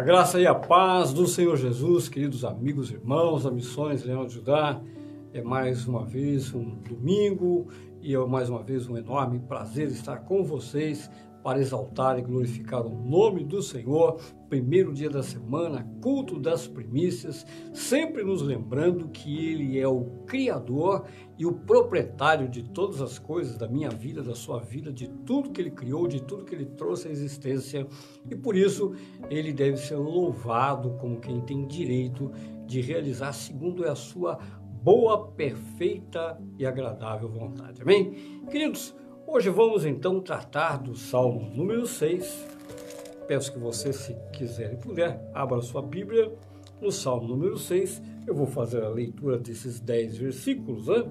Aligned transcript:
A 0.00 0.02
graça 0.02 0.40
e 0.40 0.46
a 0.46 0.54
paz 0.54 1.12
do 1.12 1.26
Senhor 1.26 1.58
Jesus, 1.58 2.08
queridos 2.08 2.42
amigos, 2.42 2.90
irmãos 2.90 3.44
da 3.44 3.50
Missões 3.50 4.02
Leão 4.02 4.24
de 4.24 4.32
Judá, 4.32 4.80
é 5.30 5.42
mais 5.42 5.86
uma 5.86 6.06
vez 6.06 6.54
um 6.54 6.76
domingo 6.76 7.68
e 8.00 8.14
é 8.14 8.18
mais 8.26 8.48
uma 8.48 8.62
vez 8.62 8.88
um 8.88 8.96
enorme 8.96 9.40
prazer 9.40 9.88
estar 9.88 10.20
com 10.20 10.42
vocês 10.42 11.10
para 11.44 11.60
exaltar 11.60 12.18
e 12.18 12.22
glorificar 12.22 12.86
o 12.86 12.88
nome 12.88 13.44
do 13.44 13.62
Senhor. 13.62 14.18
Primeiro 14.48 14.90
dia 14.94 15.10
da 15.10 15.22
semana, 15.22 15.86
culto 16.00 16.40
das 16.40 16.66
primícias, 16.66 17.44
sempre 17.74 18.24
nos 18.24 18.40
lembrando 18.40 19.06
que 19.08 19.50
Ele 19.52 19.78
é 19.78 19.86
o 19.86 20.04
Criador 20.26 21.04
e 21.40 21.46
o 21.46 21.52
proprietário 21.52 22.46
de 22.46 22.62
todas 22.62 23.00
as 23.00 23.18
coisas 23.18 23.56
da 23.56 23.66
minha 23.66 23.88
vida, 23.88 24.22
da 24.22 24.34
sua 24.34 24.60
vida, 24.60 24.92
de 24.92 25.08
tudo 25.08 25.48
que 25.48 25.58
Ele 25.58 25.70
criou, 25.70 26.06
de 26.06 26.20
tudo 26.20 26.44
que 26.44 26.54
Ele 26.54 26.66
trouxe 26.66 27.08
à 27.08 27.10
existência. 27.10 27.86
E 28.30 28.36
por 28.36 28.54
isso 28.54 28.94
Ele 29.30 29.50
deve 29.50 29.78
ser 29.78 29.96
louvado 29.96 30.90
como 31.00 31.18
quem 31.18 31.40
tem 31.40 31.66
direito 31.66 32.30
de 32.66 32.82
realizar 32.82 33.32
segundo 33.32 33.88
a 33.88 33.94
sua 33.94 34.38
boa, 34.82 35.28
perfeita 35.28 36.38
e 36.58 36.66
agradável 36.66 37.30
vontade. 37.30 37.80
Amém? 37.80 38.42
Queridos, 38.50 38.94
Hoje 39.32 39.48
vamos 39.48 39.84
então 39.84 40.20
tratar 40.20 40.78
do 40.78 40.96
Salmo 40.96 41.48
número 41.54 41.86
6. 41.86 42.48
Peço 43.28 43.52
que 43.52 43.60
você, 43.60 43.92
se 43.92 44.12
quiser 44.32 44.72
e 44.72 44.76
puder, 44.76 45.30
abra 45.32 45.60
sua 45.60 45.80
Bíblia 45.80 46.32
no 46.80 46.90
Salmo 46.90 47.28
número 47.28 47.56
6. 47.56 48.02
Eu 48.30 48.34
vou 48.36 48.46
fazer 48.46 48.82
a 48.82 48.88
leitura 48.88 49.38
desses 49.38 49.80
10 49.80 50.18
versículos. 50.18 50.86
Né? 50.86 51.04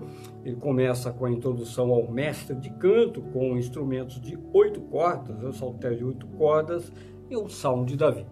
Ele 0.46 0.56
começa 0.56 1.12
com 1.12 1.26
a 1.26 1.32
introdução 1.32 1.92
ao 1.92 2.10
mestre 2.10 2.56
de 2.56 2.70
canto, 2.72 3.22
com 3.22 3.58
instrumentos 3.58 4.20
de 4.22 4.38
oito 4.54 4.82
cordas, 4.82 5.44
um 5.44 5.52
saltério 5.52 5.98
de 5.98 6.06
oito 6.06 6.28
cordas 6.28 6.92
e 7.30 7.38
um 7.38 7.48
salmo 7.48 7.86
de 7.86 7.96
Davi. 7.96 8.26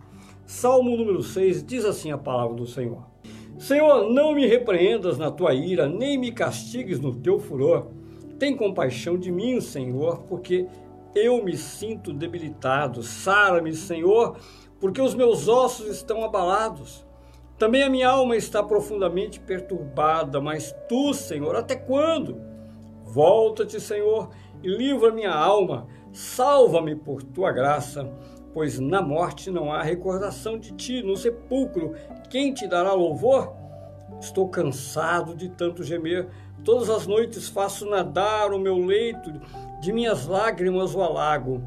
Salmo 0.46 0.96
número 0.96 1.22
6 1.22 1.64
diz 1.64 1.84
assim 1.84 2.12
a 2.12 2.18
palavra 2.18 2.56
do 2.56 2.66
Senhor: 2.66 3.06
Senhor, 3.60 4.10
não 4.10 4.34
me 4.34 4.48
repreendas 4.48 5.18
na 5.18 5.30
tua 5.30 5.54
ira, 5.54 5.88
nem 5.88 6.18
me 6.18 6.32
castigues 6.32 7.00
no 7.00 7.14
teu 7.14 7.38
furor 7.38 7.92
tem 8.38 8.56
compaixão 8.56 9.18
de 9.18 9.32
mim, 9.32 9.60
Senhor, 9.60 10.20
porque 10.24 10.68
eu 11.16 11.44
me 11.44 11.58
sinto 11.58 12.14
debilitado. 12.14 13.02
Sara-me, 13.02 13.74
Senhor, 13.74 14.38
porque 14.80 15.02
os 15.02 15.16
meus 15.16 15.48
ossos 15.48 15.88
estão 15.88 16.24
abalados. 16.24 17.06
Também 17.58 17.84
a 17.84 17.90
minha 17.90 18.10
alma 18.10 18.36
está 18.36 18.62
profundamente 18.62 19.40
perturbada, 19.40 20.40
mas 20.40 20.76
tu, 20.88 21.14
Senhor, 21.14 21.56
até 21.56 21.76
quando? 21.76 22.40
Volta-te, 23.04 23.80
Senhor, 23.80 24.30
e 24.62 24.68
livra 24.68 25.12
minha 25.12 25.32
alma. 25.32 25.88
Salva-me 26.14 26.96
por 26.96 27.24
tua 27.24 27.52
graça, 27.52 28.10
pois 28.54 28.80
na 28.80 29.02
morte 29.02 29.50
não 29.50 29.72
há 29.72 29.82
recordação 29.82 30.58
de 30.58 30.72
ti, 30.74 31.02
no 31.02 31.16
sepulcro, 31.16 31.94
quem 32.30 32.54
te 32.54 32.68
dará 32.68 32.94
louvor? 32.94 33.54
Estou 34.20 34.48
cansado 34.50 35.36
de 35.36 35.50
tanto 35.50 35.84
gemer 35.84 36.28
Todas 36.64 36.90
as 36.90 37.08
noites 37.08 37.48
faço 37.48 37.90
nadar 37.90 38.52
o 38.52 38.60
meu 38.60 38.78
leito, 38.78 39.32
de 39.80 39.94
minhas 39.94 40.26
lágrimas 40.26 40.94
o 40.94 41.02
alago. 41.02 41.64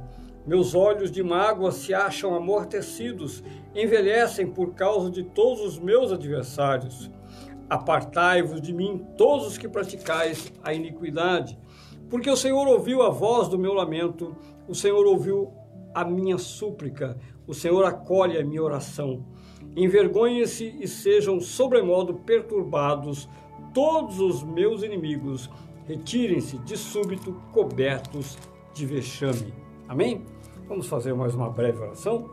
Meus 0.47 0.75
olhos 0.75 1.11
de 1.11 1.23
mágoa 1.23 1.71
se 1.71 1.93
acham 1.93 2.35
amortecidos, 2.35 3.43
envelhecem 3.75 4.47
por 4.47 4.75
causa 4.75 5.11
de 5.11 5.23
todos 5.23 5.61
os 5.61 5.79
meus 5.79 6.13
adversários. 6.13 7.11
Apartai-vos 7.69 8.61
de 8.61 8.73
mim, 8.73 9.07
todos 9.17 9.47
os 9.47 9.59
que 9.59 9.69
praticais 9.69 10.53
a 10.63 10.73
iniquidade, 10.73 11.59
porque 12.09 12.29
o 12.29 12.37
Senhor 12.37 12.67
ouviu 12.67 13.03
a 13.03 13.11
voz 13.11 13.49
do 13.49 13.59
meu 13.59 13.73
lamento, 13.75 14.35
o 14.67 14.75
Senhor 14.75 15.07
ouviu 15.07 15.53
a 15.95 16.05
minha 16.05 16.39
súplica, 16.39 17.17
o 17.47 17.55
Senhor 17.55 17.85
acolhe 17.85 18.39
a 18.39 18.45
minha 18.45 18.63
oração. 18.63 19.25
Envergonhem-se 19.77 20.77
e 20.81 20.89
sejam 20.89 21.39
sobremodo 21.39 22.15
perturbados 22.15 23.29
todos 23.73 24.19
os 24.19 24.43
meus 24.43 24.83
inimigos 24.83 25.49
retirem-se 25.87 26.59
de 26.59 26.77
súbito 26.77 27.33
cobertos 27.53 28.37
de 28.75 28.87
vexame. 28.87 29.53
Amém? 29.91 30.25
Vamos 30.69 30.87
fazer 30.87 31.13
mais 31.15 31.35
uma 31.35 31.51
breve 31.51 31.81
oração. 31.81 32.31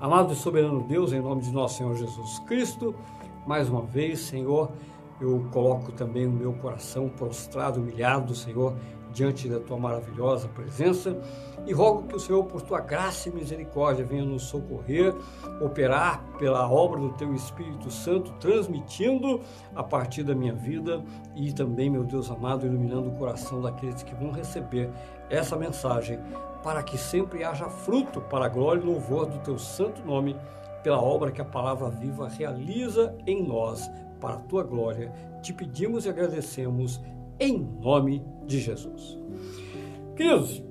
Amado 0.00 0.32
e 0.32 0.34
soberano 0.34 0.82
Deus, 0.82 1.12
em 1.12 1.20
nome 1.20 1.42
de 1.42 1.52
nosso 1.52 1.76
Senhor 1.76 1.94
Jesus 1.94 2.38
Cristo, 2.46 2.94
mais 3.46 3.68
uma 3.68 3.82
vez, 3.82 4.20
Senhor, 4.20 4.72
eu 5.20 5.46
coloco 5.52 5.92
também 5.92 6.26
o 6.26 6.32
meu 6.32 6.54
coração 6.54 7.10
prostrado, 7.10 7.80
humilhado, 7.80 8.34
Senhor, 8.34 8.74
diante 9.12 9.46
da 9.46 9.60
tua 9.60 9.76
maravilhosa 9.76 10.48
presença 10.48 11.20
e 11.66 11.72
rogo 11.74 12.08
que 12.08 12.16
o 12.16 12.20
Senhor, 12.20 12.42
por 12.44 12.62
tua 12.62 12.80
graça 12.80 13.28
e 13.28 13.32
misericórdia, 13.32 14.02
venha 14.02 14.24
nos 14.24 14.44
socorrer, 14.44 15.14
operar 15.60 16.24
pela 16.38 16.66
obra 16.66 16.98
do 16.98 17.10
teu 17.10 17.34
Espírito 17.34 17.90
Santo, 17.90 18.32
transmitindo 18.40 19.42
a 19.74 19.82
partir 19.82 20.22
da 20.22 20.34
minha 20.34 20.54
vida 20.54 21.04
e 21.36 21.52
também, 21.52 21.90
meu 21.90 22.04
Deus 22.04 22.30
amado, 22.30 22.64
iluminando 22.64 23.10
o 23.10 23.16
coração 23.16 23.60
daqueles 23.60 24.02
que 24.02 24.14
vão 24.14 24.30
receber 24.30 24.88
essa 25.30 25.56
mensagem, 25.56 26.18
para 26.62 26.82
que 26.82 26.98
sempre 26.98 27.44
haja 27.44 27.68
fruto 27.68 28.20
para 28.20 28.46
a 28.46 28.48
glória 28.48 28.80
e 28.80 28.84
louvor 28.84 29.26
do 29.26 29.38
teu 29.38 29.58
santo 29.58 30.04
nome, 30.04 30.36
pela 30.82 31.00
obra 31.00 31.30
que 31.30 31.40
a 31.40 31.44
palavra 31.44 31.90
viva 31.90 32.28
realiza 32.28 33.16
em 33.26 33.46
nós, 33.46 33.88
para 34.20 34.34
a 34.34 34.38
tua 34.38 34.62
glória. 34.64 35.12
Te 35.42 35.52
pedimos 35.52 36.04
e 36.04 36.08
agradecemos 36.08 37.00
em 37.38 37.58
nome 37.58 38.24
de 38.46 38.58
Jesus. 38.58 39.18
Queridos, 40.16 40.62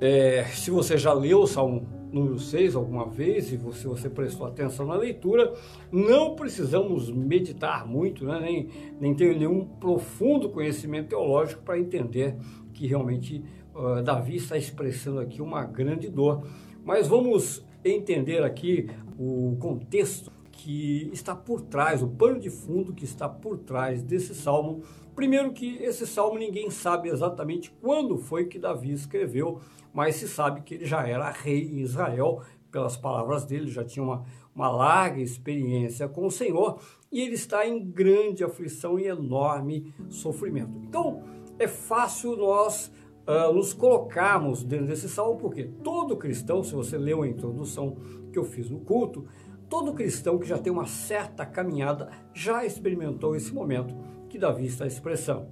é, 0.00 0.44
se 0.44 0.70
você 0.70 0.96
já 0.96 1.12
leu 1.12 1.40
o 1.42 1.46
Salmo 1.46 1.86
número 2.12 2.38
6 2.38 2.76
alguma 2.76 3.06
vez 3.06 3.50
e 3.50 3.58
se 3.72 3.86
você 3.86 4.10
prestou 4.10 4.46
atenção 4.46 4.86
na 4.86 4.94
leitura, 4.94 5.52
não 5.90 6.36
precisamos 6.36 7.10
meditar 7.10 7.86
muito, 7.86 8.26
né? 8.26 8.38
nem, 8.38 8.68
nem 9.00 9.14
ter 9.14 9.36
nenhum 9.36 9.64
profundo 9.64 10.50
conhecimento 10.50 11.08
teológico 11.08 11.62
para 11.62 11.78
entender 11.78 12.36
que 12.74 12.86
realmente 12.86 13.42
uh, 13.74 14.02
Davi 14.02 14.36
está 14.36 14.56
expressando 14.56 15.20
aqui 15.20 15.40
uma 15.40 15.64
grande 15.64 16.08
dor. 16.08 16.46
Mas 16.84 17.06
vamos 17.06 17.64
entender 17.84 18.42
aqui 18.42 18.88
o 19.18 19.56
contexto 19.60 20.30
que 20.50 21.10
está 21.12 21.34
por 21.34 21.62
trás, 21.62 22.02
o 22.02 22.08
pano 22.08 22.38
de 22.38 22.50
fundo 22.50 22.92
que 22.92 23.04
está 23.04 23.28
por 23.28 23.58
trás 23.58 24.02
desse 24.02 24.34
salmo. 24.34 24.82
Primeiro 25.14 25.52
que 25.52 25.76
esse 25.78 26.06
salmo 26.06 26.38
ninguém 26.38 26.70
sabe 26.70 27.08
exatamente 27.08 27.70
quando 27.80 28.16
foi 28.16 28.46
que 28.46 28.58
Davi 28.58 28.92
escreveu, 28.92 29.60
mas 29.92 30.16
se 30.16 30.28
sabe 30.28 30.62
que 30.62 30.74
ele 30.74 30.86
já 30.86 31.06
era 31.06 31.30
rei 31.30 31.64
em 31.64 31.80
Israel, 31.80 32.42
pelas 32.70 32.96
palavras 32.96 33.44
dele, 33.44 33.70
já 33.70 33.84
tinha 33.84 34.02
uma, 34.02 34.24
uma 34.54 34.70
larga 34.70 35.20
experiência 35.20 36.08
com 36.08 36.26
o 36.26 36.30
Senhor, 36.30 36.80
e 37.10 37.20
ele 37.20 37.34
está 37.34 37.66
em 37.66 37.84
grande 37.84 38.42
aflição 38.42 38.98
e 38.98 39.06
enorme 39.06 39.92
sofrimento. 40.08 40.80
Então, 40.88 41.22
é 41.58 41.68
fácil 41.68 42.36
nós 42.36 42.90
uh, 43.26 43.52
nos 43.52 43.72
colocarmos 43.72 44.62
dentro 44.62 44.86
desse 44.86 45.08
salmo, 45.08 45.38
porque 45.38 45.64
todo 45.64 46.16
cristão, 46.16 46.62
se 46.62 46.74
você 46.74 46.96
leu 46.96 47.22
a 47.22 47.28
introdução 47.28 47.96
que 48.32 48.38
eu 48.38 48.44
fiz 48.44 48.70
no 48.70 48.80
culto, 48.80 49.26
Todo 49.72 49.94
cristão 49.94 50.38
que 50.38 50.46
já 50.46 50.58
tem 50.58 50.70
uma 50.70 50.84
certa 50.84 51.46
caminhada 51.46 52.10
já 52.34 52.62
experimentou 52.62 53.34
esse 53.34 53.54
momento 53.54 53.96
que 54.28 54.38
Davi 54.38 54.66
está 54.66 54.86
expressando. 54.86 55.46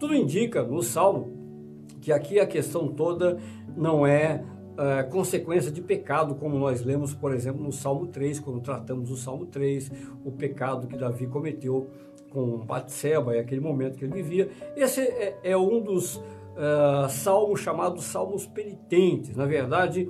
Tudo 0.00 0.14
indica 0.14 0.62
no 0.62 0.82
Salmo 0.82 1.76
que 2.00 2.10
aqui 2.10 2.40
a 2.40 2.46
questão 2.46 2.88
toda 2.88 3.38
não 3.76 4.06
é, 4.06 4.42
é 4.78 5.02
consequência 5.02 5.70
de 5.70 5.82
pecado, 5.82 6.36
como 6.36 6.58
nós 6.58 6.80
lemos, 6.80 7.12
por 7.12 7.34
exemplo, 7.34 7.62
no 7.62 7.70
Salmo 7.70 8.06
3, 8.06 8.40
quando 8.40 8.62
tratamos 8.62 9.10
do 9.10 9.16
Salmo 9.16 9.44
3, 9.44 9.92
o 10.24 10.32
pecado 10.32 10.86
que 10.86 10.96
Davi 10.96 11.26
cometeu 11.26 11.90
com 12.30 12.56
Batseba 12.64 13.36
e 13.36 13.40
aquele 13.40 13.60
momento 13.60 13.98
que 13.98 14.06
ele 14.06 14.14
vivia. 14.14 14.48
Esse 14.74 15.02
é, 15.02 15.38
é 15.44 15.54
um 15.54 15.82
dos 15.82 16.18
uh, 16.56 17.08
salmos 17.08 17.60
chamados 17.60 18.04
salmos 18.04 18.46
penitentes. 18.46 19.36
Na 19.36 19.46
verdade, 19.46 20.08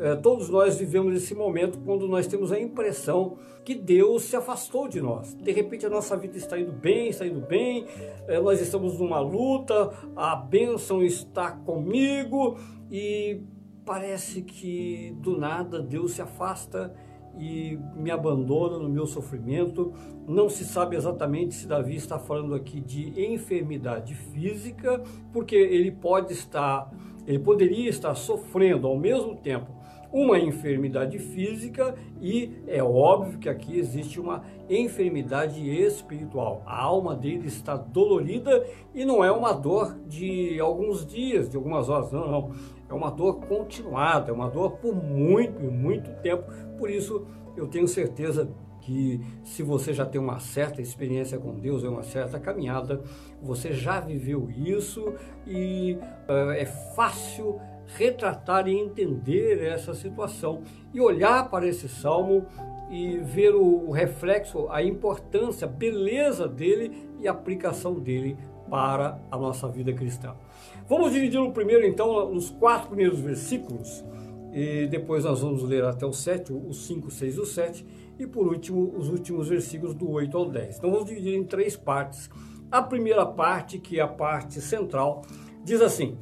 é, 0.00 0.14
todos 0.14 0.48
nós 0.48 0.78
vivemos 0.78 1.14
esse 1.16 1.34
momento 1.34 1.78
quando 1.80 2.06
nós 2.06 2.26
temos 2.28 2.52
a 2.52 2.60
impressão 2.60 3.36
que 3.64 3.74
Deus 3.74 4.22
se 4.22 4.36
afastou 4.36 4.86
de 4.86 5.00
nós. 5.00 5.34
De 5.34 5.50
repente 5.50 5.84
a 5.84 5.90
nossa 5.90 6.16
vida 6.16 6.38
está 6.38 6.58
indo 6.58 6.72
bem, 6.72 7.08
está 7.08 7.26
indo 7.26 7.40
bem, 7.40 7.84
é, 8.28 8.40
nós 8.40 8.60
estamos 8.60 8.98
numa 8.98 9.18
luta, 9.18 9.90
a 10.14 10.36
bênção 10.36 11.02
está 11.02 11.50
comigo 11.50 12.56
e 12.90 13.42
parece 13.84 14.42
que 14.42 15.16
do 15.18 15.36
nada 15.36 15.82
Deus 15.82 16.12
se 16.12 16.22
afasta 16.22 16.94
e 17.38 17.78
me 17.94 18.10
abandona 18.10 18.78
no 18.78 18.88
meu 18.88 19.06
sofrimento. 19.06 19.92
Não 20.26 20.48
se 20.48 20.64
sabe 20.64 20.96
exatamente 20.96 21.54
se 21.54 21.66
Davi 21.66 21.96
está 21.96 22.18
falando 22.18 22.54
aqui 22.54 22.80
de 22.80 23.20
enfermidade 23.24 24.14
física, 24.14 25.02
porque 25.32 25.56
ele 25.56 25.90
pode 25.90 26.32
estar, 26.32 26.90
ele 27.26 27.38
poderia 27.38 27.88
estar 27.88 28.14
sofrendo 28.14 28.86
ao 28.86 28.98
mesmo 28.98 29.36
tempo 29.36 29.78
uma 30.12 30.38
enfermidade 30.38 31.18
física 31.18 31.94
e 32.20 32.62
é 32.66 32.82
óbvio 32.82 33.38
que 33.38 33.48
aqui 33.48 33.78
existe 33.78 34.18
uma 34.18 34.42
enfermidade 34.68 35.60
espiritual. 35.68 36.62
A 36.66 36.82
alma 36.82 37.14
dele 37.14 37.46
está 37.46 37.76
dolorida 37.76 38.64
e 38.94 39.04
não 39.04 39.22
é 39.22 39.30
uma 39.30 39.52
dor 39.52 39.98
de 40.06 40.58
alguns 40.60 41.06
dias, 41.06 41.48
de 41.48 41.56
algumas 41.56 41.88
horas, 41.88 42.10
não, 42.10 42.30
não. 42.30 42.50
É 42.88 42.94
uma 42.94 43.10
dor 43.10 43.40
continuada, 43.46 44.30
é 44.30 44.34
uma 44.34 44.48
dor 44.48 44.72
por 44.72 44.94
muito 44.94 45.62
e 45.62 45.68
muito 45.68 46.10
tempo. 46.22 46.50
Por 46.78 46.90
isso, 46.90 47.26
eu 47.56 47.66
tenho 47.66 47.86
certeza 47.86 48.48
que 48.80 49.20
se 49.44 49.62
você 49.62 49.92
já 49.92 50.06
tem 50.06 50.20
uma 50.20 50.40
certa 50.40 50.80
experiência 50.80 51.38
com 51.38 51.54
Deus, 51.54 51.84
é 51.84 51.88
uma 51.88 52.02
certa 52.02 52.40
caminhada, 52.40 53.02
você 53.42 53.72
já 53.72 54.00
viveu 54.00 54.50
isso 54.50 55.12
e 55.46 55.98
uh, 56.28 56.52
é 56.52 56.64
fácil 56.64 57.60
retratar 57.96 58.66
e 58.66 58.78
entender 58.78 59.62
essa 59.62 59.92
situação 59.92 60.62
e 60.92 61.00
olhar 61.00 61.50
para 61.50 61.66
esse 61.66 61.88
salmo 61.88 62.46
e 62.90 63.18
ver 63.18 63.54
o, 63.54 63.88
o 63.88 63.90
reflexo, 63.90 64.68
a 64.70 64.82
importância, 64.82 65.66
a 65.66 65.70
beleza 65.70 66.48
dele 66.48 67.10
e 67.18 67.28
a 67.28 67.32
aplicação 67.32 67.94
dele 67.94 68.36
para 68.70 69.18
a 69.30 69.36
nossa 69.36 69.68
vida 69.68 69.92
cristã. 69.92 70.34
Vamos 70.88 71.12
dividir 71.12 71.38
o 71.38 71.52
primeiro 71.52 71.86
então 71.86 72.32
nos 72.32 72.48
quatro 72.48 72.88
primeiros 72.88 73.20
versículos 73.20 74.02
e 74.50 74.86
depois 74.86 75.24
nós 75.24 75.42
vamos 75.42 75.62
ler 75.62 75.84
até 75.84 76.06
o 76.06 76.14
7, 76.14 76.50
o 76.50 76.72
5, 76.72 77.10
6 77.10 77.36
e 77.36 77.40
o 77.40 77.44
7 77.44 77.86
e 78.18 78.26
por 78.26 78.46
último 78.46 78.94
os 78.96 79.10
últimos 79.10 79.48
versículos 79.48 79.94
do 79.94 80.10
8 80.10 80.34
ao 80.34 80.46
10. 80.46 80.78
Então 80.78 80.90
vamos 80.90 81.04
dividir 81.04 81.34
em 81.34 81.44
três 81.44 81.76
partes. 81.76 82.30
A 82.70 82.80
primeira 82.80 83.26
parte, 83.26 83.78
que 83.78 83.98
é 83.98 84.02
a 84.02 84.08
parte 84.08 84.62
central, 84.62 85.22
diz 85.62 85.82
assim: 85.82 86.16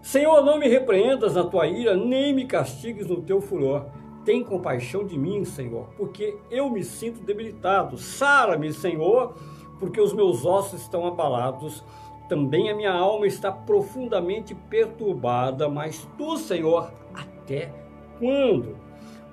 Senhor, 0.00 0.44
não 0.44 0.60
me 0.60 0.68
repreendas 0.68 1.34
na 1.34 1.42
tua 1.42 1.66
ira, 1.66 1.96
nem 1.96 2.32
me 2.32 2.46
castigues 2.46 3.08
no 3.08 3.20
teu 3.20 3.40
furor. 3.40 3.86
Tem 4.24 4.44
compaixão 4.44 5.04
de 5.04 5.18
mim, 5.18 5.44
Senhor, 5.44 5.88
porque 5.96 6.36
eu 6.52 6.70
me 6.70 6.84
sinto 6.84 7.20
debilitado. 7.20 7.98
Sara-me, 7.98 8.72
Senhor, 8.72 9.34
porque 9.80 10.00
os 10.00 10.12
meus 10.12 10.46
ossos 10.46 10.82
estão 10.82 11.04
abalados. 11.04 11.82
Também 12.28 12.70
a 12.70 12.74
minha 12.74 12.92
alma 12.92 13.26
está 13.26 13.52
profundamente 13.52 14.54
perturbada, 14.54 15.68
mas 15.68 16.08
tu, 16.16 16.36
Senhor, 16.38 16.90
até 17.14 17.70
quando? 18.18 18.76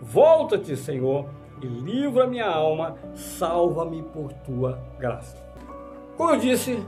Volta-te, 0.01 0.75
Senhor, 0.75 1.29
e 1.61 1.67
livra 1.67 2.27
minha 2.27 2.49
alma, 2.49 2.95
salva-me 3.13 4.01
por 4.01 4.33
tua 4.33 4.81
graça. 4.99 5.37
Como 6.17 6.31
eu 6.31 6.39
disse, 6.39 6.83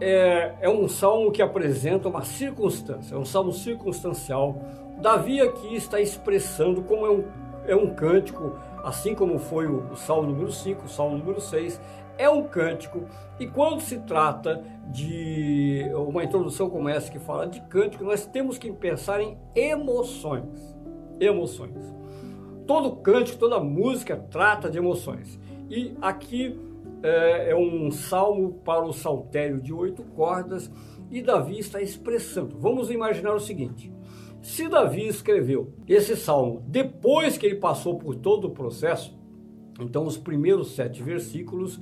é, 0.00 0.54
é, 0.60 0.68
um 0.68 0.86
salmo 0.86 1.32
que 1.32 1.42
apresenta 1.42 2.08
uma 2.08 2.24
circunstância, 2.24 3.14
é 3.14 3.18
um 3.18 3.24
salmo 3.24 3.52
circunstancial. 3.52 4.60
Davi 5.00 5.40
aqui 5.40 5.74
está 5.74 6.00
expressando 6.00 6.82
como 6.82 7.06
é 7.06 7.10
um, 7.10 7.24
é 7.66 7.74
um 7.74 7.94
cântico, 7.94 8.56
assim 8.84 9.14
como 9.14 9.38
foi 9.38 9.66
o, 9.66 9.90
o 9.92 9.96
salmo 9.96 10.30
número 10.30 10.52
5, 10.52 10.84
o 10.84 10.88
salmo 10.88 11.18
número 11.18 11.40
6, 11.40 11.80
é 12.18 12.28
um 12.28 12.42
cântico, 12.42 13.06
e 13.38 13.46
quando 13.46 13.80
se 13.80 14.00
trata 14.00 14.62
de 14.90 15.84
uma 15.94 16.24
introdução 16.24 16.68
como 16.68 16.88
essa 16.88 17.10
que 17.10 17.18
fala 17.18 17.46
de 17.46 17.60
cântico, 17.62 18.04
nós 18.04 18.26
temos 18.26 18.58
que 18.58 18.70
pensar 18.72 19.20
em 19.20 19.38
emoções. 19.54 20.76
Emoções. 21.20 21.94
Todo 22.66 22.96
cântico, 22.96 23.38
toda 23.38 23.60
música 23.60 24.16
trata 24.16 24.68
de 24.68 24.78
emoções. 24.78 25.38
E 25.70 25.94
aqui 26.02 26.58
é, 27.02 27.50
é 27.50 27.56
um 27.56 27.90
salmo 27.90 28.54
para 28.64 28.84
o 28.84 28.92
saltério 28.92 29.60
de 29.60 29.72
oito 29.72 30.02
cordas 30.02 30.70
e 31.10 31.22
Davi 31.22 31.58
está 31.58 31.80
expressando. 31.80 32.56
Vamos 32.58 32.90
imaginar 32.90 33.34
o 33.34 33.40
seguinte: 33.40 33.92
se 34.42 34.68
Davi 34.68 35.06
escreveu 35.06 35.72
esse 35.86 36.16
salmo 36.16 36.62
depois 36.66 37.38
que 37.38 37.46
ele 37.46 37.56
passou 37.56 37.98
por 37.98 38.14
todo 38.16 38.46
o 38.46 38.50
processo, 38.50 39.17
então 39.78 40.04
os 40.04 40.16
primeiros 40.16 40.74
sete 40.74 41.02
versículos 41.02 41.80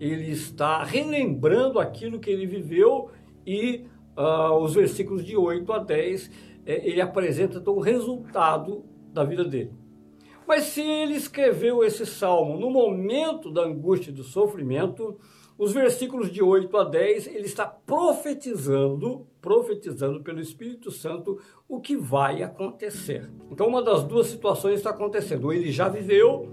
ele 0.00 0.30
está 0.30 0.82
relembrando 0.82 1.78
aquilo 1.78 2.18
que 2.18 2.30
ele 2.30 2.46
viveu 2.46 3.10
e 3.46 3.86
uh, 4.16 4.54
os 4.56 4.74
versículos 4.74 5.24
de 5.24 5.36
8 5.36 5.72
a 5.72 5.78
10 5.78 6.30
eh, 6.66 6.88
ele 6.88 7.00
apresenta 7.00 7.62
o 7.70 7.80
resultado 7.80 8.84
da 9.12 9.24
vida 9.24 9.44
dele. 9.44 9.72
Mas 10.46 10.64
se 10.64 10.80
ele 10.80 11.14
escreveu 11.14 11.84
esse 11.84 12.04
salmo 12.04 12.58
no 12.58 12.70
momento 12.70 13.50
da 13.50 13.62
angústia 13.62 14.10
e 14.10 14.14
do 14.14 14.24
sofrimento, 14.24 15.16
os 15.56 15.72
versículos 15.72 16.32
de 16.32 16.42
8 16.42 16.76
a 16.76 16.84
10, 16.84 17.28
ele 17.28 17.46
está 17.46 17.66
profetizando, 17.66 19.26
profetizando 19.40 20.22
pelo 20.22 20.40
Espírito 20.40 20.90
Santo 20.90 21.38
o 21.68 21.80
que 21.80 21.96
vai 21.96 22.42
acontecer. 22.42 23.30
Então, 23.50 23.68
uma 23.68 23.82
das 23.82 24.02
duas 24.02 24.26
situações 24.26 24.76
está 24.76 24.90
acontecendo. 24.90 25.52
Ele 25.52 25.70
já 25.70 25.88
viveu 25.88 26.48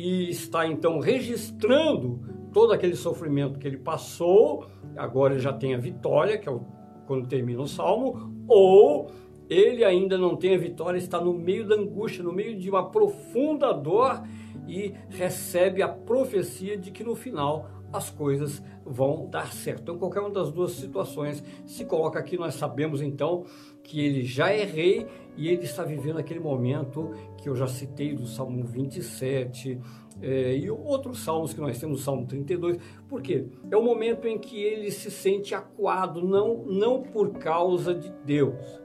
e 0.00 0.30
está 0.30 0.66
então 0.66 0.98
registrando 0.98 2.20
todo 2.54 2.72
aquele 2.72 2.96
sofrimento 2.96 3.58
que 3.58 3.68
ele 3.68 3.76
passou, 3.76 4.66
agora 4.96 5.34
ele 5.34 5.42
já 5.42 5.52
tem 5.52 5.74
a 5.74 5.78
vitória, 5.78 6.38
que 6.38 6.48
é 6.48 6.52
o, 6.52 6.62
quando 7.06 7.28
termina 7.28 7.60
o 7.60 7.68
salmo, 7.68 8.32
ou 8.48 9.10
ele 9.48 9.84
ainda 9.84 10.16
não 10.16 10.36
tem 10.36 10.54
a 10.54 10.58
vitória, 10.58 10.96
está 10.96 11.20
no 11.20 11.34
meio 11.34 11.68
da 11.68 11.74
angústia, 11.74 12.24
no 12.24 12.32
meio 12.32 12.58
de 12.58 12.70
uma 12.70 12.90
profunda 12.90 13.74
dor 13.74 14.22
e 14.66 14.94
recebe 15.10 15.82
a 15.82 15.88
profecia 15.88 16.78
de 16.78 16.90
que 16.90 17.04
no 17.04 17.14
final 17.14 17.68
as 17.92 18.10
coisas 18.10 18.62
vão 18.84 19.28
dar 19.28 19.52
certo. 19.52 19.82
Então, 19.82 19.98
qualquer 19.98 20.20
uma 20.20 20.30
das 20.30 20.50
duas 20.52 20.72
situações 20.72 21.42
se 21.66 21.84
coloca 21.84 22.18
aqui, 22.18 22.36
nós 22.36 22.54
sabemos 22.54 23.02
então 23.02 23.44
que 23.82 24.00
ele 24.00 24.22
já 24.22 24.50
é 24.50 24.64
rei 24.64 25.06
e 25.36 25.48
ele 25.48 25.64
está 25.64 25.82
vivendo 25.82 26.18
aquele 26.18 26.40
momento 26.40 27.12
que 27.38 27.48
eu 27.48 27.56
já 27.56 27.66
citei 27.66 28.14
do 28.14 28.26
Salmo 28.26 28.64
27 28.64 29.80
é, 30.22 30.56
e 30.56 30.70
outros 30.70 31.20
salmos 31.20 31.52
que 31.54 31.60
nós 31.60 31.78
temos, 31.78 32.00
o 32.00 32.04
Salmo 32.04 32.26
32, 32.26 32.78
porque 33.08 33.46
é 33.70 33.76
o 33.76 33.82
momento 33.82 34.28
em 34.28 34.38
que 34.38 34.62
ele 34.62 34.90
se 34.90 35.10
sente 35.10 35.54
acuado, 35.54 36.22
não, 36.22 36.64
não 36.64 37.02
por 37.02 37.30
causa 37.38 37.94
de 37.94 38.12
Deus, 38.24 38.80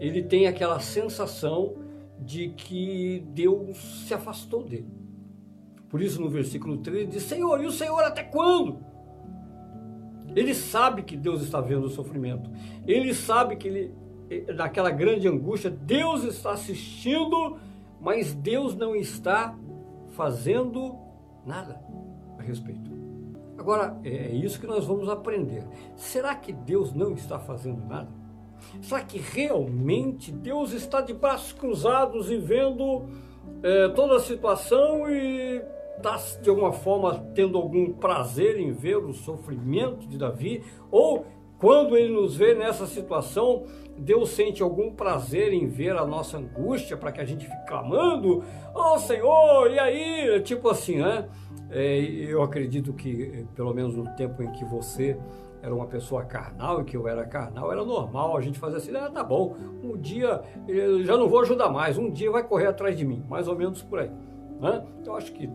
ele 0.00 0.22
tem 0.22 0.46
aquela 0.46 0.80
sensação 0.80 1.76
de 2.18 2.50
que 2.50 3.24
Deus 3.28 3.76
se 4.06 4.12
afastou 4.12 4.62
dele. 4.62 4.99
Por 5.90 6.00
isso, 6.00 6.20
no 6.20 6.30
versículo 6.30 6.78
13, 6.78 7.06
diz: 7.06 7.22
Senhor, 7.24 7.60
e 7.62 7.66
o 7.66 7.72
Senhor 7.72 8.02
até 8.04 8.22
quando? 8.22 8.78
Ele 10.34 10.54
sabe 10.54 11.02
que 11.02 11.16
Deus 11.16 11.42
está 11.42 11.60
vendo 11.60 11.86
o 11.86 11.90
sofrimento. 11.90 12.48
Ele 12.86 13.12
sabe 13.12 13.56
que 13.56 13.66
ele, 13.66 13.94
naquela 14.54 14.90
grande 14.90 15.26
angústia, 15.26 15.68
Deus 15.68 16.22
está 16.22 16.52
assistindo, 16.52 17.58
mas 18.00 18.32
Deus 18.32 18.76
não 18.76 18.94
está 18.94 19.58
fazendo 20.10 20.96
nada 21.44 21.80
a 22.38 22.42
respeito. 22.42 22.88
Agora, 23.58 23.98
é 24.04 24.32
isso 24.32 24.60
que 24.60 24.66
nós 24.66 24.86
vamos 24.86 25.08
aprender. 25.08 25.64
Será 25.96 26.34
que 26.34 26.52
Deus 26.52 26.94
não 26.94 27.12
está 27.12 27.38
fazendo 27.38 27.84
nada? 27.86 28.08
Será 28.80 29.02
que 29.02 29.18
realmente 29.18 30.30
Deus 30.30 30.72
está 30.72 31.00
de 31.00 31.12
braços 31.12 31.52
cruzados 31.52 32.30
e 32.30 32.36
vendo 32.36 33.06
é, 33.62 33.88
toda 33.88 34.16
a 34.16 34.20
situação 34.20 35.10
e 35.10 35.62
está 36.00 36.16
de 36.40 36.48
alguma 36.48 36.72
forma 36.72 37.26
tendo 37.34 37.58
algum 37.58 37.92
prazer 37.92 38.58
em 38.58 38.72
ver 38.72 38.96
o 38.96 39.12
sofrimento 39.12 40.06
de 40.08 40.18
Davi? 40.18 40.62
Ou 40.90 41.26
quando 41.58 41.96
ele 41.96 42.12
nos 42.12 42.34
vê 42.36 42.54
nessa 42.54 42.86
situação, 42.86 43.64
Deus 43.98 44.30
sente 44.30 44.62
algum 44.62 44.92
prazer 44.92 45.52
em 45.52 45.66
ver 45.66 45.96
a 45.96 46.06
nossa 46.06 46.38
angústia 46.38 46.96
para 46.96 47.12
que 47.12 47.20
a 47.20 47.24
gente 47.24 47.46
fique 47.46 47.66
clamando: 47.66 48.42
Oh 48.74 48.98
Senhor, 48.98 49.70
e 49.70 49.78
aí? 49.78 50.40
Tipo 50.40 50.70
assim, 50.70 50.96
né? 50.96 51.28
É, 51.70 51.98
eu 52.00 52.42
acredito 52.42 52.92
que, 52.92 53.46
pelo 53.54 53.72
menos 53.74 53.94
no 53.94 54.04
tempo 54.16 54.42
em 54.42 54.50
que 54.52 54.64
você 54.64 55.16
era 55.62 55.74
uma 55.74 55.86
pessoa 55.86 56.24
carnal 56.24 56.80
e 56.80 56.84
que 56.84 56.96
eu 56.96 57.06
era 57.06 57.24
carnal, 57.26 57.70
era 57.70 57.84
normal 57.84 58.36
a 58.36 58.40
gente 58.40 58.58
fazer 58.58 58.78
assim, 58.78 58.96
ah, 58.96 59.10
tá 59.10 59.22
bom, 59.22 59.54
um 59.82 59.96
dia 59.96 60.42
eu 60.66 61.04
já 61.04 61.16
não 61.16 61.28
vou 61.28 61.40
ajudar 61.40 61.68
mais, 61.68 61.98
um 61.98 62.10
dia 62.10 62.30
vai 62.30 62.42
correr 62.42 62.66
atrás 62.66 62.96
de 62.96 63.04
mim, 63.04 63.22
mais 63.28 63.46
ou 63.46 63.54
menos 63.54 63.82
por 63.82 63.98
aí. 63.98 64.10
Né? 64.58 64.84
Eu 65.04 65.14
acho 65.14 65.32
que 65.32 65.48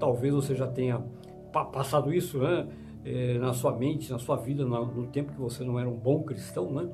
talvez 0.00 0.34
você 0.34 0.54
já 0.54 0.66
tenha 0.66 1.04
passado 1.52 2.12
isso 2.12 2.38
né? 2.38 2.66
É, 3.04 3.38
na 3.38 3.52
sua 3.54 3.72
mente, 3.72 4.10
na 4.10 4.18
sua 4.18 4.36
vida, 4.36 4.64
no 4.64 5.06
tempo 5.06 5.32
que 5.32 5.40
você 5.40 5.64
não 5.64 5.78
era 5.78 5.88
um 5.88 5.96
bom 5.96 6.22
cristão, 6.22 6.70
né? 6.70 6.90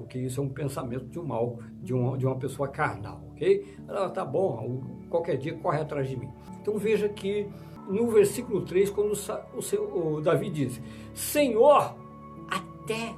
porque 0.00 0.18
isso 0.18 0.40
é 0.40 0.42
um 0.42 0.48
pensamento 0.48 1.04
de 1.04 1.20
um 1.20 1.24
mal, 1.24 1.58
de 1.82 1.92
uma, 1.92 2.16
de 2.16 2.24
uma 2.24 2.34
pessoa 2.36 2.66
carnal, 2.66 3.20
ok? 3.32 3.76
Ah, 3.86 4.08
tá 4.08 4.24
bom, 4.24 4.80
qualquer 5.10 5.36
dia 5.36 5.54
corre 5.54 5.78
atrás 5.78 6.08
de 6.08 6.16
mim. 6.16 6.30
Então 6.62 6.78
veja 6.78 7.06
que 7.06 7.46
no 7.86 8.06
versículo 8.06 8.62
3, 8.62 8.88
quando 8.88 9.12
o, 9.12 9.98
o, 9.98 10.14
o 10.14 10.20
Davi 10.22 10.48
diz, 10.48 10.80
Senhor, 11.12 11.94
até 12.48 13.14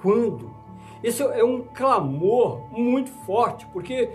quando? 0.00 0.54
Esse 1.02 1.20
é 1.20 1.42
um 1.42 1.62
clamor 1.62 2.60
muito 2.70 3.10
forte, 3.26 3.66
porque 3.72 4.08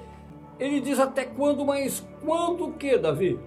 ele 0.58 0.80
diz 0.80 1.00
até 1.00 1.26
quando, 1.26 1.66
mas 1.66 2.08
quando 2.24 2.68
o 2.68 2.74
que, 2.74 2.98
Davi? 2.98 3.38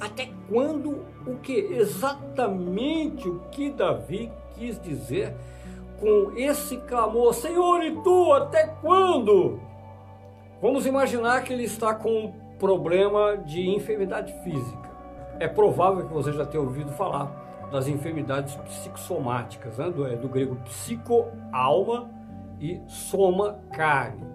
Até 0.00 0.30
quando 0.48 1.04
o 1.26 1.36
que? 1.42 1.52
Exatamente 1.52 3.28
o 3.28 3.40
que 3.50 3.70
Davi 3.70 4.32
quis 4.54 4.80
dizer 4.80 5.34
com 5.98 6.32
esse 6.36 6.78
clamor: 6.78 7.34
Senhor, 7.34 7.84
e 7.84 7.94
tu 8.02 8.32
até 8.32 8.66
quando? 8.80 9.60
Vamos 10.60 10.86
imaginar 10.86 11.42
que 11.44 11.52
ele 11.52 11.64
está 11.64 11.94
com 11.94 12.26
um 12.26 12.32
problema 12.58 13.36
de 13.36 13.68
enfermidade 13.68 14.32
física. 14.42 14.90
É 15.38 15.48
provável 15.48 16.06
que 16.06 16.12
você 16.12 16.32
já 16.32 16.44
tenha 16.44 16.62
ouvido 16.62 16.92
falar 16.92 17.68
das 17.70 17.86
enfermidades 17.86 18.56
psicossomáticas, 18.56 19.78
né? 19.78 19.90
do, 19.90 20.06
é, 20.06 20.16
do 20.16 20.28
grego 20.28 20.56
psico, 20.64 21.26
alma, 21.52 22.10
e 22.60 22.80
soma, 22.86 23.58
carne. 23.72 24.29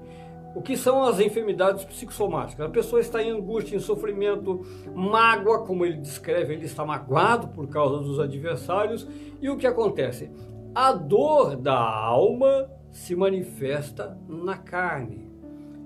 O 0.55 0.61
que 0.61 0.77
são 0.77 1.03
as 1.03 1.19
enfermidades 1.19 1.83
psicossomáticas? 1.83 2.65
A 2.65 2.69
pessoa 2.69 3.01
está 3.01 3.21
em 3.21 3.29
angústia, 3.29 3.75
em 3.75 3.79
sofrimento, 3.79 4.65
mágoa, 4.95 5.65
como 5.65 5.85
ele 5.85 5.97
descreve, 5.97 6.53
ele 6.53 6.63
está 6.63 6.85
magoado 6.85 7.49
por 7.49 7.67
causa 7.67 8.01
dos 8.01 8.21
adversários. 8.21 9.05
E 9.41 9.49
o 9.49 9.57
que 9.57 9.67
acontece? 9.67 10.31
A 10.73 10.93
dor 10.93 11.57
da 11.57 11.77
alma 11.77 12.71
se 12.89 13.13
manifesta 13.17 14.17
na 14.29 14.57
carne. 14.57 15.29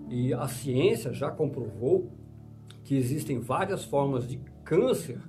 E 0.08 0.32
a 0.36 0.48
ciência 0.48 1.12
já 1.14 1.32
comprovou 1.32 2.12
que 2.84 2.96
existem 2.96 3.40
várias 3.40 3.84
formas 3.84 4.28
de 4.28 4.40
câncer 4.64 5.20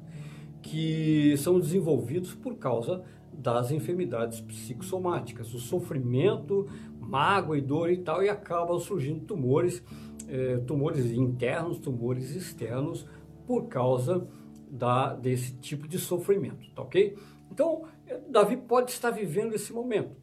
que 0.61 1.35
são 1.39 1.59
desenvolvidos 1.59 2.35
por 2.35 2.57
causa 2.57 3.03
das 3.33 3.71
enfermidades 3.71 4.41
psicossomáticas, 4.41 5.55
o 5.55 5.59
sofrimento, 5.59 6.69
mágoa 6.99 7.57
e 7.57 7.61
dor 7.61 7.91
e 7.91 7.99
tal, 7.99 8.23
e 8.23 8.29
acabam 8.29 8.79
surgindo 8.79 9.25
tumores, 9.25 9.83
eh, 10.29 10.59
tumores 10.67 11.07
internos, 11.11 11.79
tumores 11.79 12.35
externos, 12.35 13.07
por 13.47 13.69
causa 13.69 14.29
da, 14.71 15.15
desse 15.15 15.55
tipo 15.57 15.89
de 15.89 15.99
sofrimento, 15.99 16.71
tá 16.75 16.83
ok? 16.83 17.17
Então, 17.51 17.85
eh, 18.07 18.21
Davi 18.29 18.57
pode 18.57 18.91
estar 18.91 19.11
vivendo 19.11 19.55
esse 19.55 19.73
momento. 19.73 20.15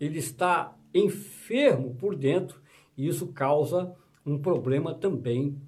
Ele 0.00 0.18
está 0.18 0.76
enfermo 0.94 1.94
por 1.94 2.16
dentro 2.16 2.60
e 2.96 3.06
isso 3.06 3.28
causa 3.28 3.94
um 4.24 4.38
problema 4.38 4.94
também 4.94 5.60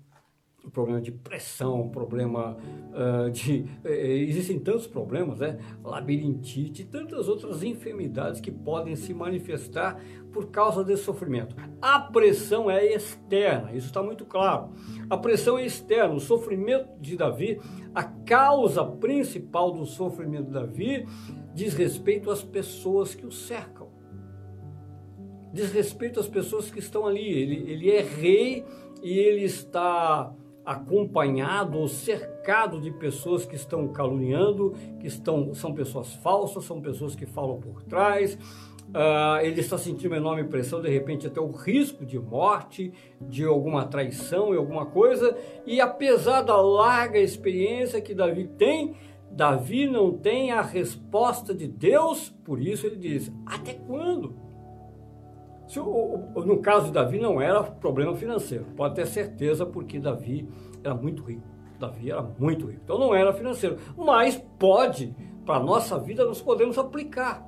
problema 0.70 1.00
de 1.00 1.10
pressão, 1.10 1.88
problema 1.88 2.56
uh, 2.92 3.30
de. 3.30 3.64
Eh, 3.84 4.18
existem 4.28 4.58
tantos 4.58 4.86
problemas, 4.86 5.40
né? 5.40 5.58
Labirintite 5.82 6.84
tantas 6.84 7.28
outras 7.28 7.62
enfermidades 7.62 8.40
que 8.40 8.50
podem 8.50 8.94
se 8.94 9.12
manifestar 9.12 10.00
por 10.32 10.50
causa 10.50 10.84
desse 10.84 11.02
sofrimento. 11.02 11.56
A 11.80 11.98
pressão 11.98 12.70
é 12.70 12.84
externa, 12.94 13.72
isso 13.72 13.88
está 13.88 14.02
muito 14.02 14.24
claro. 14.24 14.70
A 15.10 15.16
pressão 15.16 15.58
é 15.58 15.66
externa. 15.66 16.14
O 16.14 16.20
sofrimento 16.20 16.88
de 17.00 17.16
Davi, 17.16 17.60
a 17.94 18.04
causa 18.04 18.84
principal 18.84 19.72
do 19.72 19.84
sofrimento 19.84 20.46
de 20.46 20.52
Davi, 20.52 21.06
diz 21.54 21.74
respeito 21.74 22.30
às 22.30 22.42
pessoas 22.42 23.14
que 23.14 23.26
o 23.26 23.32
cercam. 23.32 23.88
Diz 25.52 25.72
respeito 25.72 26.20
às 26.20 26.28
pessoas 26.28 26.70
que 26.70 26.78
estão 26.78 27.06
ali. 27.06 27.28
Ele, 27.28 27.70
ele 27.70 27.90
é 27.90 28.00
rei 28.00 28.64
e 29.02 29.18
ele 29.18 29.44
está 29.44 30.32
acompanhado 30.64 31.78
ou 31.78 31.88
cercado 31.88 32.80
de 32.80 32.90
pessoas 32.90 33.44
que 33.44 33.56
estão 33.56 33.88
caluniando, 33.88 34.74
que 35.00 35.06
estão, 35.06 35.52
são 35.54 35.74
pessoas 35.74 36.14
falsas, 36.14 36.64
são 36.64 36.80
pessoas 36.80 37.14
que 37.14 37.26
falam 37.26 37.60
por 37.60 37.82
trás. 37.82 38.38
Uh, 38.88 39.40
ele 39.42 39.60
está 39.60 39.78
sentindo 39.78 40.08
uma 40.12 40.18
enorme 40.18 40.44
pressão, 40.44 40.82
de 40.82 40.88
repente 40.90 41.26
até 41.26 41.40
o 41.40 41.50
risco 41.50 42.04
de 42.04 42.18
morte, 42.18 42.92
de 43.20 43.44
alguma 43.44 43.86
traição 43.86 44.52
e 44.52 44.56
alguma 44.56 44.86
coisa. 44.86 45.36
E 45.66 45.80
apesar 45.80 46.42
da 46.42 46.60
larga 46.60 47.18
experiência 47.18 48.00
que 48.00 48.14
Davi 48.14 48.46
tem, 48.58 48.94
Davi 49.30 49.86
não 49.86 50.12
tem 50.12 50.52
a 50.52 50.60
resposta 50.60 51.54
de 51.54 51.66
Deus, 51.66 52.28
por 52.44 52.60
isso 52.60 52.86
ele 52.86 52.96
diz: 52.96 53.32
Até 53.46 53.72
quando? 53.72 54.51
No 55.80 56.58
caso 56.58 56.86
de 56.86 56.92
Davi 56.92 57.18
não 57.18 57.40
era 57.40 57.62
problema 57.62 58.14
financeiro, 58.14 58.66
pode 58.76 58.94
ter 58.94 59.06
certeza, 59.06 59.64
porque 59.64 59.98
Davi 59.98 60.48
era 60.84 60.94
muito 60.94 61.22
rico. 61.22 61.42
Davi 61.78 62.10
era 62.10 62.22
muito 62.38 62.66
rico. 62.66 62.80
Então 62.84 62.98
não 62.98 63.14
era 63.14 63.32
financeiro. 63.32 63.76
Mas 63.96 64.36
pode, 64.58 65.14
para 65.44 65.56
a 65.56 65.62
nossa 65.62 65.98
vida, 65.98 66.24
nós 66.24 66.40
podemos 66.40 66.78
aplicar 66.78 67.44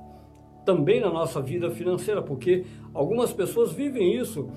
também 0.65 0.99
na 0.99 1.09
nossa 1.09 1.39
vida 1.41 1.69
financeira, 1.69 2.21
porque 2.21 2.65
algumas 2.93 3.31
pessoas 3.31 3.71
vivem 3.71 4.15
isso. 4.17 4.49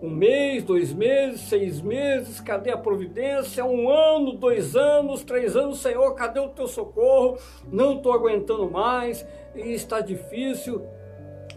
Um 0.00 0.10
mês, 0.10 0.62
dois 0.62 0.92
meses, 0.92 1.40
seis 1.40 1.80
meses, 1.80 2.40
cadê 2.40 2.70
a 2.70 2.76
providência? 2.76 3.64
Um 3.64 3.90
ano, 3.90 4.34
dois 4.34 4.76
anos, 4.76 5.24
três 5.24 5.56
anos, 5.56 5.80
Senhor, 5.80 6.14
cadê 6.14 6.38
o 6.38 6.50
teu 6.50 6.66
socorro? 6.66 7.38
Não 7.72 7.96
estou 7.96 8.12
aguentando 8.12 8.70
mais, 8.70 9.26
e 9.54 9.72
está 9.72 10.00
difícil 10.00 10.82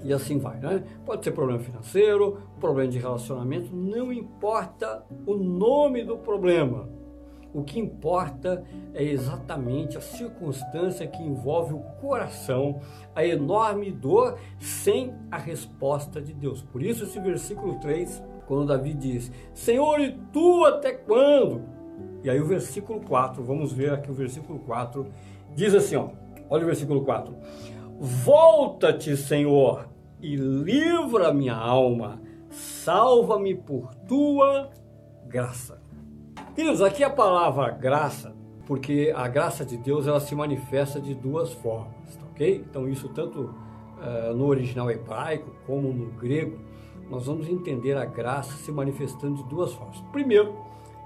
e 0.04 0.14
assim 0.14 0.38
vai, 0.38 0.60
né? 0.60 0.84
Pode 1.06 1.24
ser 1.24 1.32
problema 1.32 1.60
financeiro, 1.60 2.38
problema 2.60 2.90
de 2.90 3.00
relacionamento, 3.00 3.76
não 3.76 4.12
importa 4.12 5.04
o 5.26 5.36
nome 5.36 6.04
do 6.04 6.18
problema. 6.18 6.90
O 7.54 7.64
que 7.64 7.80
importa 7.80 8.64
é 8.94 9.04
exatamente 9.04 9.98
a 9.98 10.02
circunstância 10.02 11.08
que 11.08 11.22
envolve 11.22 11.74
o 11.74 11.80
coração, 12.00 12.80
a 13.16 13.26
enorme 13.26 13.92
dor 13.92 14.38
sem 14.60 15.16
a 15.32 15.38
resposta 15.38 16.22
de 16.22 16.32
Deus. 16.32 16.62
Por 16.62 16.84
isso 16.84 17.06
esse 17.06 17.20
versículo 17.20 17.80
3, 17.80 18.22
quando 18.46 18.68
Davi 18.68 18.94
diz: 18.94 19.32
"Senhor, 19.54 20.00
e 20.00 20.12
tu 20.32 20.64
até 20.64 20.94
quando?" 20.94 21.64
E 22.24 22.30
aí 22.30 22.40
o 22.40 22.46
versículo 22.46 23.02
4, 23.02 23.44
vamos 23.44 23.72
ver 23.72 23.94
aqui 23.94 24.12
o 24.12 24.14
versículo 24.14 24.60
4, 24.60 25.08
diz 25.56 25.74
assim, 25.74 25.96
ó. 25.96 26.10
Olha 26.50 26.64
o 26.64 26.66
versículo 26.66 27.04
4. 27.06 27.34
Volta-te, 28.02 29.18
Senhor, 29.18 29.90
e 30.22 30.34
livra 30.38 31.34
minha 31.34 31.54
alma, 31.54 32.22
salva-me 32.50 33.54
por 33.54 33.94
tua 34.08 34.70
graça. 35.28 35.82
Queridos, 36.56 36.82
aqui 36.82 37.04
a 37.04 37.10
palavra 37.10 37.72
graça, 37.72 38.34
porque 38.66 39.12
a 39.14 39.28
graça 39.28 39.66
de 39.66 39.76
Deus 39.76 40.08
ela 40.08 40.22
se 40.22 40.34
manifesta 40.34 41.02
de 41.02 41.14
duas 41.14 41.52
formas, 41.52 42.16
tá 42.16 42.26
ok? 42.32 42.66
Então 42.70 42.88
isso 42.88 43.10
tanto 43.10 43.42
uh, 43.42 44.34
no 44.34 44.46
original 44.46 44.90
hebraico 44.90 45.52
como 45.68 45.92
no 45.92 46.10
grego, 46.12 46.58
nós 47.10 47.26
vamos 47.26 47.50
entender 47.50 47.98
a 47.98 48.06
graça 48.06 48.54
se 48.54 48.72
manifestando 48.72 49.44
de 49.44 49.50
duas 49.50 49.74
formas. 49.74 50.00
Primeiro, 50.14 50.56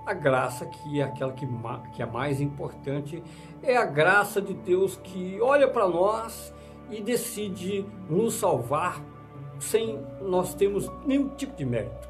a 0.05 0.13
graça 0.13 0.67
que 0.67 0.99
é 0.99 1.03
aquela 1.03 1.33
que, 1.33 1.47
que 1.95 2.03
é 2.03 2.05
mais 2.05 2.39
importante, 2.39 3.23
é 3.63 3.75
a 3.75 3.85
graça 3.85 4.39
de 4.39 4.53
Deus 4.53 4.95
que 4.95 5.41
olha 5.41 5.67
para 5.67 5.87
nós 5.87 6.53
e 6.89 7.01
decide 7.01 7.85
nos 8.09 8.35
salvar 8.35 9.03
sem 9.59 9.99
nós 10.21 10.53
termos 10.53 10.91
nenhum 11.05 11.29
tipo 11.29 11.55
de 11.55 11.65
mérito. 11.65 12.09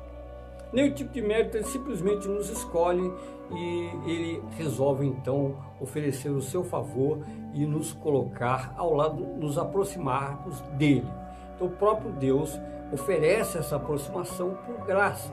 Nenhum 0.71 0.91
tipo 0.91 1.13
de 1.13 1.21
mérito, 1.21 1.57
ele 1.57 1.65
simplesmente 1.65 2.27
nos 2.27 2.49
escolhe 2.49 3.13
e 3.51 4.09
ele 4.09 4.43
resolve 4.57 5.05
então 5.05 5.55
oferecer 5.79 6.29
o 6.29 6.41
seu 6.41 6.63
favor 6.63 7.19
e 7.53 7.65
nos 7.65 7.93
colocar 7.93 8.73
ao 8.75 8.93
lado, 8.95 9.23
nos 9.23 9.57
aproximarmos 9.57 10.59
dele. 10.77 11.07
Então 11.55 11.67
o 11.67 11.71
próprio 11.71 12.11
Deus 12.13 12.59
oferece 12.91 13.57
essa 13.57 13.75
aproximação 13.75 14.57
por 14.65 14.85
graça. 14.85 15.31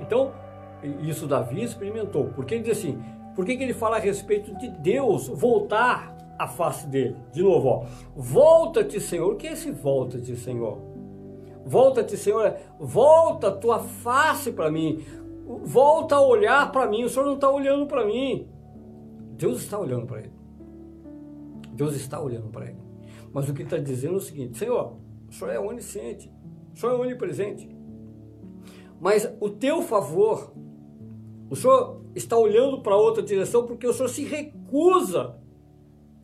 Então, 0.00 0.32
isso 1.02 1.26
Davi 1.26 1.62
experimentou, 1.62 2.30
porque 2.34 2.54
ele 2.54 2.64
diz 2.64 2.78
assim, 2.78 3.00
por 3.34 3.44
que, 3.44 3.56
que 3.56 3.62
ele 3.62 3.72
fala 3.72 3.96
a 3.96 4.00
respeito 4.00 4.54
de 4.56 4.68
Deus 4.68 5.28
voltar 5.28 6.11
a 6.38 6.46
face 6.46 6.86
dele. 6.86 7.16
De 7.32 7.42
novo, 7.42 7.68
ó. 7.68 7.84
Volta-te, 8.16 9.00
Senhor. 9.00 9.32
O 9.32 9.36
que 9.36 9.46
é 9.46 9.52
esse 9.52 9.70
volta-te, 9.70 10.36
Senhor? 10.36 10.78
Volta-te, 11.64 12.16
Senhor. 12.16 12.56
Volta 12.78 13.48
a 13.48 13.52
tua 13.52 13.78
face 13.78 14.52
para 14.52 14.70
mim. 14.70 15.04
Volta 15.64 16.16
a 16.16 16.20
olhar 16.20 16.72
para 16.72 16.86
mim. 16.86 17.04
O 17.04 17.08
Senhor 17.08 17.26
não 17.26 17.34
está 17.34 17.50
olhando 17.50 17.86
para 17.86 18.04
mim. 18.04 18.48
Deus 19.36 19.62
está 19.62 19.78
olhando 19.78 20.06
para 20.06 20.20
ele. 20.20 20.32
Deus 21.72 21.94
está 21.94 22.20
olhando 22.20 22.48
para 22.48 22.66
ele. 22.66 22.80
Mas 23.32 23.48
o 23.48 23.54
que 23.54 23.62
está 23.62 23.78
dizendo 23.78 24.14
é 24.14 24.18
o 24.18 24.20
seguinte: 24.20 24.58
Senhor, 24.58 24.96
o 25.28 25.32
Senhor 25.32 25.50
é 25.50 25.58
onisciente. 25.58 26.30
O 26.74 26.78
Senhor 26.78 26.92
é 26.92 26.98
onipresente. 26.98 27.68
Mas 29.00 29.28
o 29.40 29.50
teu 29.50 29.82
favor, 29.82 30.52
o 31.50 31.56
Senhor 31.56 32.02
está 32.14 32.36
olhando 32.36 32.82
para 32.82 32.96
outra 32.96 33.22
direção 33.22 33.66
porque 33.66 33.86
o 33.86 33.92
Senhor 33.92 34.08
se 34.08 34.24
recusa 34.24 35.41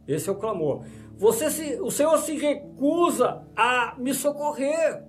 esse 0.09 0.29
é 0.29 0.33
o 0.33 0.37
clamor. 0.37 0.85
Você 1.19 1.51
se, 1.51 1.79
o 1.83 1.91
Senhor 1.91 2.17
se 2.19 2.37
recusa 2.39 3.47
a 3.55 3.95
me 3.99 4.15
socorrer. 4.15 5.05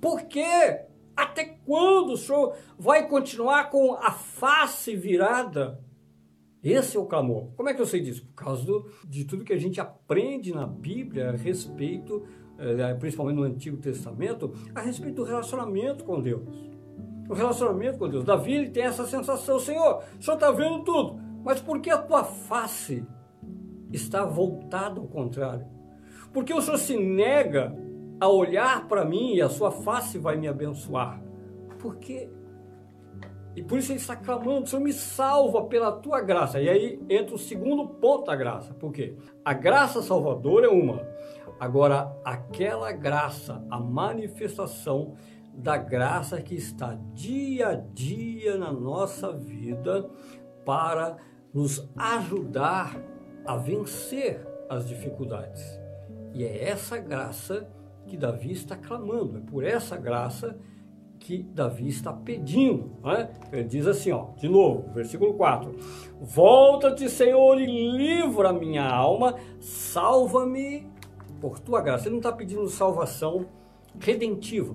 Por 0.00 0.22
quê? 0.22 0.80
Até 1.14 1.44
quando 1.66 2.14
o 2.14 2.16
Senhor 2.16 2.56
vai 2.78 3.06
continuar 3.06 3.68
com 3.68 3.92
a 3.92 4.10
face 4.10 4.96
virada? 4.96 5.78
Esse 6.62 6.96
é 6.96 7.00
o 7.00 7.04
clamor. 7.04 7.48
Como 7.56 7.68
é 7.68 7.74
que 7.74 7.82
eu 7.82 7.86
sei 7.86 8.00
disso? 8.00 8.24
Por 8.24 8.34
causa 8.34 8.64
do, 8.64 8.88
de 9.06 9.24
tudo 9.24 9.44
que 9.44 9.52
a 9.52 9.58
gente 9.58 9.80
aprende 9.80 10.54
na 10.54 10.66
Bíblia 10.66 11.30
a 11.30 11.36
respeito, 11.36 12.22
eh, 12.56 12.94
principalmente 12.94 13.36
no 13.36 13.42
Antigo 13.42 13.76
Testamento, 13.76 14.54
a 14.74 14.80
respeito 14.80 15.16
do 15.16 15.24
relacionamento 15.24 16.04
com 16.04 16.20
Deus. 16.20 16.42
O 17.28 17.34
relacionamento 17.34 17.98
com 17.98 18.08
Deus. 18.08 18.24
Davi 18.24 18.54
ele 18.54 18.70
tem 18.70 18.84
essa 18.84 19.04
sensação: 19.04 19.58
Senhor, 19.58 20.02
o 20.18 20.22
Senhor 20.22 20.36
está 20.36 20.50
vendo 20.52 20.84
tudo, 20.84 21.20
mas 21.44 21.60
por 21.60 21.80
que 21.80 21.90
a 21.90 21.98
tua 21.98 22.24
face 22.24 23.04
está 23.92 24.24
voltado 24.24 25.00
ao 25.00 25.06
contrário. 25.06 25.66
Porque 26.32 26.52
o 26.52 26.60
Senhor 26.60 26.78
se 26.78 26.96
nega 26.96 27.76
a 28.20 28.28
olhar 28.28 28.86
para 28.88 29.04
mim 29.04 29.34
e 29.34 29.42
a 29.42 29.48
sua 29.48 29.70
face 29.70 30.18
vai 30.18 30.36
me 30.36 30.48
abençoar. 30.48 31.22
Por 31.78 31.96
quê? 31.96 32.30
E 33.54 33.62
por 33.62 33.78
isso 33.78 33.92
ele 33.92 33.98
está 33.98 34.16
clamando, 34.16 34.66
Senhor, 34.66 34.82
me 34.82 34.92
salva 34.92 35.64
pela 35.64 35.92
tua 35.92 36.20
graça. 36.20 36.60
E 36.60 36.68
aí 36.68 37.00
entra 37.08 37.34
o 37.34 37.38
segundo 37.38 37.86
ponto 37.86 38.26
da 38.26 38.36
graça. 38.36 38.72
Por 38.72 38.92
quê? 38.92 39.14
A 39.44 39.52
graça 39.52 40.00
salvadora 40.00 40.66
é 40.66 40.70
uma. 40.70 41.06
Agora, 41.60 42.16
aquela 42.24 42.90
graça, 42.92 43.64
a 43.70 43.78
manifestação 43.78 45.14
da 45.52 45.76
graça 45.76 46.40
que 46.40 46.54
está 46.54 46.98
dia 47.12 47.68
a 47.68 47.74
dia 47.74 48.56
na 48.56 48.72
nossa 48.72 49.32
vida 49.32 50.08
para 50.64 51.16
nos 51.52 51.90
ajudar 51.94 52.96
a 53.44 53.56
vencer 53.56 54.46
as 54.68 54.88
dificuldades. 54.88 55.80
E 56.32 56.44
é 56.44 56.68
essa 56.68 56.98
graça 56.98 57.68
que 58.06 58.16
Davi 58.16 58.52
está 58.52 58.76
clamando, 58.76 59.38
é 59.38 59.40
por 59.40 59.64
essa 59.64 59.96
graça 59.96 60.58
que 61.18 61.42
Davi 61.42 61.88
está 61.88 62.12
pedindo. 62.12 62.96
Né? 63.02 63.30
Ele 63.52 63.64
diz 63.64 63.86
assim, 63.86 64.10
ó, 64.10 64.28
de 64.36 64.48
novo, 64.48 64.90
versículo 64.92 65.34
4: 65.34 65.72
Volta-te, 66.20 67.08
Senhor, 67.08 67.60
e 67.60 67.66
livra 67.66 68.52
minha 68.52 68.84
alma, 68.84 69.36
salva-me 69.60 70.86
por 71.40 71.58
tua 71.58 71.80
graça. 71.80 72.04
Ele 72.04 72.12
não 72.12 72.18
está 72.18 72.32
pedindo 72.32 72.66
salvação 72.68 73.46
redentiva. 74.00 74.74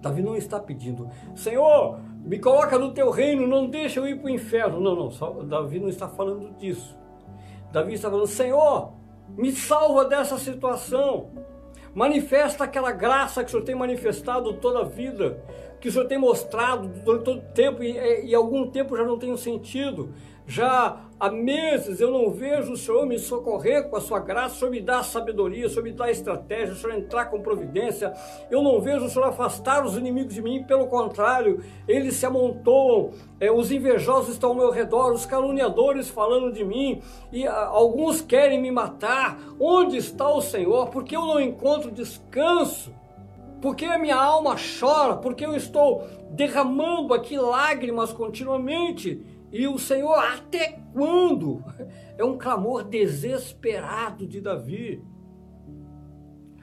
Davi 0.00 0.22
não 0.22 0.36
está 0.36 0.60
pedindo, 0.60 1.08
Senhor, 1.34 1.98
me 2.24 2.38
coloca 2.38 2.78
no 2.78 2.92
teu 2.92 3.10
reino, 3.10 3.46
não 3.46 3.68
deixa 3.68 3.98
eu 3.98 4.06
ir 4.06 4.20
para 4.20 4.26
o 4.26 4.30
inferno. 4.30 4.80
Não, 4.80 4.94
não, 4.94 5.48
Davi 5.48 5.80
não 5.80 5.88
está 5.88 6.08
falando 6.08 6.56
disso. 6.56 6.96
Davi 7.72 7.94
está 7.94 8.10
falando, 8.10 8.26
Senhor, 8.26 8.92
me 9.36 9.52
salva 9.52 10.04
dessa 10.04 10.38
situação. 10.38 11.30
Manifesta 11.94 12.64
aquela 12.64 12.92
graça 12.92 13.42
que 13.42 13.48
o 13.48 13.50
Senhor 13.52 13.64
tem 13.64 13.74
manifestado 13.74 14.54
toda 14.54 14.80
a 14.80 14.84
vida, 14.84 15.42
que 15.80 15.88
o 15.88 15.92
Senhor 15.92 16.06
tem 16.06 16.18
mostrado 16.18 16.88
durante 16.88 17.24
todo 17.24 17.38
o 17.38 17.52
tempo 17.54 17.82
e, 17.82 18.26
e, 18.26 18.34
algum 18.34 18.70
tempo 18.70 18.96
já 18.96 19.04
não 19.04 19.18
tem 19.18 19.34
sentido. 19.36 20.12
Já 20.48 21.00
há 21.18 21.28
meses 21.28 22.00
eu 22.00 22.12
não 22.12 22.30
vejo 22.30 22.72
o 22.72 22.76
Senhor 22.76 23.04
me 23.04 23.18
socorrer 23.18 23.88
com 23.88 23.96
a 23.96 24.00
sua 24.00 24.20
graça, 24.20 24.54
o 24.54 24.58
Senhor 24.58 24.70
me 24.70 24.80
dá 24.80 25.02
sabedoria, 25.02 25.66
o 25.66 25.68
Senhor 25.68 25.82
me 25.82 25.90
dá 25.90 26.08
estratégia, 26.08 26.72
o 26.72 26.76
Senhor 26.76 26.96
entrar 26.96 27.24
com 27.26 27.42
providência. 27.42 28.12
Eu 28.48 28.62
não 28.62 28.80
vejo 28.80 29.06
o 29.06 29.10
Senhor 29.10 29.26
afastar 29.26 29.84
os 29.84 29.96
inimigos 29.96 30.34
de 30.34 30.40
mim, 30.40 30.62
pelo 30.62 30.86
contrário, 30.86 31.64
eles 31.88 32.14
se 32.14 32.24
amontoam, 32.24 33.10
é, 33.40 33.50
os 33.50 33.72
invejosos 33.72 34.34
estão 34.34 34.50
ao 34.50 34.54
meu 34.54 34.70
redor, 34.70 35.12
os 35.12 35.26
caluniadores 35.26 36.08
falando 36.08 36.52
de 36.52 36.64
mim, 36.64 37.02
e 37.32 37.44
a, 37.44 37.52
ah, 37.52 37.66
alguns 37.66 38.20
querem 38.20 38.62
me 38.62 38.70
matar. 38.70 39.36
Onde 39.58 39.96
está 39.96 40.28
o 40.28 40.40
Senhor? 40.40 40.90
Porque 40.90 41.16
eu 41.16 41.26
não 41.26 41.40
encontro 41.40 41.90
descanso. 41.90 42.94
Porque 43.60 43.84
a 43.86 43.98
minha 43.98 44.16
alma 44.16 44.54
chora, 44.78 45.16
porque 45.16 45.44
eu 45.44 45.56
estou 45.56 46.06
derramando 46.30 47.14
aqui 47.14 47.38
lágrimas 47.38 48.12
continuamente 48.12 49.24
e 49.62 49.66
o 49.66 49.78
Senhor, 49.78 50.18
até 50.18 50.80
quando? 50.92 51.64
É 52.18 52.24
um 52.24 52.36
clamor 52.36 52.84
desesperado 52.84 54.26
de 54.26 54.40
Davi. 54.40 55.02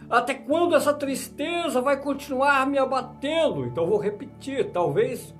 Até 0.09 0.33
quando 0.33 0.75
essa 0.75 0.93
tristeza 0.93 1.81
vai 1.81 2.00
continuar 2.00 2.67
me 2.67 2.77
abatendo? 2.77 3.65
Então 3.65 3.88
vou 3.88 3.97
repetir, 3.97 4.71
talvez 4.71 5.33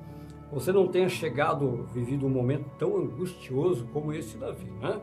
você 0.52 0.72
não 0.72 0.88
tenha 0.88 1.10
chegado, 1.10 1.88
vivido 1.94 2.26
um 2.26 2.30
momento 2.30 2.70
tão 2.78 2.98
angustioso 2.98 3.88
como 3.92 4.14
esse 4.14 4.38
Davi, 4.38 4.70
né? 4.82 5.00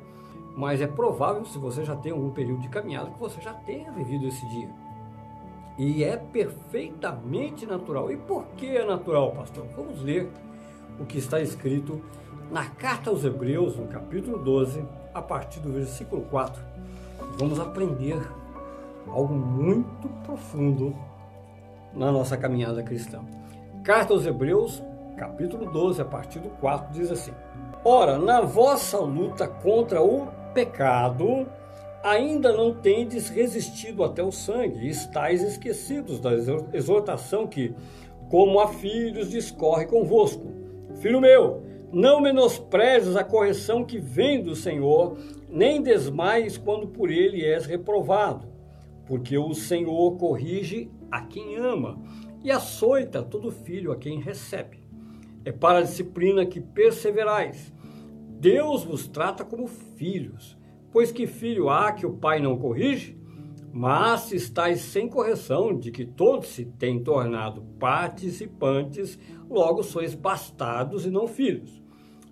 Mas 0.57 0.81
é 0.81 0.87
provável, 0.87 1.45
se 1.45 1.59
você 1.59 1.85
já 1.85 1.95
tem 1.95 2.13
algum 2.13 2.31
período 2.31 2.63
de 2.63 2.69
caminhada, 2.69 3.11
que 3.11 3.19
você 3.19 3.41
já 3.41 3.53
tenha 3.53 3.91
vivido 3.93 4.27
esse 4.27 4.49
dia. 4.49 4.69
E 5.79 6.05
é 6.05 6.17
perfeitamente 6.17 7.65
natural. 7.65 8.11
E 8.11 8.17
por 8.17 8.45
que 8.57 8.77
é 8.77 8.85
natural, 8.85 9.33
pastor? 9.33 9.67
Vamos 9.77 10.03
ler 10.03 10.29
o 10.99 11.05
que 11.05 11.19
está 11.19 11.41
escrito 11.41 12.01
na 12.51 12.67
carta 12.67 13.11
aos 13.11 13.25
Hebreus, 13.25 13.77
no 13.77 13.87
capítulo 13.87 14.39
12, 14.39 14.85
a 15.15 15.23
partir 15.23 15.61
do 15.61 15.73
versículo 15.73 16.23
4, 16.23 16.61
vamos 17.39 17.61
aprender 17.61 18.21
algo 19.07 19.33
muito 19.33 20.09
profundo 20.25 20.95
na 21.95 22.11
nossa 22.11 22.37
caminhada 22.37 22.83
cristã. 22.83 23.21
Carta 23.85 24.13
aos 24.13 24.27
Hebreus, 24.27 24.83
capítulo 25.17 25.71
12, 25.71 26.03
a 26.03 26.05
partir 26.05 26.41
do 26.41 26.51
4, 26.51 26.93
diz 26.93 27.11
assim: 27.13 27.33
Ora, 27.85 28.19
na 28.19 28.41
vossa 28.41 28.99
luta 28.99 29.47
contra 29.47 30.03
o 30.03 30.27
pecado, 30.53 31.47
ainda 32.03 32.53
não 32.53 32.75
tendes 32.75 33.29
resistido 33.29 34.03
até 34.03 34.25
o 34.25 34.33
sangue, 34.33 34.87
e 34.87 34.91
estáis 34.91 35.41
esquecidos 35.43 36.19
da 36.19 36.33
exortação 36.73 37.47
que, 37.47 37.75
como 38.29 38.59
a 38.59 38.69
filhos, 38.69 39.31
discorre 39.31 39.87
convosco. 39.87 40.51
Filho 40.97 41.21
meu, 41.21 41.70
não 41.93 42.21
menosprezes 42.21 43.17
a 43.17 43.25
correção 43.25 43.85
que 43.85 43.99
vem 43.99 44.43
do 44.43 44.55
Senhor, 44.55 45.17
nem 45.49 45.83
desmaies 45.83 46.57
quando 46.57 46.87
por 46.87 47.11
ele 47.11 47.45
és 47.45 47.67
reprovado, 47.67 48.49
porque 49.07 49.37
o 49.37 49.53
Senhor 49.55 50.17
corrige 50.17 50.91
a 51.11 51.23
quem 51.23 51.57
ama 51.57 52.01
e 52.43 52.51
açoita 52.51 53.23
todo 53.23 53.51
filho 53.51 53.93
a 53.93 53.97
quem 53.97 54.21
recebe. 54.21 54.81
É 55.45 55.51
para 55.51 55.79
a 55.79 55.83
disciplina 55.83 56.47
que 56.47 56.61
perseverais. 56.61 57.73
Deus 58.39 58.85
vos 58.85 59.09
trata 59.09 59.45
como 59.45 59.67
filhos, 59.67 60.57
pois 60.93 61.11
que 61.11 61.27
filho 61.27 61.69
há 61.69 61.93
que 61.93 62.07
o 62.07 62.15
pai 62.15 62.41
não 62.41 62.57
corrige? 62.57 63.19
Mas 63.73 64.23
se 64.23 64.37
estáis 64.37 64.81
sem 64.81 65.09
correção 65.09 65.77
de 65.79 65.91
que 65.91 66.05
todos 66.05 66.49
se 66.49 66.65
têm 66.65 67.03
tornado 67.03 67.63
participantes, 67.79 69.19
logo 69.49 69.83
sois 69.83 70.15
bastardos 70.15 71.07
e 71.07 71.11
não 71.11 71.29
filhos. 71.29 71.80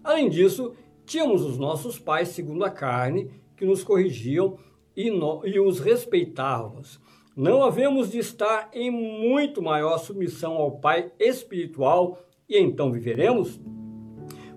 Além 0.09 0.31
disso, 0.31 0.73
tínhamos 1.05 1.45
os 1.45 1.59
nossos 1.59 1.99
pais, 1.99 2.29
segundo 2.29 2.65
a 2.65 2.71
carne, 2.71 3.31
que 3.55 3.67
nos 3.67 3.85
corrigiam 3.85 4.57
e, 4.97 5.11
no, 5.11 5.47
e 5.47 5.61
os 5.61 5.81
respeitávamos. 5.81 6.99
Não 7.37 7.63
havemos 7.63 8.11
de 8.11 8.17
estar 8.17 8.71
em 8.73 8.91
muito 8.91 9.61
maior 9.61 9.99
submissão 9.99 10.55
ao 10.55 10.79
Pai 10.79 11.13
espiritual 11.21 12.23
e 12.49 12.57
então 12.57 12.91
viveremos? 12.91 13.61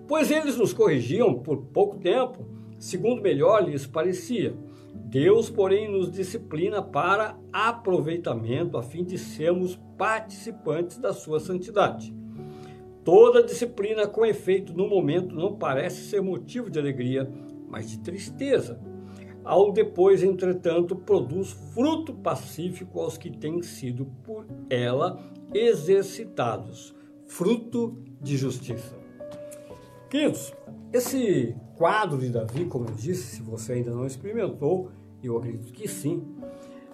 Pois 0.08 0.30
eles 0.30 0.56
nos 0.56 0.72
corrigiam 0.72 1.34
por 1.34 1.58
pouco 1.66 1.98
tempo, 1.98 2.46
segundo 2.78 3.20
melhor 3.20 3.62
lhes 3.62 3.86
parecia. 3.86 4.56
Deus, 4.94 5.50
porém, 5.50 5.86
nos 5.86 6.10
disciplina 6.10 6.80
para 6.80 7.38
aproveitamento, 7.52 8.78
a 8.78 8.82
fim 8.82 9.04
de 9.04 9.18
sermos 9.18 9.78
participantes 9.98 10.96
da 10.96 11.12
sua 11.12 11.38
santidade. 11.38 12.21
Toda 13.04 13.42
disciplina 13.42 14.06
com 14.06 14.24
efeito 14.24 14.72
no 14.72 14.88
momento 14.88 15.34
não 15.34 15.56
parece 15.56 16.02
ser 16.08 16.22
motivo 16.22 16.70
de 16.70 16.78
alegria, 16.78 17.28
mas 17.68 17.90
de 17.90 17.98
tristeza. 17.98 18.80
Ao 19.44 19.72
depois, 19.72 20.22
entretanto, 20.22 20.94
produz 20.94 21.50
fruto 21.74 22.14
pacífico 22.14 23.00
aos 23.00 23.18
que 23.18 23.28
têm 23.28 23.60
sido 23.60 24.06
por 24.22 24.46
ela 24.70 25.18
exercitados, 25.52 26.94
fruto 27.26 27.98
de 28.20 28.36
justiça. 28.36 28.96
Queridos, 30.08 30.54
esse 30.92 31.56
quadro 31.76 32.18
de 32.18 32.28
Davi, 32.28 32.66
como 32.66 32.86
eu 32.86 32.94
disse, 32.94 33.36
se 33.36 33.42
você 33.42 33.72
ainda 33.72 33.90
não 33.90 34.06
experimentou, 34.06 34.90
eu 35.22 35.36
acredito 35.36 35.72
que 35.72 35.88
sim, 35.88 36.22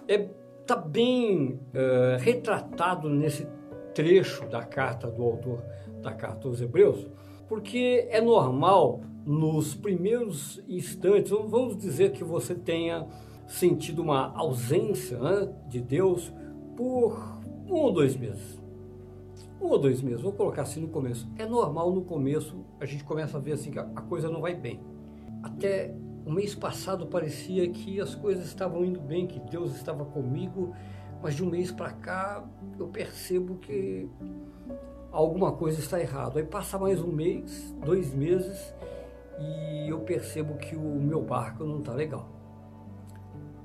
está 0.07 0.13
é, 0.13 0.29
tá 0.65 0.75
bem 0.75 1.59
é, 1.73 2.17
retratado 2.19 3.09
nesse 3.09 3.45
trecho 3.93 4.47
da 4.47 4.63
carta 4.63 5.09
do 5.09 5.23
autor 5.23 5.63
da 6.01 6.13
carta 6.13 6.47
aos 6.47 6.61
Hebreus, 6.61 7.07
porque 7.47 8.07
é 8.09 8.21
normal 8.21 9.01
nos 9.25 9.75
primeiros 9.75 10.63
instantes, 10.67 11.31
vamos 11.31 11.77
dizer 11.77 12.11
que 12.11 12.23
você 12.23 12.55
tenha 12.55 13.07
sentido 13.47 14.01
uma 14.01 14.31
ausência 14.35 15.17
né, 15.17 15.53
de 15.67 15.81
Deus 15.81 16.31
por 16.75 17.39
um 17.67 17.73
ou 17.73 17.91
dois 17.91 18.15
meses. 18.15 18.59
Um 19.61 19.67
ou 19.67 19.79
dois 19.79 20.01
meses, 20.01 20.21
vou 20.21 20.31
colocar 20.31 20.61
assim 20.61 20.79
no 20.79 20.87
começo. 20.87 21.27
É 21.37 21.45
normal 21.45 21.91
no 21.91 22.03
começo 22.03 22.65
a 22.79 22.85
gente 22.85 23.03
começa 23.03 23.37
a 23.37 23.41
ver 23.41 23.53
assim 23.53 23.71
que 23.71 23.79
a 23.79 23.83
coisa 23.83 24.29
não 24.29 24.41
vai 24.41 24.55
bem. 24.55 24.79
Até 25.43 25.93
o 26.25 26.31
mês 26.31 26.53
passado 26.55 27.07
parecia 27.07 27.67
que 27.69 27.99
as 27.99 28.15
coisas 28.15 28.45
estavam 28.45 28.85
indo 28.85 28.99
bem, 28.99 29.27
que 29.27 29.39
Deus 29.39 29.75
estava 29.75 30.05
comigo, 30.05 30.73
mas 31.21 31.35
de 31.35 31.43
um 31.43 31.49
mês 31.49 31.71
para 31.71 31.91
cá 31.91 32.47
eu 32.77 32.87
percebo 32.87 33.55
que 33.55 34.07
alguma 35.11 35.51
coisa 35.51 35.79
está 35.79 35.99
errada. 35.99 36.39
Aí 36.39 36.45
passa 36.45 36.77
mais 36.77 37.01
um 37.01 37.11
mês, 37.11 37.73
dois 37.83 38.13
meses, 38.13 38.73
e 39.39 39.89
eu 39.89 39.99
percebo 39.99 40.55
que 40.57 40.75
o 40.75 40.79
meu 40.79 41.21
barco 41.21 41.63
não 41.63 41.79
está 41.79 41.93
legal. 41.93 42.27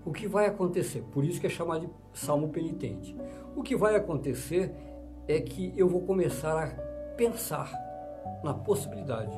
O 0.05 0.13
que 0.13 0.29
vai 0.29 0.47
acontecer? 0.47 1.03
Por 1.13 1.25
isso 1.25 1.41
que 1.41 1.47
é 1.47 1.51
chamado 1.51 1.87
de 1.87 2.19
salmo 2.19 2.49
penitente. 2.49 3.17
O 3.57 3.63
que 3.63 3.77
vai 3.77 3.97
acontecer 3.97 4.75
é 5.27 5.41
que 5.41 5.73
eu 5.77 5.89
vou 5.89 6.03
começar 6.03 6.63
a 6.63 6.67
pensar 7.17 7.73
na 8.43 8.53
possibilidade 8.53 9.33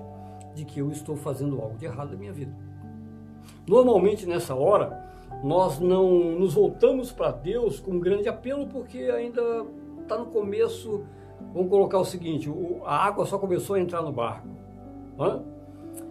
de 0.54 0.64
que 0.64 0.80
eu 0.80 0.90
estou 0.90 1.16
fazendo 1.16 1.60
algo 1.60 1.76
de 1.76 1.84
errado 1.84 2.10
na 2.10 2.16
minha 2.16 2.32
vida. 2.32 2.52
Normalmente 3.66 4.26
nessa 4.26 4.54
hora, 4.54 5.06
nós 5.44 5.78
não 5.78 6.32
nos 6.32 6.54
voltamos 6.54 7.12
para 7.12 7.30
Deus 7.30 7.78
com 7.78 8.00
grande 8.00 8.28
apelo 8.28 8.66
porque 8.66 8.98
ainda 9.02 9.66
está 10.02 10.18
no 10.18 10.26
começo 10.26 11.04
Vamos 11.56 11.70
colocar 11.70 11.98
o 11.98 12.04
seguinte: 12.04 12.52
a 12.84 13.06
água 13.06 13.24
só 13.24 13.38
começou 13.38 13.76
a 13.76 13.80
entrar 13.80 14.02
no 14.02 14.12
barco. 14.12 14.46
Né? 15.16 15.42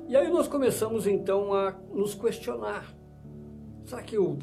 E 0.08 0.18
aí 0.18 0.28
nós 0.28 0.48
começamos 0.48 1.06
então 1.06 1.54
a 1.54 1.76
nos 1.94 2.16
questionar: 2.16 2.92
será 3.86 4.02
que 4.02 4.18
eu 4.18 4.40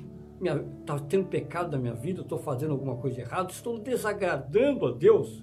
está 0.80 1.00
tendo 1.00 1.26
pecado 1.26 1.72
na 1.72 1.78
minha 1.78 1.94
vida, 1.94 2.20
estou 2.20 2.38
fazendo 2.38 2.70
alguma 2.70 2.96
coisa 2.96 3.20
errada, 3.20 3.50
estou 3.50 3.80
desagradando 3.80 4.86
a 4.86 4.92
Deus. 4.92 5.42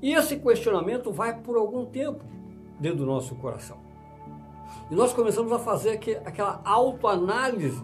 E 0.00 0.14
esse 0.14 0.38
questionamento 0.38 1.12
vai 1.12 1.38
por 1.38 1.58
algum 1.58 1.84
tempo 1.84 2.24
dentro 2.78 3.00
do 3.00 3.06
nosso 3.06 3.34
coração. 3.34 3.76
E 4.90 4.94
nós 4.94 5.12
começamos 5.12 5.52
a 5.52 5.58
fazer 5.58 6.00
aquela 6.24 6.62
autoanálise. 6.64 7.82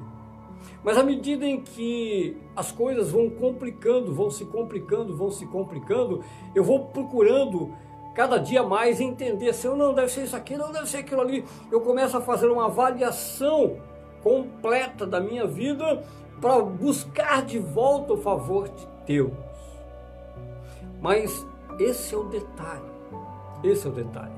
Mas 0.87 0.97
à 0.97 1.03
medida 1.03 1.45
em 1.45 1.61
que 1.61 2.41
as 2.55 2.71
coisas 2.71 3.11
vão 3.11 3.29
complicando, 3.29 4.15
vão 4.15 4.31
se 4.31 4.45
complicando, 4.45 5.17
vão 5.17 5.33
se 5.33 5.45
complicando, 5.45 6.23
eu 6.55 6.63
vou 6.63 6.87
procurando 6.87 7.75
cada 8.15 8.39
dia 8.39 8.63
mais 8.63 9.01
entender 9.01 9.53
se 9.53 9.67
eu 9.67 9.77
não 9.77 9.93
deve 9.93 10.13
ser 10.13 10.23
isso 10.23 10.37
aqui, 10.37 10.57
não 10.57 10.71
deve 10.71 10.89
ser 10.89 10.99
aquilo 10.99 11.23
ali. 11.23 11.45
Eu 11.73 11.81
começo 11.81 12.17
a 12.17 12.21
fazer 12.21 12.47
uma 12.47 12.67
avaliação 12.67 13.79
completa 14.23 15.05
da 15.05 15.19
minha 15.19 15.45
vida 15.45 16.05
para 16.41 16.61
buscar 16.61 17.45
de 17.45 17.59
volta 17.59 18.13
o 18.13 18.19
favor 18.19 18.69
de 18.69 18.87
Deus. 19.05 19.33
Mas 21.01 21.45
esse 21.81 22.15
é 22.15 22.19
o 22.19 22.29
detalhe. 22.29 22.93
Esse 23.65 23.89
é 23.89 23.91
o 23.91 23.93
detalhe. 23.93 24.36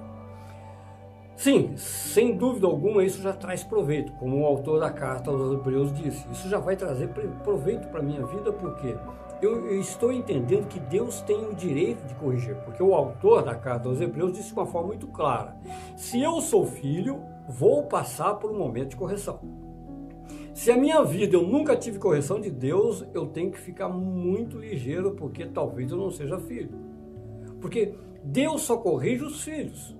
Sim, 1.38 1.76
sem 1.76 2.36
dúvida 2.36 2.66
alguma, 2.66 3.04
isso 3.04 3.22
já 3.22 3.32
traz 3.32 3.62
proveito, 3.62 4.12
como 4.14 4.40
o 4.40 4.44
autor 4.44 4.80
da 4.80 4.90
carta 4.90 5.30
aos 5.30 5.52
Hebreus 5.52 5.92
disse. 5.92 6.26
Isso 6.32 6.48
já 6.48 6.58
vai 6.58 6.74
trazer 6.74 7.10
proveito 7.44 7.86
para 7.86 8.00
a 8.00 8.02
minha 8.02 8.26
vida, 8.26 8.52
porque 8.52 8.96
eu, 9.40 9.70
eu, 9.70 9.80
estou 9.80 10.12
entendendo 10.12 10.66
que 10.66 10.80
Deus 10.80 11.20
tem 11.20 11.46
o 11.46 11.54
direito 11.54 12.04
de 12.08 12.14
corrigir, 12.16 12.56
porque 12.64 12.82
o 12.82 12.92
autor 12.92 13.44
da 13.44 13.54
carta 13.54 13.88
aos 13.88 14.00
Hebreus 14.00 14.32
disse 14.32 14.48
de 14.48 14.54
uma 14.54 14.66
forma 14.66 14.88
muito 14.88 15.06
clara: 15.06 15.56
se 15.96 16.20
eu 16.20 16.40
sou 16.40 16.66
filho, 16.66 17.20
vou 17.48 17.84
passar 17.84 18.34
por 18.34 18.50
um 18.50 18.58
momento 18.58 18.90
de 18.90 18.96
correção. 18.96 19.38
Se 20.52 20.72
a 20.72 20.76
minha 20.76 21.04
vida 21.04 21.36
eu 21.36 21.46
nunca 21.46 21.76
tive 21.76 22.00
correção 22.00 22.40
de 22.40 22.50
Deus, 22.50 23.06
eu 23.14 23.26
tenho 23.26 23.52
que 23.52 23.60
ficar 23.60 23.88
muito 23.88 24.58
ligeiro, 24.58 25.12
porque 25.12 25.46
talvez 25.46 25.92
eu 25.92 25.98
não 25.98 26.10
seja 26.10 26.36
filho. 26.40 26.70
Porque 27.60 27.94
Deus 28.24 28.62
só 28.62 28.76
corrige 28.76 29.22
os 29.22 29.40
filhos. 29.40 29.96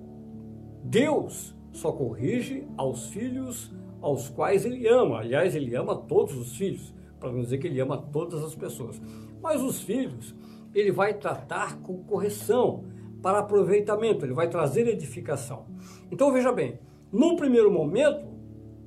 Deus 0.89 1.55
só 1.71 1.93
corrige 1.93 2.67
aos 2.77 3.09
filhos 3.09 3.71
aos 4.01 4.31
quais 4.31 4.65
ele 4.65 4.89
ama. 4.89 5.19
Aliás, 5.19 5.55
ele 5.55 5.75
ama 5.75 5.95
todos 5.95 6.35
os 6.35 6.57
filhos, 6.57 6.95
para 7.21 7.31
não 7.31 7.43
dizer 7.43 7.59
que 7.59 7.67
ele 7.67 7.79
ama 7.79 7.99
todas 7.99 8.43
as 8.43 8.55
pessoas. 8.55 9.01
Mas 9.43 9.61
os 9.61 9.83
filhos, 9.83 10.35
ele 10.75 10.91
vai 10.91 11.13
tratar 11.13 11.79
com 11.81 12.03
correção, 12.05 12.85
para 13.21 13.41
aproveitamento, 13.41 14.25
ele 14.25 14.33
vai 14.33 14.49
trazer 14.49 14.87
edificação. 14.87 15.67
Então 16.11 16.33
veja 16.33 16.53
bem, 16.53 16.79
num 17.13 17.37
primeiro 17.37 17.71
momento, 17.71 18.25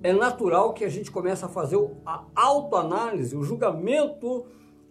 é 0.02 0.14
natural 0.14 0.74
que 0.74 0.86
a 0.86 0.90
gente 0.90 1.12
comece 1.12 1.46
a 1.46 1.50
fazer 1.50 1.78
a 2.06 2.26
autoanálise, 2.34 3.36
o 3.36 3.44
julgamento 3.44 4.46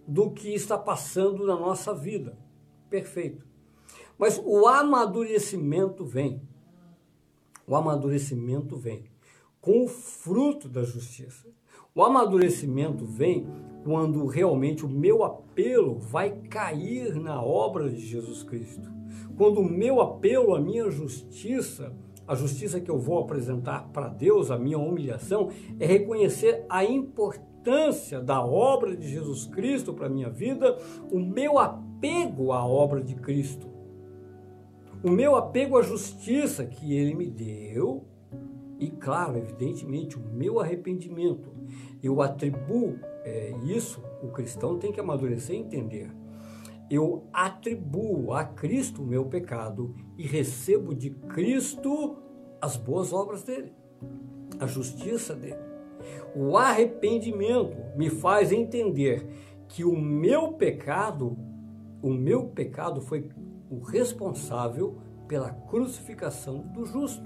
do 0.07 0.31
que 0.31 0.55
está 0.55 0.77
passando 0.79 1.46
na 1.46 1.57
nossa 1.57 1.94
vida. 1.94 2.38
Perfeito. 2.88 3.46
Mas 4.18 4.40
o 4.44 4.68
amadurecimento 4.68 6.05
vem. 6.05 6.42
O 7.66 7.77
amadurecimento 7.77 8.77
vem 8.77 9.05
com 9.61 9.85
o 9.85 9.88
fruto 9.88 10.68
da 10.68 10.83
justiça. 10.83 11.49
O 11.94 12.03
amadurecimento 12.03 13.05
vem 13.05 13.46
quando 13.85 14.27
realmente 14.27 14.85
o 14.85 14.88
meu 14.88 15.25
apelo 15.25 15.99
vai 15.99 16.31
cair 16.31 17.14
na 17.16 17.42
obra 17.42 17.90
de 17.90 18.01
Jesus 18.01 18.42
Cristo. 18.42 18.88
Quando 19.37 19.61
o 19.61 19.68
meu 19.68 20.01
apelo, 20.01 20.55
a 20.55 20.61
minha 20.61 20.90
justiça, 20.90 21.92
a 22.27 22.35
justiça 22.35 22.81
que 22.81 22.90
eu 22.90 22.99
vou 22.99 23.18
apresentar 23.18 23.88
para 23.88 24.09
Deus, 24.09 24.51
a 24.51 24.59
minha 24.59 24.79
humilhação, 24.79 25.49
é 25.79 25.87
reconhecer 25.87 26.64
a 26.68 26.85
importância 26.85 28.20
da 28.20 28.44
obra 28.44 28.96
de 28.96 29.09
Jesus 29.09 29.46
Cristo 29.46 29.92
para 29.92 30.07
a 30.07 30.11
minha 30.11 30.31
vida, 30.31 30.79
o 31.11 31.18
meu 31.18 31.59
apego 31.59 32.53
à 32.53 32.64
obra 32.64 33.03
de 33.03 33.14
Cristo 33.16 33.80
o 35.02 35.10
meu 35.10 35.34
apego 35.34 35.78
à 35.78 35.82
justiça 35.82 36.66
que 36.66 36.94
ele 36.94 37.14
me 37.14 37.26
deu 37.30 38.04
e, 38.78 38.90
claro, 38.90 39.38
evidentemente, 39.38 40.16
o 40.16 40.20
meu 40.20 40.60
arrependimento. 40.60 41.52
Eu 42.02 42.20
atribuo 42.20 42.98
é, 43.24 43.52
isso, 43.64 44.02
o 44.22 44.28
cristão 44.28 44.78
tem 44.78 44.92
que 44.92 45.00
amadurecer 45.00 45.56
e 45.56 45.58
entender. 45.58 46.10
Eu 46.90 47.24
atribuo 47.32 48.32
a 48.32 48.44
Cristo 48.44 49.02
o 49.02 49.06
meu 49.06 49.26
pecado 49.26 49.94
e 50.18 50.26
recebo 50.26 50.94
de 50.94 51.10
Cristo 51.10 52.16
as 52.60 52.76
boas 52.76 53.12
obras 53.12 53.42
dele, 53.42 53.72
a 54.58 54.66
justiça 54.66 55.34
dele. 55.34 55.70
O 56.34 56.56
arrependimento 56.56 57.76
me 57.96 58.10
faz 58.10 58.50
entender 58.50 59.26
que 59.68 59.84
o 59.84 59.96
meu 59.96 60.54
pecado, 60.54 61.38
o 62.02 62.10
meu 62.10 62.48
pecado 62.48 63.00
foi 63.00 63.28
o 63.70 63.78
responsável 63.78 64.98
pela 65.28 65.50
crucificação 65.50 66.59
do 66.59 66.85
justo. 66.85 67.22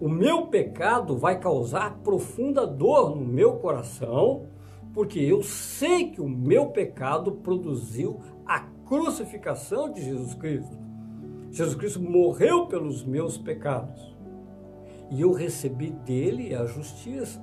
O 0.00 0.08
meu 0.08 0.48
pecado 0.48 1.16
vai 1.16 1.38
causar 1.38 1.98
profunda 1.98 2.66
dor 2.66 3.16
no 3.16 3.24
meu 3.24 3.54
coração, 3.58 4.46
porque 4.92 5.20
eu 5.20 5.42
sei 5.42 6.10
que 6.10 6.20
o 6.20 6.28
meu 6.28 6.70
pecado 6.70 7.32
produziu 7.32 8.20
a 8.44 8.60
crucificação 8.60 9.90
de 9.90 10.04
Jesus 10.04 10.34
Cristo. 10.34 10.76
Jesus 11.50 11.76
Cristo 11.76 12.02
morreu 12.02 12.66
pelos 12.66 13.04
meus 13.04 13.38
pecados 13.38 14.14
e 15.10 15.20
eu 15.20 15.32
recebi 15.32 15.90
dele 15.90 16.54
a 16.54 16.64
justiça. 16.66 17.42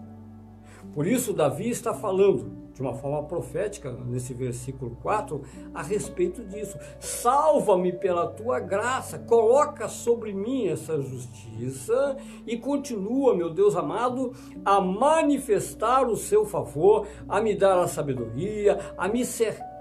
Por 0.94 1.08
isso, 1.08 1.34
Davi 1.34 1.70
está 1.70 1.94
falando 1.94 2.63
de 2.74 2.82
uma 2.82 2.94
forma 2.94 3.24
profética 3.24 3.92
nesse 4.06 4.34
versículo 4.34 4.98
4 5.02 5.42
a 5.74 5.82
respeito 5.82 6.44
disso. 6.44 6.78
Salva-me 7.00 7.92
pela 7.94 8.28
tua 8.28 8.60
graça, 8.60 9.20
coloca 9.20 9.88
sobre 9.88 10.34
mim 10.34 10.68
essa 10.68 11.00
justiça 11.02 12.18
e 12.46 12.58
continua, 12.58 13.36
meu 13.36 13.50
Deus 13.50 13.76
amado, 13.76 14.34
a 14.66 14.82
manifestar 14.82 16.08
o 16.08 16.16
seu 16.16 16.46
favor, 16.46 17.08
a 17.28 17.40
me 17.40 17.56
dar 17.56 17.80
a 17.80 17.88
sabedoria, 17.88 18.80
a 18.98 19.08
me 19.08 19.24
cercar 19.24 19.73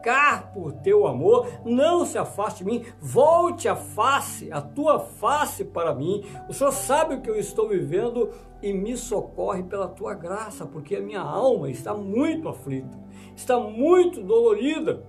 por 0.53 0.73
teu 0.73 1.07
amor, 1.07 1.47
não 1.65 2.05
se 2.05 2.19
afaste 2.19 2.65
de 2.65 2.71
mim, 2.71 2.85
volte 3.01 3.69
a 3.69 3.77
face, 3.77 4.51
a 4.51 4.61
tua 4.61 4.99
face 4.99 5.65
para 5.65 5.95
mim. 5.95 6.25
O 6.49 6.53
Senhor 6.53 6.73
sabe 6.73 7.15
o 7.15 7.21
que 7.21 7.31
eu 7.31 7.39
estou 7.39 7.69
vivendo 7.69 8.31
e 8.61 8.73
me 8.73 8.97
socorre 8.97 9.63
pela 9.63 9.89
tua 9.89 10.15
graça, 10.15 10.67
porque 10.67 10.97
a 10.97 11.01
minha 11.01 11.21
alma 11.21 11.71
está 11.71 11.95
muito 11.95 12.49
aflita, 12.49 12.99
está 13.37 13.59
muito 13.59 14.23
dolorida. 14.23 15.05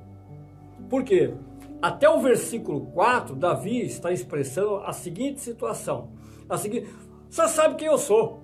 Por 0.89 1.03
quê? 1.03 1.33
Até 1.81 2.09
o 2.09 2.19
versículo 2.19 2.81
4, 2.87 3.35
Davi 3.35 3.81
está 3.85 4.11
expressando 4.11 4.77
a 4.77 4.93
seguinte 4.93 5.41
situação: 5.41 6.11
a 6.47 6.57
seguinte, 6.57 6.87
senhor 7.29 7.47
sabe 7.47 7.75
quem 7.75 7.87
eu 7.87 7.97
sou. 7.97 8.41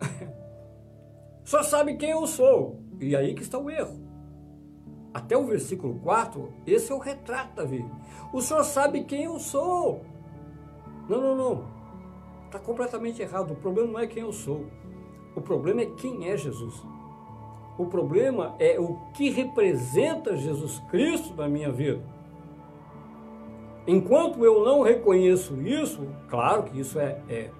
senhor 1.44 1.64
sabe 1.64 1.96
quem 1.96 2.10
eu 2.10 2.26
sou. 2.26 2.80
E 3.00 3.16
aí 3.16 3.34
que 3.34 3.42
está 3.42 3.58
o 3.58 3.68
erro 3.68 4.01
até 5.14 5.36
o 5.36 5.44
versículo 5.44 5.98
4, 6.00 6.52
esse 6.66 6.90
é 6.90 6.94
o 6.94 6.98
retrato 6.98 7.56
Davi. 7.56 7.84
O 8.32 8.40
senhor 8.40 8.64
sabe 8.64 9.04
quem 9.04 9.24
eu 9.24 9.38
sou. 9.38 10.02
Não, 11.08 11.20
não, 11.20 11.36
não. 11.36 11.64
Está 12.46 12.58
completamente 12.58 13.20
errado. 13.20 13.52
O 13.52 13.56
problema 13.56 13.92
não 13.92 13.98
é 13.98 14.06
quem 14.06 14.22
eu 14.22 14.32
sou. 14.32 14.66
O 15.34 15.40
problema 15.40 15.82
é 15.82 15.86
quem 15.86 16.28
é 16.28 16.36
Jesus. 16.36 16.82
O 17.76 17.86
problema 17.86 18.54
é 18.58 18.78
o 18.78 18.98
que 19.14 19.30
representa 19.30 20.36
Jesus 20.36 20.78
Cristo 20.90 21.34
na 21.34 21.48
minha 21.48 21.70
vida. 21.70 22.02
Enquanto 23.86 24.44
eu 24.44 24.64
não 24.64 24.82
reconheço 24.82 25.60
isso, 25.60 26.06
claro 26.28 26.64
que 26.64 26.78
isso 26.78 27.00
é, 27.00 27.20
é, 27.28 27.50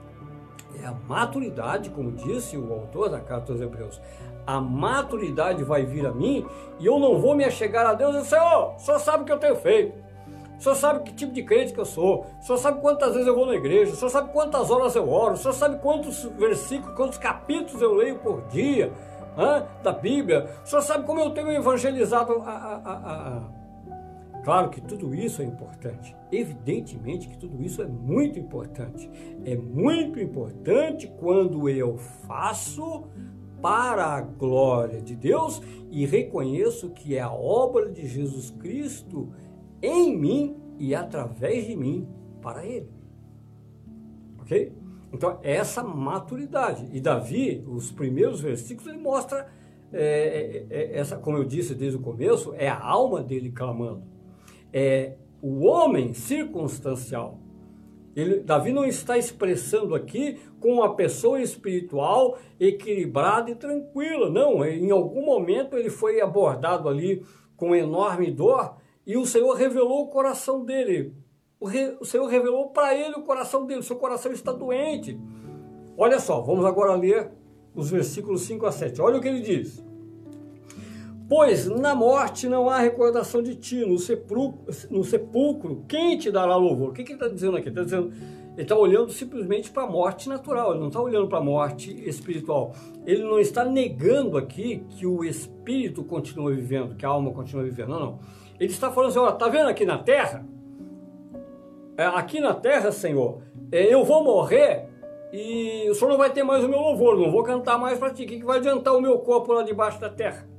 é 0.80 0.86
a 0.86 0.92
maturidade, 0.92 1.90
como 1.90 2.12
disse 2.12 2.56
o 2.56 2.72
autor 2.72 3.08
da 3.08 3.20
carta 3.20 3.52
aos 3.52 3.60
Hebreus 3.60 4.00
a 4.46 4.60
maturidade 4.60 5.64
vai 5.64 5.84
vir 5.84 6.06
a 6.06 6.12
mim 6.12 6.46
e 6.78 6.86
eu 6.86 6.98
não 6.98 7.18
vou 7.18 7.34
me 7.34 7.44
achegar 7.44 7.86
a 7.86 7.94
Deus 7.94 8.14
e 8.14 8.18
dizer, 8.18 8.36
Senhor, 8.36 8.74
só 8.78 8.98
sabe 8.98 9.22
o 9.22 9.26
que 9.26 9.32
eu 9.32 9.38
tenho 9.38 9.56
feito. 9.56 10.02
Senhor 10.62 10.76
sabe 10.76 11.02
que 11.02 11.12
tipo 11.12 11.32
de 11.32 11.42
crente 11.42 11.72
que 11.72 11.80
eu 11.80 11.84
sou. 11.84 12.24
Senhor 12.40 12.56
sabe 12.56 12.80
quantas 12.80 13.12
vezes 13.12 13.26
eu 13.26 13.34
vou 13.34 13.46
na 13.46 13.56
igreja. 13.56 13.96
Senhor 13.96 14.10
sabe 14.10 14.32
quantas 14.32 14.70
horas 14.70 14.94
eu 14.94 15.10
oro. 15.10 15.36
Senhor 15.36 15.54
sabe 15.54 15.78
quantos 15.78 16.22
versículos, 16.38 16.94
quantos 16.94 17.18
capítulos 17.18 17.82
eu 17.82 17.92
leio 17.94 18.20
por 18.20 18.42
dia 18.46 18.92
da 19.82 19.92
Bíblia. 19.92 20.48
Senhor 20.64 20.82
sabe 20.82 21.04
como 21.04 21.18
eu 21.18 21.30
tenho 21.30 21.50
evangelizado 21.50 22.34
a, 22.46 22.50
a, 22.52 23.38
a... 23.38 24.42
Claro 24.44 24.70
que 24.70 24.80
tudo 24.80 25.12
isso 25.12 25.42
é 25.42 25.44
importante. 25.44 26.14
Evidentemente 26.30 27.28
que 27.28 27.36
tudo 27.36 27.60
isso 27.60 27.82
é 27.82 27.86
muito 27.86 28.38
importante. 28.38 29.10
É 29.44 29.56
muito 29.56 30.20
importante 30.20 31.12
quando 31.18 31.68
eu 31.68 31.98
faço 31.98 33.08
para 33.62 34.04
a 34.04 34.20
glória 34.20 35.00
de 35.00 35.14
Deus 35.14 35.62
e 35.90 36.04
reconheço 36.04 36.90
que 36.90 37.16
é 37.16 37.20
a 37.20 37.32
obra 37.32 37.90
de 37.90 38.06
Jesus 38.06 38.50
Cristo 38.50 39.32
em 39.80 40.18
mim 40.18 40.56
e 40.78 40.94
através 40.94 41.66
de 41.66 41.76
mim 41.76 42.08
para 42.42 42.66
Ele. 42.66 42.90
Ok? 44.40 44.72
Então, 45.12 45.38
essa 45.42 45.82
maturidade. 45.84 46.88
E 46.92 47.00
Davi, 47.00 47.64
os 47.66 47.92
primeiros 47.92 48.40
versículos, 48.40 48.92
ele 48.92 49.02
mostra 49.02 49.46
é, 49.92 50.66
é, 50.70 50.76
é, 50.76 50.98
essa, 50.98 51.18
como 51.18 51.36
eu 51.36 51.44
disse 51.44 51.74
desde 51.74 51.98
o 51.98 52.00
começo, 52.00 52.54
é 52.54 52.68
a 52.68 52.80
alma 52.80 53.22
dele 53.22 53.52
clamando. 53.52 54.02
É 54.72 55.16
o 55.42 55.66
homem 55.66 56.14
circunstancial. 56.14 57.38
Ele, 58.14 58.40
Davi 58.40 58.72
não 58.72 58.84
está 58.84 59.16
expressando 59.16 59.94
aqui 59.94 60.38
com 60.60 60.74
uma 60.74 60.94
pessoa 60.94 61.40
espiritual 61.40 62.38
equilibrada 62.60 63.50
e 63.50 63.54
tranquila. 63.54 64.30
Não, 64.30 64.64
em 64.64 64.90
algum 64.90 65.24
momento 65.24 65.76
ele 65.76 65.90
foi 65.90 66.20
abordado 66.20 66.88
ali 66.88 67.24
com 67.56 67.74
enorme 67.74 68.30
dor 68.30 68.76
e 69.06 69.16
o 69.16 69.26
Senhor 69.26 69.54
revelou 69.54 70.04
o 70.04 70.08
coração 70.08 70.64
dele. 70.64 71.14
O, 71.58 71.66
re, 71.66 71.96
o 72.00 72.04
Senhor 72.04 72.26
revelou 72.26 72.70
para 72.70 72.94
ele 72.94 73.14
o 73.14 73.22
coração 73.22 73.66
dele. 73.66 73.82
Seu 73.82 73.96
coração 73.96 74.32
está 74.32 74.52
doente. 74.52 75.18
Olha 75.96 76.18
só, 76.18 76.40
vamos 76.40 76.64
agora 76.64 76.94
ler 76.94 77.30
os 77.74 77.90
versículos 77.90 78.42
5 78.42 78.66
a 78.66 78.72
7. 78.72 79.00
Olha 79.00 79.18
o 79.18 79.20
que 79.20 79.28
ele 79.28 79.40
diz. 79.40 79.82
Pois 81.28 81.66
na 81.66 81.94
morte 81.94 82.48
não 82.48 82.68
há 82.68 82.78
recordação 82.78 83.42
de 83.42 83.54
ti, 83.54 83.84
no 83.86 83.98
sepulcro, 83.98 84.64
no 84.90 85.04
sepulcro 85.04 85.84
quem 85.88 86.18
te 86.18 86.30
dará 86.30 86.56
louvor? 86.56 86.90
O 86.90 86.92
que, 86.92 87.04
que 87.04 87.12
ele 87.12 87.20
está 87.20 87.28
dizendo 87.28 87.56
aqui? 87.56 87.68
Ele 87.68 87.80
está 87.80 87.84
dizendo, 87.84 88.12
ele 88.54 88.62
está 88.62 88.76
olhando 88.76 89.10
simplesmente 89.10 89.70
para 89.70 89.84
a 89.84 89.86
morte 89.86 90.28
natural, 90.28 90.72
ele 90.72 90.80
não 90.80 90.88
está 90.88 91.00
olhando 91.00 91.28
para 91.28 91.38
a 91.38 91.42
morte 91.42 91.90
espiritual. 92.06 92.74
Ele 93.06 93.22
não 93.22 93.38
está 93.38 93.64
negando 93.64 94.36
aqui 94.36 94.84
que 94.90 95.06
o 95.06 95.24
espírito 95.24 96.04
continua 96.04 96.52
vivendo, 96.52 96.94
que 96.94 97.06
a 97.06 97.08
alma 97.08 97.30
continua 97.30 97.64
vivendo, 97.64 97.88
não, 97.88 98.00
não. 98.00 98.18
Ele 98.60 98.70
está 98.70 98.90
falando 98.90 99.10
assim, 99.10 99.18
ó, 99.18 99.32
tá 99.32 99.48
vendo 99.48 99.68
aqui 99.68 99.86
na 99.86 99.98
terra? 99.98 100.44
É, 101.96 102.04
aqui 102.04 102.40
na 102.40 102.54
terra, 102.54 102.92
Senhor, 102.92 103.40
é, 103.70 103.92
eu 103.92 104.04
vou 104.04 104.22
morrer 104.22 104.88
e 105.32 105.88
o 105.88 105.94
Senhor 105.94 106.10
não 106.10 106.18
vai 106.18 106.30
ter 106.30 106.42
mais 106.42 106.62
o 106.62 106.68
meu 106.68 106.78
louvor, 106.78 107.18
não 107.18 107.30
vou 107.30 107.42
cantar 107.42 107.78
mais 107.78 107.98
para 107.98 108.10
ti. 108.10 108.24
O 108.24 108.26
que 108.26 108.44
vai 108.44 108.58
adiantar 108.58 108.94
o 108.94 109.00
meu 109.00 109.18
corpo 109.20 109.52
lá 109.52 109.62
debaixo 109.62 109.98
da 109.98 110.10
terra? 110.10 110.51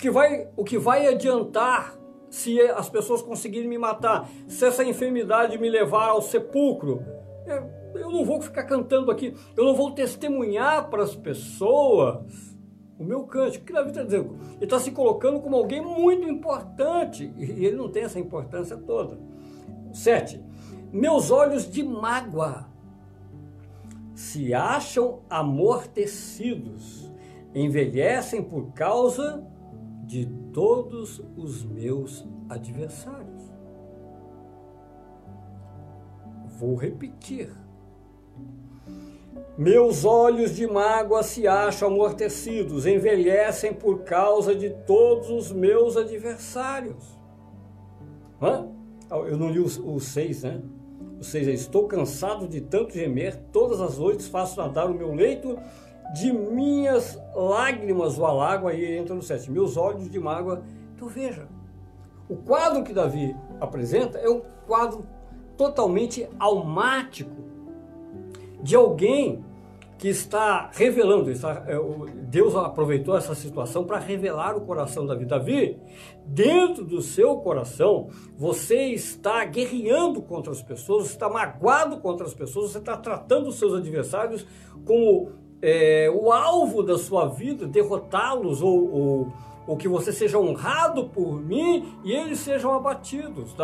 Que 0.00 0.10
vai, 0.10 0.48
o 0.56 0.64
que 0.64 0.78
vai 0.78 1.06
adiantar 1.06 1.94
se 2.30 2.60
as 2.60 2.88
pessoas 2.88 3.20
conseguirem 3.20 3.68
me 3.68 3.76
matar, 3.76 4.28
se 4.48 4.64
essa 4.64 4.84
enfermidade 4.84 5.58
me 5.58 5.68
levar 5.68 6.08
ao 6.08 6.22
sepulcro, 6.22 7.04
é, 7.46 7.62
eu 7.94 8.10
não 8.10 8.24
vou 8.24 8.40
ficar 8.40 8.64
cantando 8.64 9.10
aqui, 9.10 9.34
eu 9.56 9.64
não 9.64 9.74
vou 9.74 9.90
testemunhar 9.90 10.88
para 10.88 11.02
as 11.02 11.14
pessoas 11.14 12.56
o 12.98 13.04
meu 13.04 13.24
cântico. 13.24 13.64
Que 13.64 13.72
Davi 13.72 13.90
está 13.90 14.02
dizendo? 14.02 14.38
Ele 14.54 14.64
está 14.64 14.78
se 14.78 14.92
colocando 14.92 15.40
como 15.40 15.56
alguém 15.56 15.82
muito 15.82 16.28
importante 16.28 17.32
e 17.36 17.66
ele 17.66 17.76
não 17.76 17.90
tem 17.90 18.04
essa 18.04 18.18
importância 18.18 18.76
toda. 18.76 19.18
Sete, 19.92 20.40
meus 20.92 21.30
olhos 21.30 21.70
de 21.70 21.82
mágoa 21.82 22.68
se 24.14 24.54
acham 24.54 25.20
amortecidos, 25.28 27.10
envelhecem 27.54 28.42
por 28.42 28.72
causa 28.72 29.49
de 30.10 30.26
todos 30.52 31.22
os 31.36 31.62
meus 31.62 32.26
adversários. 32.48 33.44
Vou 36.58 36.74
repetir. 36.74 37.56
Meus 39.56 40.04
olhos 40.04 40.56
de 40.56 40.66
mágoa 40.66 41.22
se 41.22 41.46
acham 41.46 41.86
amortecidos, 41.86 42.86
envelhecem 42.86 43.72
por 43.72 44.00
causa 44.02 44.52
de 44.52 44.70
todos 44.84 45.30
os 45.30 45.52
meus 45.52 45.96
adversários. 45.96 47.16
Hã? 48.42 48.68
Eu 49.08 49.36
não 49.36 49.48
li 49.48 49.60
o 49.60 50.00
6, 50.00 50.42
né? 50.42 50.60
O 51.20 51.24
6 51.24 51.46
é: 51.46 51.52
Estou 51.52 51.86
cansado 51.86 52.48
de 52.48 52.60
tanto 52.60 52.94
gemer, 52.94 53.36
todas 53.52 53.80
as 53.80 53.96
noites 53.96 54.26
faço 54.26 54.60
nadar 54.60 54.90
o 54.90 54.94
meu 54.94 55.14
leito 55.14 55.56
de 56.14 56.32
minhas 56.32 57.20
lágrimas 57.34 58.18
o 58.18 58.24
alago, 58.24 58.68
aí 58.68 58.96
entra 58.96 59.14
no 59.14 59.22
7, 59.22 59.50
meus 59.50 59.76
olhos 59.76 60.10
de 60.10 60.18
mágoa. 60.18 60.62
Então 60.94 61.08
veja, 61.08 61.46
o 62.28 62.36
quadro 62.36 62.82
que 62.82 62.92
Davi 62.92 63.36
apresenta 63.60 64.18
é 64.18 64.28
um 64.28 64.42
quadro 64.66 65.04
totalmente 65.56 66.28
almático 66.38 67.44
de 68.62 68.76
alguém 68.76 69.44
que 70.00 70.08
está 70.08 70.70
revelando, 70.72 71.30
está, 71.30 71.62
é, 71.66 71.76
Deus 72.22 72.56
aproveitou 72.56 73.14
essa 73.14 73.34
situação 73.34 73.84
para 73.84 73.98
revelar 73.98 74.56
o 74.56 74.62
coração 74.62 75.04
Davi. 75.04 75.26
Davi, 75.26 75.78
dentro 76.24 76.86
do 76.86 77.02
seu 77.02 77.36
coração, 77.36 78.08
você 78.34 78.86
está 78.86 79.44
guerreando 79.44 80.22
contra 80.22 80.52
as 80.52 80.62
pessoas, 80.62 81.10
está 81.10 81.28
magoado 81.28 81.98
contra 81.98 82.26
as 82.26 82.32
pessoas, 82.32 82.70
você 82.70 82.78
está 82.78 82.96
tratando 82.96 83.48
os 83.48 83.58
seus 83.58 83.74
adversários 83.74 84.46
como 84.86 85.32
é, 85.62 86.10
o 86.10 86.32
alvo 86.32 86.82
da 86.82 86.96
sua 86.96 87.26
vida, 87.26 87.66
derrotá-los 87.66 88.62
ou, 88.62 88.92
ou, 88.92 89.32
ou, 89.66 89.76
que 89.76 89.88
você 89.88 90.12
seja 90.12 90.38
honrado 90.38 91.08
por 91.08 91.40
mim 91.40 91.98
e 92.02 92.12
eles 92.12 92.38
sejam 92.38 92.72
abatidos. 92.72 93.54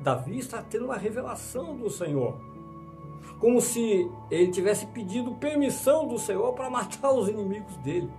Davi 0.00 0.38
está 0.38 0.62
tendo 0.62 0.86
uma 0.86 0.96
revelação 0.96 1.76
do 1.76 1.88
Senhor, 1.88 2.36
como 3.38 3.60
se 3.60 4.10
ele 4.30 4.50
tivesse 4.50 4.86
pedido 4.86 5.32
permissão 5.32 6.06
do 6.06 6.18
Senhor 6.18 6.52
para 6.52 6.68
matar 6.68 7.12
os 7.12 7.28
inimigos 7.28 7.76
dele. 7.78 8.10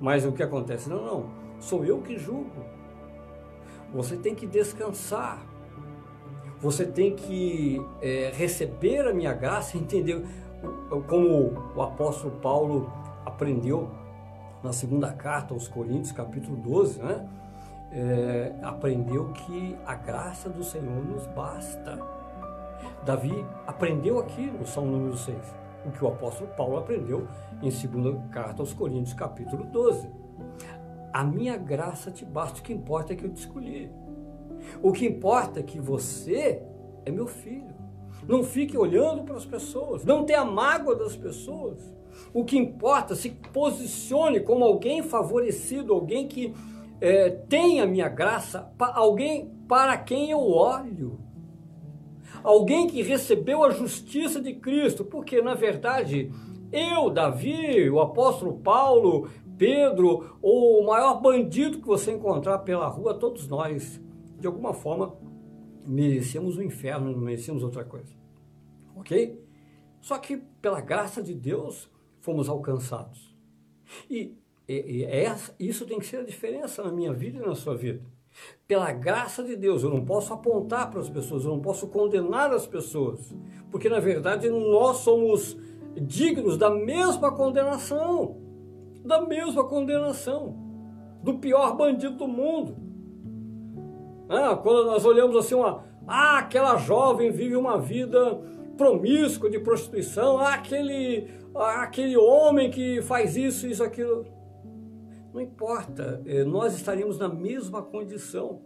Mas 0.00 0.24
o 0.24 0.32
que 0.32 0.42
acontece? 0.42 0.88
Não, 0.88 1.04
não, 1.04 1.26
sou 1.58 1.84
eu 1.84 2.00
que 2.00 2.18
julgo. 2.18 2.64
Você 3.92 4.16
tem 4.16 4.34
que 4.34 4.46
descansar. 4.46 5.44
Você 6.60 6.84
tem 6.84 7.16
que 7.16 7.80
é, 8.00 8.30
receber 8.34 9.06
a 9.06 9.14
minha 9.14 9.32
graça, 9.32 9.76
entender 9.78 10.24
como 11.08 11.52
o 11.74 11.82
apóstolo 11.82 12.36
Paulo 12.40 12.92
aprendeu 13.24 13.90
na 14.62 14.72
segunda 14.72 15.12
carta 15.12 15.54
aos 15.54 15.68
Coríntios, 15.68 16.12
capítulo 16.12 16.56
12, 16.56 17.02
né? 17.02 17.28
É, 17.92 18.54
aprendeu 18.62 19.32
que 19.32 19.76
a 19.84 19.94
graça 19.94 20.48
do 20.48 20.62
Senhor 20.62 21.04
nos 21.04 21.26
basta. 21.28 21.98
Davi 23.04 23.44
aprendeu 23.66 24.18
aqui 24.18 24.46
no 24.46 24.66
Salmo 24.66 24.92
número 24.92 25.16
6, 25.16 25.36
o 25.86 25.90
que 25.90 26.04
o 26.04 26.08
apóstolo 26.08 26.50
Paulo 26.50 26.78
aprendeu 26.78 27.26
em 27.62 27.70
segunda 27.70 28.16
carta 28.30 28.62
aos 28.62 28.72
Coríntios, 28.72 29.14
capítulo 29.14 29.64
12. 29.64 30.08
A 31.12 31.24
minha 31.24 31.56
graça 31.56 32.10
te 32.10 32.24
basta, 32.24 32.60
o 32.60 32.62
que 32.62 32.72
importa 32.72 33.12
é 33.12 33.16
que 33.16 33.24
eu 33.24 33.30
te 33.30 33.40
escolhi. 33.40 33.90
O 34.82 34.92
que 34.92 35.06
importa 35.06 35.60
é 35.60 35.62
que 35.62 35.80
você 35.80 36.62
é 37.04 37.10
meu 37.10 37.26
filho. 37.26 37.79
Não 38.28 38.42
fique 38.42 38.76
olhando 38.76 39.22
para 39.24 39.36
as 39.36 39.44
pessoas. 39.44 40.04
Não 40.04 40.24
tenha 40.24 40.44
mágoa 40.44 40.94
das 40.94 41.16
pessoas. 41.16 41.78
O 42.32 42.44
que 42.44 42.56
importa, 42.56 43.14
se 43.14 43.30
posicione 43.52 44.40
como 44.40 44.64
alguém 44.64 45.02
favorecido, 45.02 45.92
alguém 45.92 46.28
que 46.28 46.54
é, 47.00 47.30
tem 47.30 47.80
a 47.80 47.86
minha 47.86 48.08
graça, 48.08 48.70
alguém 48.78 49.50
para 49.66 49.96
quem 49.96 50.30
eu 50.30 50.40
olho. 50.40 51.18
Alguém 52.42 52.86
que 52.86 53.02
recebeu 53.02 53.64
a 53.64 53.70
justiça 53.70 54.40
de 54.40 54.54
Cristo, 54.54 55.04
porque 55.04 55.42
na 55.42 55.54
verdade 55.54 56.30
eu, 56.72 57.10
Davi, 57.10 57.90
o 57.90 58.00
apóstolo 58.00 58.58
Paulo, 58.58 59.28
Pedro, 59.58 60.38
ou 60.40 60.80
o 60.80 60.86
maior 60.86 61.20
bandido 61.20 61.78
que 61.78 61.86
você 61.86 62.12
encontrar 62.12 62.58
pela 62.60 62.86
rua, 62.86 63.12
todos 63.12 63.46
nós, 63.48 64.00
de 64.38 64.46
alguma 64.46 64.72
forma, 64.72 65.14
merecemos 65.86 66.56
o 66.56 66.62
inferno, 66.62 67.12
não 67.12 67.20
merecemos 67.20 67.62
outra 67.62 67.84
coisa. 67.84 68.12
Ok? 68.96 69.42
Só 70.00 70.18
que 70.18 70.36
pela 70.36 70.80
graça 70.80 71.22
de 71.22 71.34
Deus 71.34 71.90
fomos 72.20 72.48
alcançados. 72.48 73.34
E, 74.08 74.36
e, 74.68 74.98
e 74.98 75.04
essa, 75.04 75.54
isso 75.58 75.86
tem 75.86 75.98
que 75.98 76.06
ser 76.06 76.18
a 76.18 76.24
diferença 76.24 76.82
na 76.82 76.92
minha 76.92 77.12
vida 77.12 77.38
e 77.38 77.46
na 77.46 77.54
sua 77.54 77.76
vida. 77.76 78.02
Pela 78.66 78.92
graça 78.92 79.42
de 79.42 79.56
Deus, 79.56 79.82
eu 79.82 79.90
não 79.90 80.04
posso 80.04 80.32
apontar 80.32 80.90
para 80.90 81.00
as 81.00 81.10
pessoas, 81.10 81.44
eu 81.44 81.50
não 81.50 81.60
posso 81.60 81.88
condenar 81.88 82.52
as 82.52 82.66
pessoas, 82.66 83.34
porque 83.70 83.88
na 83.88 83.98
verdade 83.98 84.48
nós 84.48 84.98
somos 84.98 85.56
dignos 86.00 86.56
da 86.56 86.70
mesma 86.70 87.32
condenação, 87.32 88.40
da 89.04 89.20
mesma 89.22 89.64
condenação, 89.64 90.56
do 91.22 91.38
pior 91.38 91.76
bandido 91.76 92.16
do 92.16 92.28
mundo. 92.28 92.89
Ah, 94.30 94.54
quando 94.56 94.86
nós 94.86 95.04
olhamos 95.04 95.34
assim, 95.34 95.56
uma, 95.56 95.84
ah, 96.06 96.38
aquela 96.38 96.76
jovem 96.76 97.32
vive 97.32 97.56
uma 97.56 97.80
vida 97.80 98.40
promíscua 98.78 99.50
de 99.50 99.58
prostituição, 99.58 100.38
ah, 100.38 100.54
aquele, 100.54 101.28
ah, 101.52 101.82
aquele 101.82 102.16
homem 102.16 102.70
que 102.70 103.02
faz 103.02 103.36
isso, 103.36 103.66
isso, 103.66 103.82
aquilo. 103.82 104.24
Não 105.34 105.40
importa, 105.40 106.22
eh, 106.24 106.44
nós 106.44 106.74
estaríamos 106.74 107.18
na 107.18 107.28
mesma 107.28 107.82
condição. 107.82 108.62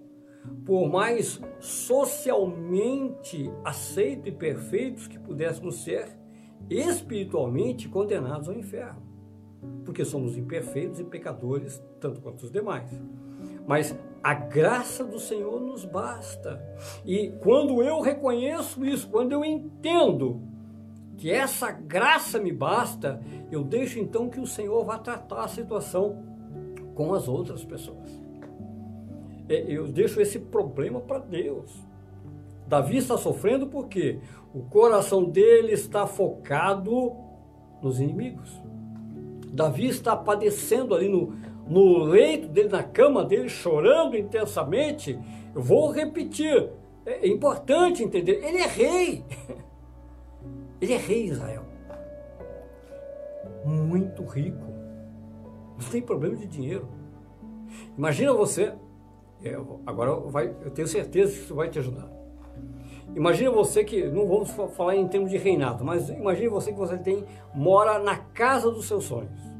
Por 0.67 0.87
mais 0.87 1.41
socialmente 1.59 3.51
aceitos 3.65 4.27
e 4.27 4.33
perfeitos 4.33 5.07
que 5.07 5.19
pudéssemos 5.19 5.83
ser, 5.83 6.09
espiritualmente 6.69 7.89
condenados 7.89 8.51
ao 8.51 8.55
inferno. 8.55 9.03
Porque 9.85 10.05
somos 10.05 10.37
imperfeitos 10.37 11.01
e 11.01 11.05
pecadores, 11.05 11.83
tanto 11.99 12.21
quanto 12.21 12.43
os 12.43 12.51
demais. 12.51 12.91
Mas 13.67 13.97
a 14.23 14.35
graça 14.35 15.05
do 15.05 15.19
Senhor 15.19 15.61
nos 15.61 15.85
basta. 15.85 16.63
E 17.05 17.33
quando 17.43 17.83
eu 17.83 18.01
reconheço 18.01 18.85
isso, 18.85 19.09
quando 19.09 19.33
eu 19.33 19.45
entendo 19.45 20.41
que 21.17 21.31
essa 21.31 21.71
graça 21.71 22.39
me 22.39 22.53
basta, 22.53 23.21
eu 23.51 23.63
deixo 23.63 23.99
então 23.99 24.29
que 24.29 24.41
o 24.41 24.47
Senhor 24.47 24.85
vá 24.85 24.99
tratar 24.99 25.45
a 25.45 25.49
situação 25.49 26.23
com 26.95 27.13
as 27.15 27.29
outras 27.29 27.65
pessoas. 27.65 28.21
É, 29.49 29.65
eu 29.69 29.89
deixo 29.89 30.21
esse 30.21 30.39
problema 30.39 31.01
para 31.01 31.19
Deus. 31.19 31.71
Davi 32.67 32.97
está 32.97 33.17
sofrendo 33.19 33.67
porque 33.67 34.19
o 34.55 34.63
coração 34.63 35.25
dele 35.25 35.73
está 35.73 36.07
focado 36.07 37.13
nos 37.83 38.01
inimigos. 38.01 38.51
Davi 39.53 39.87
está 39.87 40.17
padecendo 40.17 40.95
ali 40.95 41.09
no, 41.09 41.35
no 41.69 42.05
leito 42.05 42.49
dele, 42.49 42.69
na 42.69 42.83
cama 42.83 43.25
dele, 43.25 43.49
chorando 43.49 44.17
intensamente. 44.17 45.19
Eu 45.55 45.63
vou 45.63 45.91
repetir, 45.91 46.71
é, 47.07 47.27
importante 47.27 48.03
entender, 48.03 48.45
ele 48.45 48.59
é 48.59 48.67
rei. 48.67 49.25
Ele 50.81 50.93
é 50.93 50.97
rei 50.99 51.27
Israel. 51.27 51.63
Muito 53.65 54.23
rico. 54.25 54.67
Não 55.81 55.91
tem 55.91 56.03
problema 56.03 56.37
de 56.37 56.47
dinheiro. 56.47 56.87
Imagina 57.97 58.35
você, 58.35 58.75
é, 59.43 59.55
agora 59.87 60.15
vai, 60.15 60.55
eu 60.63 60.71
tenho 60.71 60.87
certeza 60.87 61.33
que 61.33 61.39
isso 61.39 61.55
vai 61.55 61.71
te 61.71 61.79
ajudar. 61.79 62.11
Imagina 63.15 63.51
você 63.51 63.85
que, 63.85 64.05
não 64.09 64.27
vamos 64.27 64.51
falar 64.51 64.97
em 64.97 65.07
termos 65.07 65.31
de 65.31 65.37
reinado, 65.37 65.85
mas 65.85 66.09
imagine 66.09 66.49
você 66.49 66.73
que 66.73 66.79
você 66.79 66.99
tem, 66.99 67.25
mora 67.55 67.99
na 67.99 68.17
casa 68.17 68.71
dos 68.71 68.87
seus 68.87 69.05
sonhos. 69.05 69.54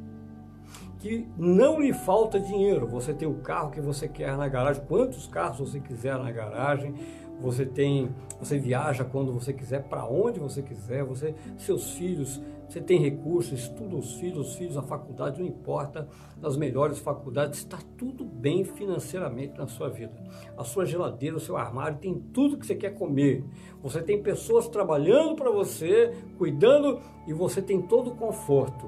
Que 1.05 1.29
não 1.37 1.79
lhe 1.79 1.93
falta 1.93 2.41
dinheiro. 2.41 2.87
Você 2.87 3.13
tem 3.13 3.29
o 3.29 3.35
carro 3.35 3.71
que 3.71 3.79
você 3.79 4.09
quer 4.09 4.39
na 4.39 4.49
garagem, 4.49 4.83
quantos 4.89 5.27
carros 5.27 5.59
você 5.59 5.79
quiser 5.79 6.19
na 6.19 6.33
garagem, 6.33 6.95
você 7.39 7.67
tem, 7.67 8.09
você 8.41 8.59
viaja 8.59 9.05
quando 9.05 9.31
você 9.31 9.53
quiser, 9.53 9.83
para 9.83 10.07
onde 10.07 10.41
você 10.41 10.63
quiser, 10.63 11.05
você, 11.05 11.35
seus 11.59 11.91
filhos, 11.91 12.41
você 12.67 12.81
tem 12.81 12.99
recursos, 12.99 13.53
estuda 13.53 13.97
os 13.97 14.15
filhos, 14.15 14.49
os 14.49 14.55
filhos, 14.55 14.79
a 14.79 14.83
faculdade, 14.83 15.43
não 15.43 15.47
importa, 15.47 16.09
nas 16.41 16.57
melhores 16.57 16.99
faculdades, 16.99 17.59
está 17.59 17.77
tudo 17.99 18.25
bem 18.25 18.65
financeiramente 18.65 19.59
na 19.59 19.67
sua 19.67 19.91
vida. 19.91 20.15
A 20.57 20.65
sua 20.65 20.87
geladeira, 20.87 21.37
o 21.37 21.41
seu 21.41 21.59
armário, 21.59 21.99
tem 21.99 22.15
tudo 22.33 22.57
que 22.57 22.67
você 22.67 22.75
quer 22.75 22.95
comer. 22.95 23.45
Você 23.83 24.01
tem 24.01 24.23
pessoas 24.23 24.69
trabalhando 24.69 25.37
para 25.37 25.51
você, 25.51 26.15
cuidando, 26.39 26.99
e 27.27 27.35
você 27.35 27.61
tem 27.61 27.83
todo 27.83 28.13
o 28.13 28.17
conforto. 28.17 28.87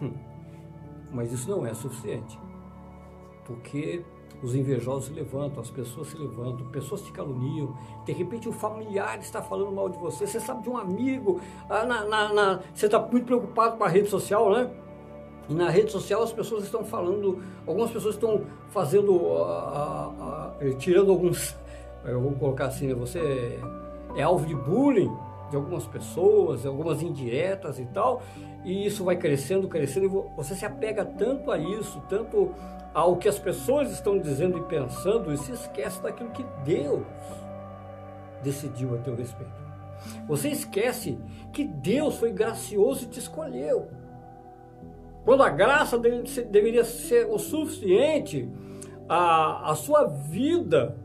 Hum. 0.00 0.35
Mas 1.10 1.32
isso 1.32 1.50
não 1.50 1.66
é 1.66 1.74
suficiente. 1.74 2.38
Porque 3.44 4.04
os 4.42 4.54
invejosos 4.54 5.06
se 5.06 5.12
levantam, 5.12 5.60
as 5.60 5.70
pessoas 5.70 6.08
se 6.08 6.16
levantam, 6.16 6.66
pessoas 6.66 7.02
te 7.02 7.12
caluniam, 7.12 7.74
de 8.04 8.12
repente 8.12 8.48
um 8.48 8.52
familiar 8.52 9.18
está 9.18 9.40
falando 9.40 9.72
mal 9.72 9.88
de 9.88 9.98
você, 9.98 10.26
você 10.26 10.38
sabe 10.38 10.62
de 10.62 10.68
um 10.68 10.76
amigo, 10.76 11.40
ah, 11.70 11.84
na, 11.84 12.04
na, 12.04 12.32
na, 12.32 12.60
você 12.74 12.86
está 12.86 12.98
muito 12.98 13.24
preocupado 13.24 13.76
com 13.76 13.84
a 13.84 13.88
rede 13.88 14.08
social, 14.08 14.52
né? 14.52 14.70
E 15.48 15.54
na 15.54 15.70
rede 15.70 15.90
social 15.90 16.22
as 16.22 16.32
pessoas 16.32 16.64
estão 16.64 16.84
falando, 16.84 17.42
algumas 17.66 17.90
pessoas 17.90 18.14
estão 18.14 18.42
fazendo, 18.70 19.14
uh, 19.14 20.74
tirando 20.78 21.10
alguns, 21.10 21.56
eu 22.04 22.20
vou 22.20 22.32
colocar 22.32 22.66
assim, 22.66 22.88
né? 22.88 22.94
você 22.94 23.58
é 24.16 24.22
alvo 24.22 24.44
de 24.44 24.54
bullying 24.54 25.10
de 25.50 25.56
algumas 25.56 25.86
pessoas, 25.86 26.66
algumas 26.66 27.02
indiretas 27.02 27.78
e 27.78 27.86
tal, 27.86 28.22
e 28.64 28.86
isso 28.86 29.04
vai 29.04 29.16
crescendo, 29.16 29.68
crescendo, 29.68 30.06
e 30.06 30.36
você 30.36 30.54
se 30.54 30.64
apega 30.64 31.04
tanto 31.04 31.50
a 31.50 31.58
isso, 31.58 32.02
tanto 32.08 32.52
ao 32.92 33.16
que 33.16 33.28
as 33.28 33.38
pessoas 33.38 33.90
estão 33.90 34.18
dizendo 34.18 34.58
e 34.58 34.62
pensando 34.62 35.32
e 35.32 35.36
se 35.36 35.52
esquece 35.52 36.02
daquilo 36.02 36.30
que 36.30 36.44
Deus 36.64 37.04
decidiu 38.42 38.94
a 38.94 38.98
teu 38.98 39.14
respeito. 39.14 39.66
Você 40.26 40.48
esquece 40.48 41.18
que 41.52 41.64
Deus 41.64 42.16
foi 42.16 42.32
gracioso 42.32 43.04
e 43.04 43.08
te 43.08 43.18
escolheu. 43.18 43.88
Quando 45.24 45.42
a 45.42 45.48
graça 45.48 45.98
dele 45.98 46.22
deveria 46.50 46.84
ser 46.84 47.26
o 47.26 47.38
suficiente, 47.38 48.48
a, 49.08 49.70
a 49.70 49.74
sua 49.74 50.04
vida 50.04 50.96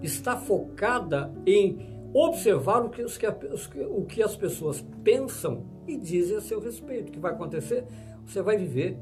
está 0.00 0.36
focada 0.36 1.32
em 1.44 1.87
observar 2.12 2.84
o 2.84 2.90
que, 2.90 3.02
os, 3.02 3.18
o 3.90 4.04
que 4.04 4.22
as 4.22 4.36
pessoas 4.36 4.84
pensam 5.02 5.64
e 5.86 5.96
dizem 5.96 6.36
a 6.36 6.40
seu 6.40 6.60
respeito. 6.60 7.08
O 7.08 7.12
que 7.12 7.18
vai 7.18 7.32
acontecer? 7.32 7.84
Você 8.24 8.42
vai 8.42 8.56
viver 8.56 8.98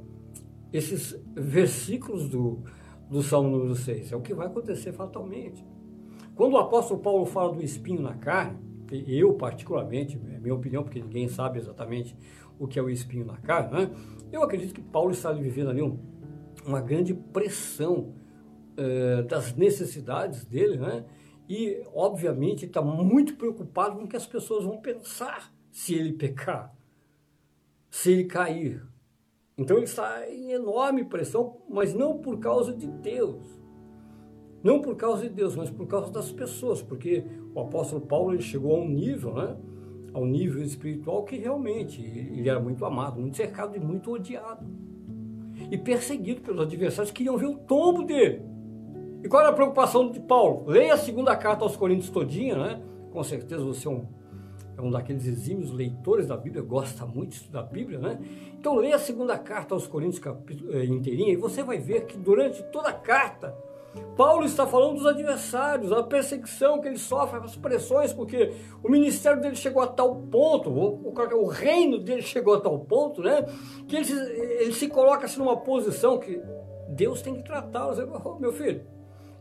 esses 0.72 1.18
versículos 1.34 2.28
do, 2.28 2.60
do 3.08 3.22
Salmo 3.22 3.50
número 3.50 3.74
6. 3.74 4.12
É 4.12 4.16
o 4.16 4.20
que 4.20 4.34
vai 4.34 4.46
acontecer 4.46 4.92
fatalmente. 4.92 5.64
Quando 6.34 6.54
o 6.54 6.58
apóstolo 6.58 7.00
Paulo 7.00 7.24
fala 7.24 7.54
do 7.54 7.62
espinho 7.62 8.02
na 8.02 8.14
carne, 8.14 8.58
eu 9.06 9.34
particularmente, 9.34 10.20
é 10.32 10.38
minha 10.38 10.54
opinião, 10.54 10.82
porque 10.82 11.00
ninguém 11.00 11.28
sabe 11.28 11.58
exatamente 11.58 12.16
o 12.58 12.66
que 12.66 12.78
é 12.78 12.82
o 12.82 12.88
espinho 12.88 13.24
na 13.24 13.36
carne, 13.36 13.72
né? 13.72 13.90
eu 14.32 14.42
acredito 14.42 14.74
que 14.74 14.80
Paulo 14.80 15.10
está 15.10 15.32
vivendo 15.32 15.70
ali 15.70 15.82
um, 15.82 15.98
uma 16.64 16.80
grande 16.80 17.14
pressão 17.14 18.14
eh, 18.76 19.22
das 19.22 19.54
necessidades 19.54 20.44
dele, 20.44 20.76
né? 20.76 21.04
E 21.48 21.82
obviamente 21.94 22.66
está 22.66 22.82
muito 22.82 23.36
preocupado 23.36 23.96
com 23.96 24.04
o 24.04 24.08
que 24.08 24.16
as 24.16 24.26
pessoas 24.26 24.64
vão 24.64 24.78
pensar 24.78 25.52
se 25.70 25.94
ele 25.94 26.12
pecar, 26.12 26.74
se 27.90 28.12
ele 28.12 28.24
cair, 28.24 28.82
então 29.58 29.78
ele 29.78 29.86
está 29.86 30.28
em 30.28 30.50
enorme 30.52 31.04
pressão, 31.04 31.56
mas 31.68 31.94
não 31.94 32.18
por 32.18 32.38
causa 32.38 32.74
de 32.74 32.86
Deus. 32.86 33.58
Não 34.62 34.82
por 34.82 34.96
causa 34.96 35.22
de 35.22 35.30
Deus, 35.30 35.56
mas 35.56 35.70
por 35.70 35.86
causa 35.86 36.12
das 36.12 36.30
pessoas, 36.30 36.82
porque 36.82 37.24
o 37.54 37.60
apóstolo 37.60 38.02
Paulo 38.02 38.34
ele 38.34 38.42
chegou 38.42 38.76
a 38.76 38.80
um 38.80 38.88
nível, 38.88 39.32
né? 39.32 39.56
A 40.12 40.18
um 40.18 40.26
nível 40.26 40.62
espiritual 40.62 41.24
que 41.24 41.36
realmente 41.36 42.02
ele 42.02 42.48
era 42.48 42.60
muito 42.60 42.84
amado, 42.84 43.18
muito 43.18 43.36
cercado 43.36 43.76
e 43.76 43.80
muito 43.80 44.12
odiado. 44.12 44.66
E 45.70 45.78
perseguido 45.78 46.42
pelos 46.42 46.60
adversários 46.60 47.10
que 47.10 47.18
queriam 47.18 47.38
ver 47.38 47.46
o 47.46 47.56
tombo 47.56 48.02
dele. 48.02 48.42
E 49.26 49.28
qual 49.28 49.42
era 49.42 49.50
a 49.50 49.52
preocupação 49.52 50.08
de 50.08 50.20
Paulo? 50.20 50.70
Leia 50.70 50.94
a 50.94 50.96
segunda 50.96 51.34
carta 51.34 51.64
aos 51.64 51.74
Coríntios 51.74 52.10
todinha, 52.10 52.56
né? 52.56 52.80
Com 53.10 53.24
certeza 53.24 53.64
você 53.64 53.88
é 53.88 53.90
um 53.90 54.06
é 54.78 54.80
um 54.80 54.88
daqueles 54.88 55.26
exímios 55.26 55.72
leitores 55.72 56.28
da 56.28 56.36
Bíblia, 56.36 56.62
gosta 56.62 57.04
muito 57.04 57.50
da 57.50 57.60
Bíblia, 57.60 57.98
né? 57.98 58.20
Então 58.56 58.76
leia 58.76 58.94
a 58.94 59.00
segunda 59.00 59.36
carta 59.36 59.74
aos 59.74 59.88
Coríntios 59.88 60.20
capítulo, 60.20 60.72
eh, 60.72 60.84
inteirinha 60.84 61.32
e 61.32 61.36
você 61.36 61.64
vai 61.64 61.78
ver 61.78 62.04
que 62.04 62.16
durante 62.16 62.62
toda 62.64 62.90
a 62.90 62.92
carta, 62.92 63.52
Paulo 64.16 64.44
está 64.44 64.64
falando 64.64 64.98
dos 64.98 65.06
adversários, 65.06 65.90
a 65.90 66.04
perseguição 66.04 66.80
que 66.80 66.86
ele 66.86 66.98
sofre, 66.98 67.40
as 67.40 67.56
pressões, 67.56 68.12
porque 68.12 68.52
o 68.80 68.88
ministério 68.88 69.42
dele 69.42 69.56
chegou 69.56 69.82
a 69.82 69.88
tal 69.88 70.14
ponto, 70.14 70.70
o, 70.70 71.46
reino 71.48 71.98
dele 71.98 72.22
chegou 72.22 72.54
a 72.54 72.60
tal 72.60 72.78
ponto, 72.78 73.22
né? 73.22 73.44
Que 73.88 73.96
ele, 73.96 74.12
ele 74.60 74.72
se 74.72 74.86
coloca 74.86 75.24
assim 75.24 75.40
numa 75.40 75.56
posição 75.56 76.16
que 76.16 76.40
Deus 76.90 77.22
tem 77.22 77.34
que 77.34 77.42
tratá-lo. 77.42 77.96
Oh, 78.24 78.38
meu 78.38 78.52
filho, 78.52 78.84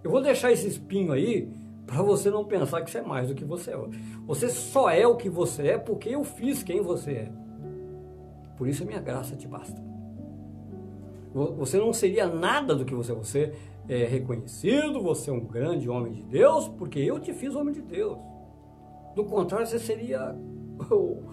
eu 0.05 0.11
vou 0.11 0.21
deixar 0.21 0.51
esse 0.51 0.67
espinho 0.67 1.11
aí, 1.11 1.51
para 1.87 1.99
você 2.03 2.29
não 2.29 2.45
pensar 2.45 2.83
que 2.83 2.91
você 2.91 2.99
é 2.99 3.01
mais 3.01 3.27
do 3.27 3.33
que 3.33 3.43
você 3.43 3.71
é. 3.71 3.79
Você 4.27 4.49
só 4.49 4.87
é 4.87 5.07
o 5.07 5.15
que 5.15 5.27
você 5.27 5.69
é 5.69 5.77
porque 5.79 6.09
eu 6.09 6.23
fiz 6.23 6.61
quem 6.61 6.79
você 6.79 7.11
é. 7.11 7.31
Por 8.55 8.67
isso 8.67 8.83
a 8.83 8.85
minha 8.85 9.01
graça 9.01 9.35
te 9.35 9.47
basta. 9.47 9.83
Você 11.33 11.79
não 11.79 11.91
seria 11.91 12.27
nada 12.27 12.75
do 12.75 12.85
que 12.85 12.93
você 12.93 13.13
é. 13.13 13.15
Você 13.15 13.53
é 13.89 14.05
reconhecido, 14.05 15.01
você 15.01 15.31
é 15.31 15.33
um 15.33 15.43
grande 15.43 15.89
homem 15.89 16.13
de 16.13 16.21
Deus, 16.21 16.67
porque 16.67 16.99
eu 16.99 17.19
te 17.19 17.33
fiz 17.33 17.55
homem 17.55 17.73
de 17.73 17.81
Deus. 17.81 18.19
Do 19.15 19.25
contrário, 19.25 19.65
você 19.65 19.79
seria 19.79 20.35
o, 20.91 21.23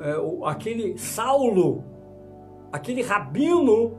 é, 0.00 0.16
o, 0.16 0.46
aquele 0.46 0.96
Saulo, 0.96 1.84
aquele 2.72 3.02
rabino 3.02 3.98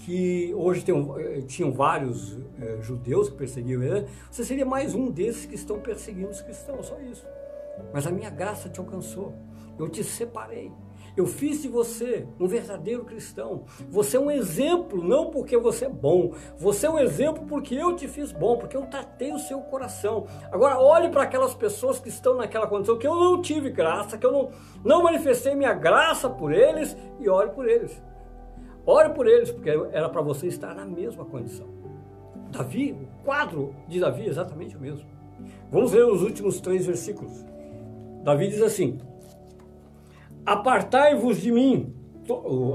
que 0.00 0.52
hoje 0.54 0.84
tem, 0.84 0.94
eh, 1.18 1.42
tinham 1.42 1.72
vários 1.72 2.38
é, 2.60 2.78
judeus 2.80 3.28
que 3.28 3.36
perseguiam 3.36 3.82
ele, 3.82 4.06
você 4.30 4.44
seria 4.44 4.64
mais 4.64 4.94
um 4.94 5.10
desses 5.10 5.46
que 5.46 5.54
estão 5.54 5.78
perseguindo 5.80 6.30
os 6.30 6.40
cristãos, 6.40 6.86
só 6.86 6.98
isso. 7.00 7.26
Mas 7.92 8.06
a 8.06 8.10
minha 8.10 8.30
graça 8.30 8.68
te 8.68 8.80
alcançou, 8.80 9.34
eu 9.78 9.88
te 9.88 10.02
separei, 10.02 10.72
eu 11.16 11.26
fiz 11.26 11.62
de 11.62 11.68
você 11.68 12.26
um 12.38 12.46
verdadeiro 12.46 13.04
cristão. 13.04 13.64
Você 13.88 14.16
é 14.16 14.20
um 14.20 14.30
exemplo, 14.30 15.02
não 15.02 15.30
porque 15.30 15.56
você 15.56 15.86
é 15.86 15.88
bom, 15.88 16.34
você 16.56 16.86
é 16.86 16.90
um 16.90 16.98
exemplo 16.98 17.44
porque 17.46 17.74
eu 17.74 17.96
te 17.96 18.06
fiz 18.06 18.32
bom, 18.32 18.56
porque 18.56 18.76
eu 18.76 18.86
tratei 18.86 19.32
o 19.32 19.38
seu 19.38 19.60
coração. 19.60 20.26
Agora, 20.52 20.78
olhe 20.78 21.08
para 21.08 21.24
aquelas 21.24 21.54
pessoas 21.54 21.98
que 21.98 22.08
estão 22.08 22.36
naquela 22.36 22.66
condição 22.66 22.98
que 22.98 23.06
eu 23.06 23.14
não 23.14 23.42
tive 23.42 23.70
graça, 23.70 24.16
que 24.16 24.24
eu 24.24 24.32
não, 24.32 24.50
não 24.84 25.02
manifestei 25.02 25.54
minha 25.54 25.74
graça 25.74 26.28
por 26.28 26.52
eles, 26.52 26.96
e 27.18 27.28
ore 27.28 27.50
por 27.50 27.68
eles. 27.68 28.00
Ore 28.90 29.10
por 29.10 29.28
eles, 29.28 29.52
porque 29.52 29.70
era 29.70 30.08
para 30.08 30.20
você 30.20 30.48
estar 30.48 30.74
na 30.74 30.84
mesma 30.84 31.24
condição. 31.24 31.68
Davi, 32.50 32.90
o 32.90 33.24
quadro 33.24 33.72
de 33.86 34.00
Davi 34.00 34.22
é 34.22 34.26
exatamente 34.26 34.76
o 34.76 34.80
mesmo. 34.80 35.08
Vamos 35.70 35.92
ver 35.92 36.04
os 36.04 36.22
últimos 36.22 36.60
três 36.60 36.86
versículos. 36.86 37.44
Davi 38.24 38.48
diz 38.48 38.60
assim: 38.60 38.98
Apartai-vos 40.44 41.40
de 41.40 41.52
mim, 41.52 41.94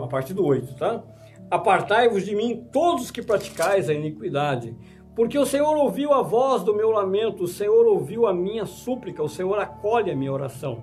a 0.01 0.07
partir 0.07 0.33
do 0.33 0.45
8, 0.45 0.75
tá? 0.75 1.03
Apartai-vos 1.51 2.23
de 2.23 2.33
mim 2.33 2.65
todos 2.71 3.11
que 3.11 3.21
praticais 3.21 3.89
a 3.89 3.93
iniquidade, 3.93 4.73
porque 5.17 5.37
o 5.37 5.45
Senhor 5.45 5.75
ouviu 5.75 6.13
a 6.13 6.21
voz 6.21 6.63
do 6.63 6.73
meu 6.73 6.91
lamento, 6.91 7.43
o 7.43 7.47
Senhor 7.47 7.85
ouviu 7.85 8.25
a 8.25 8.33
minha 8.33 8.65
súplica, 8.65 9.21
o 9.21 9.27
Senhor 9.27 9.59
acolhe 9.59 10.11
a 10.11 10.15
minha 10.15 10.31
oração. 10.31 10.81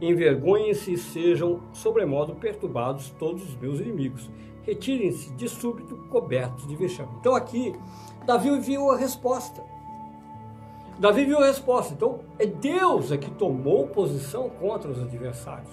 Envergonhem-se 0.00 0.94
e 0.94 0.98
sejam 0.98 1.62
sobremodo 1.72 2.34
perturbados 2.34 3.10
todos 3.10 3.48
os 3.48 3.56
meus 3.56 3.78
inimigos. 3.78 4.28
Retirem-se 4.66 5.30
de 5.32 5.48
súbito 5.48 5.96
cobertos 6.08 6.66
de 6.66 6.74
vexame. 6.74 7.10
Então 7.20 7.34
aqui, 7.34 7.74
Davi 8.26 8.58
viu 8.58 8.90
a 8.90 8.96
resposta. 8.96 9.62
Davi 10.98 11.24
viu 11.24 11.38
a 11.38 11.46
resposta. 11.46 11.92
Então, 11.92 12.20
é 12.38 12.46
Deus 12.46 13.10
é 13.12 13.16
que 13.16 13.30
tomou 13.30 13.86
posição 13.88 14.48
contra 14.48 14.90
os 14.90 15.00
adversários. 15.00 15.72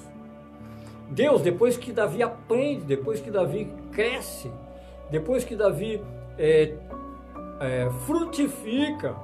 Deus, 1.09 1.41
depois 1.41 1.77
que 1.77 1.91
Davi 1.91 2.23
aprende, 2.23 2.85
depois 2.85 3.19
que 3.19 3.29
Davi 3.29 3.71
cresce, 3.91 4.51
depois 5.09 5.43
que 5.43 5.55
Davi 5.55 6.01
é, 6.37 6.73
é, 7.59 7.89
frutifica, 8.05 9.15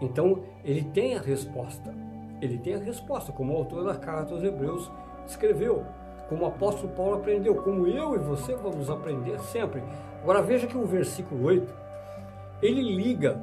então 0.00 0.42
ele 0.64 0.82
tem 0.82 1.16
a 1.16 1.20
resposta. 1.20 1.94
Ele 2.40 2.58
tem 2.58 2.74
a 2.74 2.78
resposta, 2.78 3.30
como 3.30 3.54
o 3.54 3.56
autor 3.56 3.84
da 3.84 3.94
carta 3.94 4.34
aos 4.34 4.42
Hebreus 4.42 4.90
escreveu, 5.26 5.86
como 6.28 6.44
o 6.44 6.46
apóstolo 6.46 6.92
Paulo 6.94 7.16
aprendeu, 7.16 7.54
como 7.56 7.86
eu 7.86 8.14
e 8.14 8.18
você 8.18 8.54
vamos 8.54 8.88
aprender 8.88 9.38
sempre. 9.40 9.82
Agora 10.22 10.42
veja 10.42 10.66
que 10.66 10.76
o 10.76 10.86
versículo 10.86 11.44
8, 11.44 11.74
ele 12.62 12.82
liga 12.82 13.40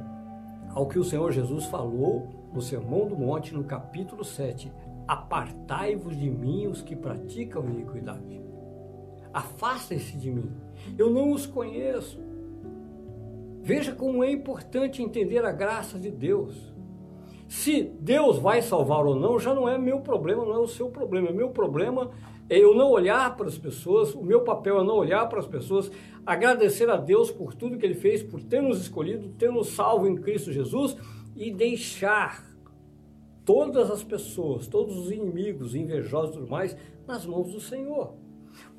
ao 0.73 0.87
que 0.87 0.97
o 0.97 1.03
Senhor 1.03 1.31
Jesus 1.31 1.65
falou 1.65 2.27
no 2.53 2.61
Sermão 2.61 3.07
do 3.07 3.17
Monte, 3.17 3.53
no 3.53 3.63
capítulo 3.63 4.23
7. 4.23 4.71
Apartai-vos 5.07 6.17
de 6.17 6.29
mim 6.29 6.67
os 6.67 6.81
que 6.81 6.95
praticam 6.95 7.67
iniquidade. 7.69 8.41
Afastem-se 9.33 10.17
de 10.17 10.31
mim. 10.31 10.51
Eu 10.97 11.09
não 11.09 11.31
os 11.31 11.45
conheço. 11.45 12.19
Veja 13.61 13.93
como 13.93 14.23
é 14.23 14.31
importante 14.31 15.03
entender 15.03 15.45
a 15.45 15.51
graça 15.51 15.99
de 15.99 16.09
Deus. 16.09 16.73
Se 17.47 17.83
Deus 17.99 18.37
vai 18.37 18.61
salvar 18.61 19.05
ou 19.05 19.15
não, 19.15 19.39
já 19.39 19.53
não 19.53 19.67
é 19.67 19.77
meu 19.77 20.01
problema, 20.01 20.45
não 20.45 20.53
é 20.53 20.59
o 20.59 20.67
seu 20.67 20.89
problema. 20.89 21.31
Meu 21.31 21.49
problema 21.49 22.11
é 22.49 22.57
eu 22.57 22.73
não 22.73 22.89
olhar 22.89 23.37
para 23.37 23.47
as 23.47 23.57
pessoas, 23.57 24.15
o 24.15 24.23
meu 24.23 24.41
papel 24.41 24.79
é 24.79 24.83
não 24.83 24.95
olhar 24.95 25.27
para 25.29 25.39
as 25.39 25.47
pessoas, 25.47 25.91
agradecer 26.25 26.89
a 26.89 26.97
Deus 26.97 27.29
por 27.29 27.53
tudo 27.53 27.77
que 27.77 27.85
Ele 27.85 27.93
fez, 27.93 28.23
por 28.23 28.41
ter 28.41 28.61
nos 28.61 28.81
escolhido, 28.81 29.29
ter 29.37 29.51
nos 29.51 29.69
salvo 29.69 30.07
em 30.07 30.15
Cristo 30.15 30.51
Jesus 30.51 30.97
e 31.35 31.51
deixar 31.51 32.43
todas 33.45 33.89
as 33.89 34.03
pessoas, 34.03 34.67
todos 34.67 34.97
os 34.97 35.11
inimigos, 35.11 35.75
invejosos 35.75 36.35
e 36.35 36.39
tudo 36.39 36.49
mais, 36.49 36.75
nas 37.07 37.25
mãos 37.25 37.51
do 37.51 37.59
Senhor. 37.59 38.15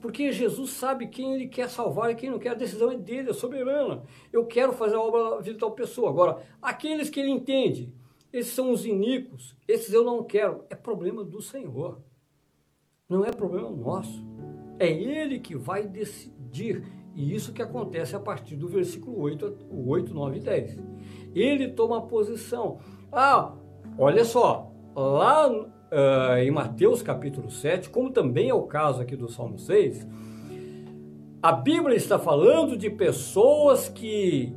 Porque 0.00 0.32
Jesus 0.32 0.70
sabe 0.70 1.06
quem 1.06 1.34
Ele 1.34 1.46
quer 1.46 1.68
salvar 1.68 2.10
e 2.10 2.14
quem 2.14 2.30
não 2.30 2.38
quer, 2.38 2.50
a 2.50 2.54
decisão 2.54 2.90
é 2.90 2.96
dele, 2.96 3.30
é 3.30 3.32
soberana. 3.32 4.02
Eu 4.32 4.46
quero 4.46 4.72
fazer 4.72 4.96
a 4.96 5.00
obra 5.00 5.30
da 5.30 5.36
vida 5.38 5.54
de 5.54 5.58
tal 5.58 5.72
pessoa. 5.72 6.10
Agora, 6.10 6.42
aqueles 6.60 7.08
que 7.08 7.20
Ele 7.20 7.30
entende, 7.30 7.92
esses 8.32 8.52
são 8.52 8.72
os 8.72 8.84
iníquos, 8.84 9.56
esses 9.66 9.92
eu 9.92 10.04
não 10.04 10.24
quero. 10.24 10.64
É 10.70 10.74
problema 10.74 11.24
do 11.24 11.40
Senhor. 11.40 12.00
Não 13.10 13.24
é 13.24 13.32
problema 13.32 13.68
nosso. 13.68 14.24
É 14.78 14.88
Ele 14.88 15.40
que 15.40 15.56
vai 15.56 15.86
decidir. 15.86 16.84
E 17.14 17.34
isso 17.34 17.52
que 17.52 17.60
acontece 17.60 18.14
a 18.14 18.20
partir 18.20 18.54
do 18.54 18.68
versículo 18.68 19.20
8, 19.20 19.56
8 19.68 20.14
9 20.14 20.36
e 20.36 20.40
10. 20.40 20.78
Ele 21.34 21.68
toma 21.68 21.98
a 21.98 22.02
posição. 22.02 22.78
Ah, 23.10 23.52
olha 23.98 24.24
só, 24.24 24.72
lá 24.94 25.50
uh, 25.50 26.38
em 26.38 26.52
Mateus 26.52 27.02
capítulo 27.02 27.50
7, 27.50 27.90
como 27.90 28.10
também 28.10 28.48
é 28.48 28.54
o 28.54 28.62
caso 28.62 29.02
aqui 29.02 29.16
do 29.16 29.28
Salmo 29.28 29.58
6, 29.58 30.06
a 31.42 31.52
Bíblia 31.52 31.96
está 31.96 32.18
falando 32.18 32.76
de 32.76 32.88
pessoas 32.88 33.88
que 33.88 34.54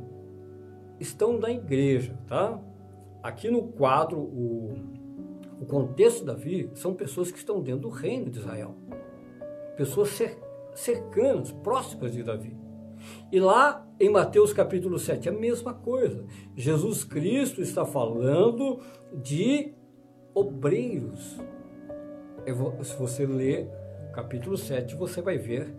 estão 1.00 1.38
na 1.38 1.50
igreja, 1.50 2.16
tá? 2.26 2.60
Aqui 3.22 3.50
no 3.50 3.62
quadro, 3.62 4.18
o, 4.18 4.74
o 5.64 5.66
contexto 5.66 6.26
Davi 6.26 6.70
são 6.74 6.92
pessoas 6.92 7.32
que 7.32 7.38
estão 7.38 7.62
dentro 7.62 7.80
do 7.80 7.88
reino 7.88 8.30
de 8.30 8.38
Israel. 8.38 8.74
Pessoas 9.78 10.10
cercanas, 10.74 11.50
próximas 11.50 12.12
de 12.12 12.22
Davi. 12.22 12.54
E 13.32 13.40
lá 13.40 13.88
em 13.98 14.10
Mateus 14.10 14.52
capítulo 14.52 14.98
7, 14.98 15.30
a 15.30 15.32
mesma 15.32 15.72
coisa. 15.72 16.26
Jesus 16.54 17.02
Cristo 17.02 17.62
está 17.62 17.86
falando 17.86 18.78
de 19.10 19.72
obreiros. 20.34 21.38
Se 22.82 22.94
você 22.96 23.24
ler 23.24 23.66
capítulo 24.12 24.58
7, 24.58 24.94
você 24.96 25.22
vai 25.22 25.38
ver 25.38 25.74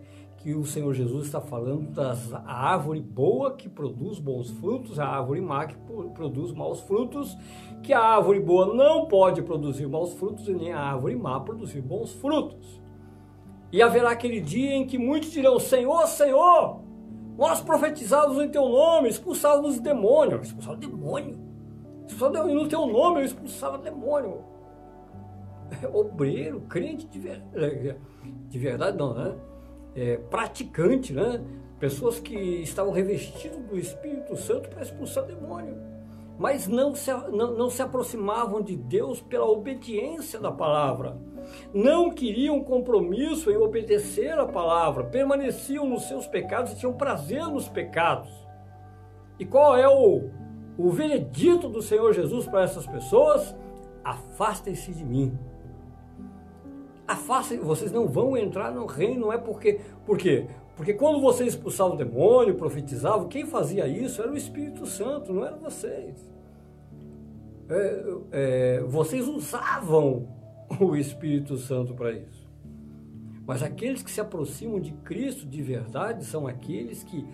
que 0.46 0.54
o 0.54 0.64
Senhor 0.64 0.94
Jesus 0.94 1.26
está 1.26 1.40
falando 1.40 1.90
da 1.90 2.14
árvore 2.46 3.00
boa 3.00 3.56
que 3.56 3.68
produz 3.68 4.20
bons 4.20 4.48
frutos, 4.48 4.96
a 4.96 5.04
árvore 5.04 5.40
má 5.40 5.66
que 5.66 5.74
produz 6.14 6.52
maus 6.52 6.80
frutos, 6.82 7.36
que 7.82 7.92
a 7.92 7.98
árvore 7.98 8.38
boa 8.38 8.72
não 8.72 9.06
pode 9.06 9.42
produzir 9.42 9.88
maus 9.88 10.12
frutos 10.12 10.46
e 10.46 10.54
nem 10.54 10.72
a 10.72 10.78
árvore 10.78 11.16
má 11.16 11.40
produzir 11.40 11.80
bons 11.80 12.12
frutos. 12.12 12.80
E 13.72 13.82
haverá 13.82 14.12
aquele 14.12 14.40
dia 14.40 14.72
em 14.72 14.86
que 14.86 14.96
muitos 14.96 15.32
dirão: 15.32 15.58
Senhor, 15.58 16.06
Senhor, 16.06 16.80
nós 17.36 17.60
profetizávamos 17.60 18.40
em 18.40 18.48
teu 18.48 18.68
nome, 18.68 19.08
expulsávamos 19.08 19.80
demônio. 19.80 20.40
Expulsava 20.40 20.76
demônio. 20.76 21.40
Expulsava 22.06 22.46
no 22.46 22.68
teu 22.68 22.86
nome, 22.86 23.18
eu 23.18 23.24
expulsava 23.24 23.78
demônio. 23.78 24.44
Obreiro, 25.92 26.60
crente 26.68 27.04
de 27.08 27.18
de 28.48 28.58
verdade 28.60 28.96
não, 28.96 29.12
né? 29.12 29.34
É, 29.96 30.18
praticante, 30.18 31.12
né? 31.12 31.42
pessoas 31.80 32.20
que 32.20 32.34
estavam 32.62 32.92
revestidas 32.92 33.58
do 33.58 33.78
Espírito 33.78 34.36
Santo 34.36 34.68
para 34.68 34.82
expulsar 34.82 35.24
demônio, 35.24 35.76
mas 36.38 36.68
não 36.68 36.94
se, 36.94 37.12
não, 37.12 37.52
não 37.52 37.70
se 37.70 37.82
aproximavam 37.82 38.60
de 38.60 38.76
Deus 38.76 39.20
pela 39.20 39.46
obediência 39.46 40.38
da 40.38 40.52
palavra, 40.52 41.16
não 41.72 42.10
queriam 42.10 42.62
compromisso 42.62 43.50
em 43.50 43.56
obedecer 43.56 44.38
a 44.38 44.46
palavra, 44.46 45.04
permaneciam 45.04 45.88
nos 45.88 46.04
seus 46.04 46.26
pecados 46.26 46.72
e 46.72 46.76
tinham 46.76 46.92
prazer 46.92 47.46
nos 47.46 47.68
pecados. 47.68 48.28
E 49.38 49.44
qual 49.44 49.76
é 49.76 49.88
o, 49.88 50.30
o 50.76 50.90
veredito 50.90 51.68
do 51.68 51.80
Senhor 51.80 52.12
Jesus 52.12 52.46
para 52.46 52.62
essas 52.62 52.86
pessoas? 52.86 53.54
Afastem-se 54.02 54.92
de 54.92 55.04
mim 55.04 55.38
afastem, 57.06 57.58
vocês 57.58 57.92
não 57.92 58.06
vão 58.06 58.36
entrar 58.36 58.72
no 58.72 58.86
reino, 58.86 59.26
não 59.26 59.32
é 59.32 59.38
porque. 59.38 59.80
Por 60.04 60.18
quê? 60.18 60.46
Porque 60.76 60.92
quando 60.92 61.20
vocês 61.20 61.54
expulsavam 61.54 61.94
o 61.94 61.96
demônio, 61.96 62.54
profetizavam, 62.54 63.28
quem 63.28 63.46
fazia 63.46 63.86
isso 63.88 64.20
era 64.20 64.30
o 64.30 64.36
Espírito 64.36 64.84
Santo, 64.84 65.32
não 65.32 65.44
eram 65.44 65.58
vocês. 65.58 66.30
É, 67.68 68.04
é, 68.30 68.80
vocês 68.82 69.26
usavam 69.26 70.28
o 70.78 70.94
Espírito 70.94 71.56
Santo 71.56 71.94
para 71.94 72.12
isso. 72.12 72.46
Mas 73.46 73.62
aqueles 73.62 74.02
que 74.02 74.10
se 74.10 74.20
aproximam 74.20 74.80
de 74.80 74.92
Cristo 74.92 75.46
de 75.46 75.62
verdade 75.62 76.24
são 76.24 76.46
aqueles 76.46 77.02
que 77.04 77.26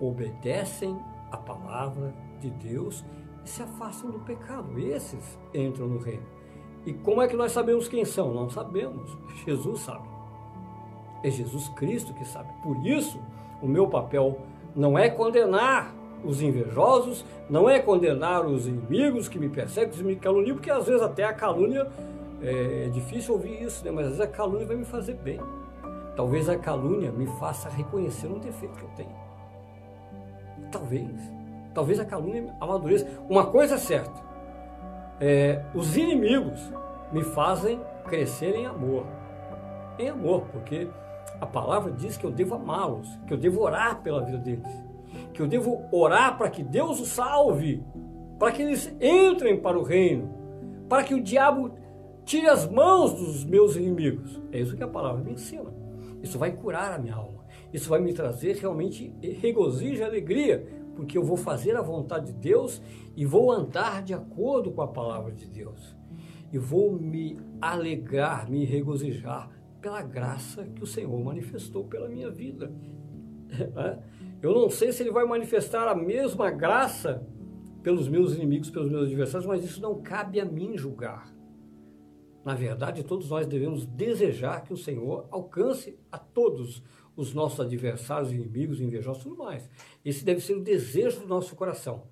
obedecem 0.00 0.98
a 1.30 1.36
palavra 1.36 2.12
de 2.40 2.50
Deus 2.50 3.04
e 3.44 3.48
se 3.48 3.62
afastam 3.62 4.10
do 4.10 4.20
pecado. 4.20 4.78
Esses 4.78 5.38
entram 5.54 5.86
no 5.86 5.98
reino. 5.98 6.33
E 6.86 6.92
como 6.92 7.22
é 7.22 7.28
que 7.28 7.36
nós 7.36 7.52
sabemos 7.52 7.88
quem 7.88 8.04
são? 8.04 8.32
Não 8.32 8.50
sabemos. 8.50 9.16
Jesus 9.44 9.80
sabe. 9.80 10.06
É 11.22 11.30
Jesus 11.30 11.68
Cristo 11.70 12.12
que 12.12 12.24
sabe. 12.24 12.52
Por 12.62 12.86
isso, 12.86 13.18
o 13.62 13.66
meu 13.66 13.86
papel 13.88 14.38
não 14.76 14.98
é 14.98 15.08
condenar 15.08 15.94
os 16.24 16.42
invejosos, 16.42 17.24
não 17.48 17.68
é 17.68 17.78
condenar 17.78 18.46
os 18.46 18.66
inimigos 18.66 19.28
que 19.28 19.38
me 19.38 19.48
perseguem, 19.48 19.90
que 19.90 20.02
me 20.02 20.16
caluniam, 20.16 20.56
porque 20.56 20.70
às 20.70 20.86
vezes 20.86 21.02
até 21.02 21.24
a 21.24 21.32
calúnia 21.32 21.86
é, 22.42 22.86
é 22.86 22.88
difícil 22.88 23.34
ouvir 23.34 23.62
isso, 23.62 23.84
né? 23.84 23.90
mas 23.90 24.06
às 24.06 24.12
vezes 24.16 24.26
a 24.26 24.26
calúnia 24.26 24.66
vai 24.66 24.76
me 24.76 24.84
fazer 24.84 25.14
bem. 25.14 25.40
Talvez 26.16 26.48
a 26.48 26.56
calúnia 26.56 27.10
me 27.10 27.26
faça 27.38 27.68
reconhecer 27.68 28.28
um 28.28 28.38
defeito 28.38 28.78
que 28.78 28.84
eu 28.84 28.90
tenho. 28.96 29.14
Talvez. 30.70 31.10
Talvez 31.74 31.98
a 31.98 32.04
calúnia 32.04 32.54
amadureça. 32.60 33.06
Uma 33.28 33.46
coisa 33.46 33.74
é 33.74 33.78
certa: 33.78 34.20
é, 35.20 35.64
os 35.74 35.96
inimigos 35.96 36.60
me 37.12 37.22
fazem 37.22 37.80
crescer 38.04 38.54
em 38.54 38.66
amor. 38.66 39.06
Em 39.98 40.08
amor, 40.08 40.46
porque 40.52 40.88
a 41.40 41.46
palavra 41.46 41.92
diz 41.92 42.16
que 42.16 42.24
eu 42.24 42.30
devo 42.30 42.54
amá-los, 42.54 43.08
que 43.26 43.32
eu 43.32 43.38
devo 43.38 43.60
orar 43.60 44.02
pela 44.02 44.22
vida 44.22 44.38
deles, 44.38 44.68
que 45.32 45.40
eu 45.40 45.46
devo 45.46 45.84
orar 45.92 46.36
para 46.36 46.50
que 46.50 46.62
Deus 46.62 47.00
os 47.00 47.08
salve, 47.08 47.84
para 48.38 48.52
que 48.52 48.62
eles 48.62 48.94
entrem 49.00 49.60
para 49.60 49.78
o 49.78 49.82
reino, 49.82 50.28
para 50.88 51.04
que 51.04 51.14
o 51.14 51.22
diabo 51.22 51.72
tire 52.24 52.48
as 52.48 52.68
mãos 52.68 53.12
dos 53.12 53.44
meus 53.44 53.76
inimigos. 53.76 54.40
É 54.50 54.58
isso 54.60 54.76
que 54.76 54.82
a 54.82 54.88
palavra 54.88 55.22
me 55.22 55.32
ensina. 55.32 55.72
Isso 56.22 56.38
vai 56.38 56.52
curar 56.52 56.92
a 56.92 56.98
minha 56.98 57.14
alma. 57.14 57.44
Isso 57.72 57.88
vai 57.88 58.00
me 58.00 58.12
trazer 58.12 58.56
realmente 58.56 59.12
regozijo 59.40 60.00
e 60.00 60.04
alegria, 60.04 60.66
porque 60.94 61.18
eu 61.18 61.24
vou 61.24 61.36
fazer 61.36 61.76
a 61.76 61.82
vontade 61.82 62.26
de 62.26 62.38
Deus 62.38 62.80
e 63.16 63.24
vou 63.24 63.50
andar 63.50 64.02
de 64.02 64.14
acordo 64.14 64.70
com 64.70 64.82
a 64.82 64.88
palavra 64.88 65.32
de 65.32 65.46
Deus. 65.46 65.96
E 66.52 66.58
vou 66.58 66.92
me 66.92 67.38
alegrar, 67.60 68.48
me 68.48 68.64
regozijar 68.64 69.50
pela 69.80 70.02
graça 70.02 70.64
que 70.64 70.82
o 70.82 70.86
Senhor 70.86 71.22
manifestou 71.22 71.84
pela 71.84 72.08
minha 72.08 72.30
vida. 72.30 72.72
É? 73.54 73.98
Eu 74.42 74.52
não 74.52 74.68
sei 74.68 74.90
se 74.90 75.02
Ele 75.02 75.12
vai 75.12 75.24
manifestar 75.24 75.86
a 75.86 75.94
mesma 75.94 76.50
graça 76.50 77.24
pelos 77.84 78.08
meus 78.08 78.34
inimigos, 78.34 78.68
pelos 78.68 78.90
meus 78.90 79.04
adversários, 79.06 79.46
mas 79.46 79.62
isso 79.62 79.80
não 79.80 80.02
cabe 80.02 80.40
a 80.40 80.44
mim 80.44 80.76
julgar. 80.76 81.32
Na 82.44 82.54
verdade, 82.54 83.04
todos 83.04 83.30
nós 83.30 83.46
devemos 83.46 83.86
desejar 83.86 84.62
que 84.62 84.72
o 84.72 84.76
Senhor 84.76 85.26
alcance 85.30 85.98
a 86.10 86.18
todos 86.18 86.82
os 87.16 87.32
nossos 87.32 87.60
adversários, 87.60 88.32
inimigos, 88.32 88.80
invejosos 88.80 89.22
tudo 89.22 89.36
mais. 89.36 89.68
Esse 90.04 90.24
deve 90.24 90.40
ser 90.40 90.54
o 90.54 90.62
desejo 90.62 91.20
do 91.20 91.26
nosso 91.26 91.54
coração. 91.54 92.02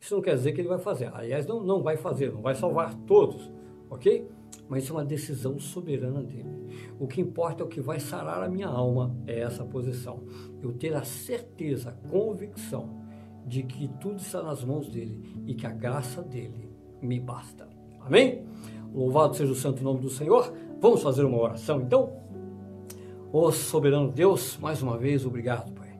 Isso 0.00 0.14
não 0.14 0.22
quer 0.22 0.34
dizer 0.34 0.52
que 0.52 0.60
ele 0.60 0.68
vai 0.68 0.78
fazer. 0.78 1.10
Aliás, 1.14 1.46
não, 1.46 1.62
não 1.62 1.82
vai 1.82 1.96
fazer, 1.96 2.32
não 2.32 2.40
vai 2.40 2.54
salvar 2.54 2.94
todos, 3.06 3.50
ok? 3.90 4.26
Mas 4.68 4.88
é 4.88 4.92
uma 4.92 5.04
decisão 5.04 5.58
soberana 5.58 6.22
dele. 6.22 6.48
O 6.98 7.06
que 7.06 7.20
importa 7.20 7.62
é 7.62 7.66
o 7.66 7.68
que 7.68 7.80
vai 7.80 8.00
sarar 8.00 8.42
a 8.42 8.48
minha 8.48 8.66
alma, 8.66 9.14
é 9.26 9.40
essa 9.40 9.64
posição. 9.64 10.22
Eu 10.62 10.72
ter 10.72 10.94
a 10.94 11.04
certeza, 11.04 11.90
a 11.90 12.08
convicção 12.08 12.98
de 13.46 13.62
que 13.62 13.88
tudo 14.00 14.16
está 14.16 14.42
nas 14.42 14.64
mãos 14.64 14.88
dele 14.88 15.42
e 15.46 15.54
que 15.54 15.66
a 15.66 15.70
graça 15.70 16.22
dele 16.22 16.70
me 17.02 17.18
basta. 17.20 17.68
Amém? 18.00 18.44
Louvado 18.92 19.36
seja 19.36 19.52
o 19.52 19.56
santo 19.56 19.82
nome 19.82 20.00
do 20.00 20.08
Senhor. 20.08 20.52
Vamos 20.80 21.02
fazer 21.02 21.24
uma 21.24 21.38
oração 21.38 21.80
então? 21.82 22.12
Ó 23.32 23.46
oh, 23.46 23.52
soberano 23.52 24.10
Deus, 24.10 24.58
mais 24.60 24.82
uma 24.82 24.98
vez, 24.98 25.24
obrigado, 25.24 25.70
Pai. 25.72 25.96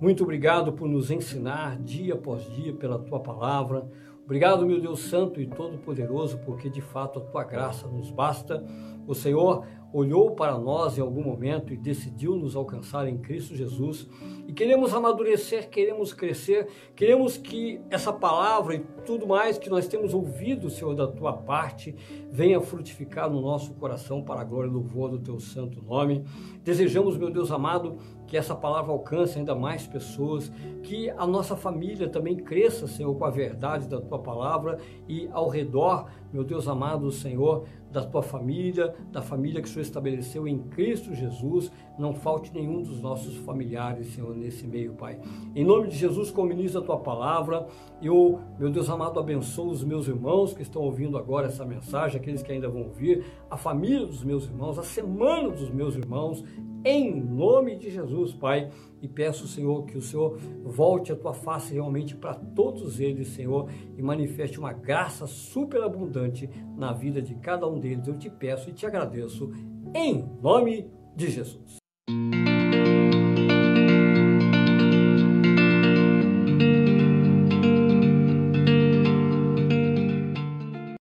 Muito 0.00 0.22
obrigado 0.22 0.72
por 0.72 0.88
nos 0.88 1.10
ensinar 1.10 1.76
dia 1.78 2.14
após 2.14 2.44
dia 2.54 2.72
pela 2.72 3.00
tua 3.00 3.18
palavra. 3.18 3.88
Obrigado, 4.24 4.64
meu 4.64 4.80
Deus 4.80 5.00
Santo 5.00 5.40
e 5.40 5.46
Todo-Poderoso, 5.48 6.38
porque 6.38 6.70
de 6.70 6.80
fato 6.80 7.18
a 7.18 7.22
tua 7.22 7.42
graça 7.42 7.88
nos 7.88 8.12
basta. 8.12 8.64
O 9.08 9.14
Senhor 9.14 9.66
olhou 9.92 10.30
para 10.30 10.58
nós 10.58 10.96
em 10.96 11.00
algum 11.00 11.22
momento 11.22 11.72
e 11.72 11.76
decidiu 11.76 12.34
nos 12.36 12.56
alcançar 12.56 13.06
em 13.06 13.18
Cristo 13.18 13.54
Jesus. 13.54 14.08
E 14.46 14.52
queremos 14.52 14.92
amadurecer, 14.94 15.68
queremos 15.68 16.12
crescer, 16.12 16.68
queremos 16.96 17.36
que 17.36 17.80
essa 17.90 18.12
palavra 18.12 18.74
e 18.74 18.80
tudo 19.04 19.26
mais 19.26 19.58
que 19.58 19.70
nós 19.70 19.86
temos 19.86 20.14
ouvido, 20.14 20.70
Senhor, 20.70 20.94
da 20.94 21.06
tua 21.06 21.32
parte, 21.32 21.94
venha 22.30 22.60
frutificar 22.60 23.30
no 23.30 23.40
nosso 23.40 23.74
coração 23.74 24.22
para 24.22 24.40
a 24.40 24.44
glória 24.44 24.68
e 24.68 24.72
louvor 24.72 25.10
do 25.10 25.18
teu 25.18 25.38
santo 25.38 25.82
nome. 25.82 26.24
Desejamos, 26.64 27.16
meu 27.16 27.30
Deus 27.30 27.50
amado, 27.50 27.98
que 28.32 28.36
essa 28.38 28.54
palavra 28.54 28.92
alcance 28.92 29.38
ainda 29.38 29.54
mais 29.54 29.86
pessoas, 29.86 30.50
que 30.84 31.10
a 31.10 31.26
nossa 31.26 31.54
família 31.54 32.08
também 32.08 32.34
cresça, 32.34 32.86
Senhor, 32.86 33.14
com 33.14 33.26
a 33.26 33.30
verdade 33.30 33.86
da 33.86 34.00
tua 34.00 34.18
palavra 34.18 34.78
e 35.06 35.28
ao 35.32 35.50
redor, 35.50 36.06
meu 36.32 36.42
Deus 36.42 36.66
amado, 36.66 37.12
Senhor, 37.12 37.66
da 37.90 38.02
tua 38.02 38.22
família, 38.22 38.94
da 39.10 39.20
família 39.20 39.60
que 39.60 39.68
o 39.68 39.70
Senhor 39.70 39.82
estabeleceu 39.82 40.48
em 40.48 40.60
Cristo 40.60 41.14
Jesus, 41.14 41.70
não 41.98 42.14
falte 42.14 42.50
nenhum 42.54 42.80
dos 42.80 43.02
nossos 43.02 43.36
familiares, 43.36 44.14
Senhor, 44.14 44.34
nesse 44.34 44.66
meio, 44.66 44.94
Pai. 44.94 45.20
Em 45.54 45.62
nome 45.62 45.88
de 45.88 45.96
Jesus, 45.96 46.30
comuniza 46.30 46.78
a 46.78 46.82
tua 46.82 46.96
palavra. 46.96 47.66
Eu, 48.00 48.40
meu 48.58 48.70
Deus 48.70 48.88
amado, 48.88 49.20
abençoo 49.20 49.68
os 49.68 49.84
meus 49.84 50.08
irmãos 50.08 50.54
que 50.54 50.62
estão 50.62 50.80
ouvindo 50.80 51.18
agora 51.18 51.48
essa 51.48 51.66
mensagem, 51.66 52.18
aqueles 52.18 52.42
que 52.42 52.50
ainda 52.50 52.68
vão 52.70 52.84
ouvir, 52.84 53.26
a 53.50 53.58
família 53.58 54.06
dos 54.06 54.24
meus 54.24 54.44
irmãos, 54.44 54.78
a 54.78 54.82
semana 54.82 55.50
dos 55.50 55.68
meus 55.68 55.94
irmãos, 55.94 56.42
em 56.84 57.14
nome 57.20 57.76
de 57.76 57.90
Jesus, 58.22 58.34
Pai. 58.34 58.70
E 59.00 59.08
peço, 59.08 59.48
Senhor, 59.48 59.84
que 59.84 59.98
o 59.98 60.02
Senhor 60.02 60.38
volte 60.62 61.12
a 61.12 61.16
tua 61.16 61.34
face 61.34 61.74
realmente 61.74 62.14
para 62.14 62.34
todos 62.34 63.00
eles, 63.00 63.28
Senhor, 63.28 63.68
e 63.96 64.02
manifeste 64.02 64.58
uma 64.58 64.72
graça 64.72 65.26
superabundante 65.26 66.48
na 66.76 66.92
vida 66.92 67.20
de 67.20 67.34
cada 67.34 67.66
um 67.66 67.78
deles. 67.78 68.06
Eu 68.06 68.16
te 68.16 68.30
peço 68.30 68.70
e 68.70 68.72
te 68.72 68.86
agradeço, 68.86 69.50
em 69.94 70.24
nome 70.40 70.88
de 71.16 71.30
Jesus. 71.30 71.81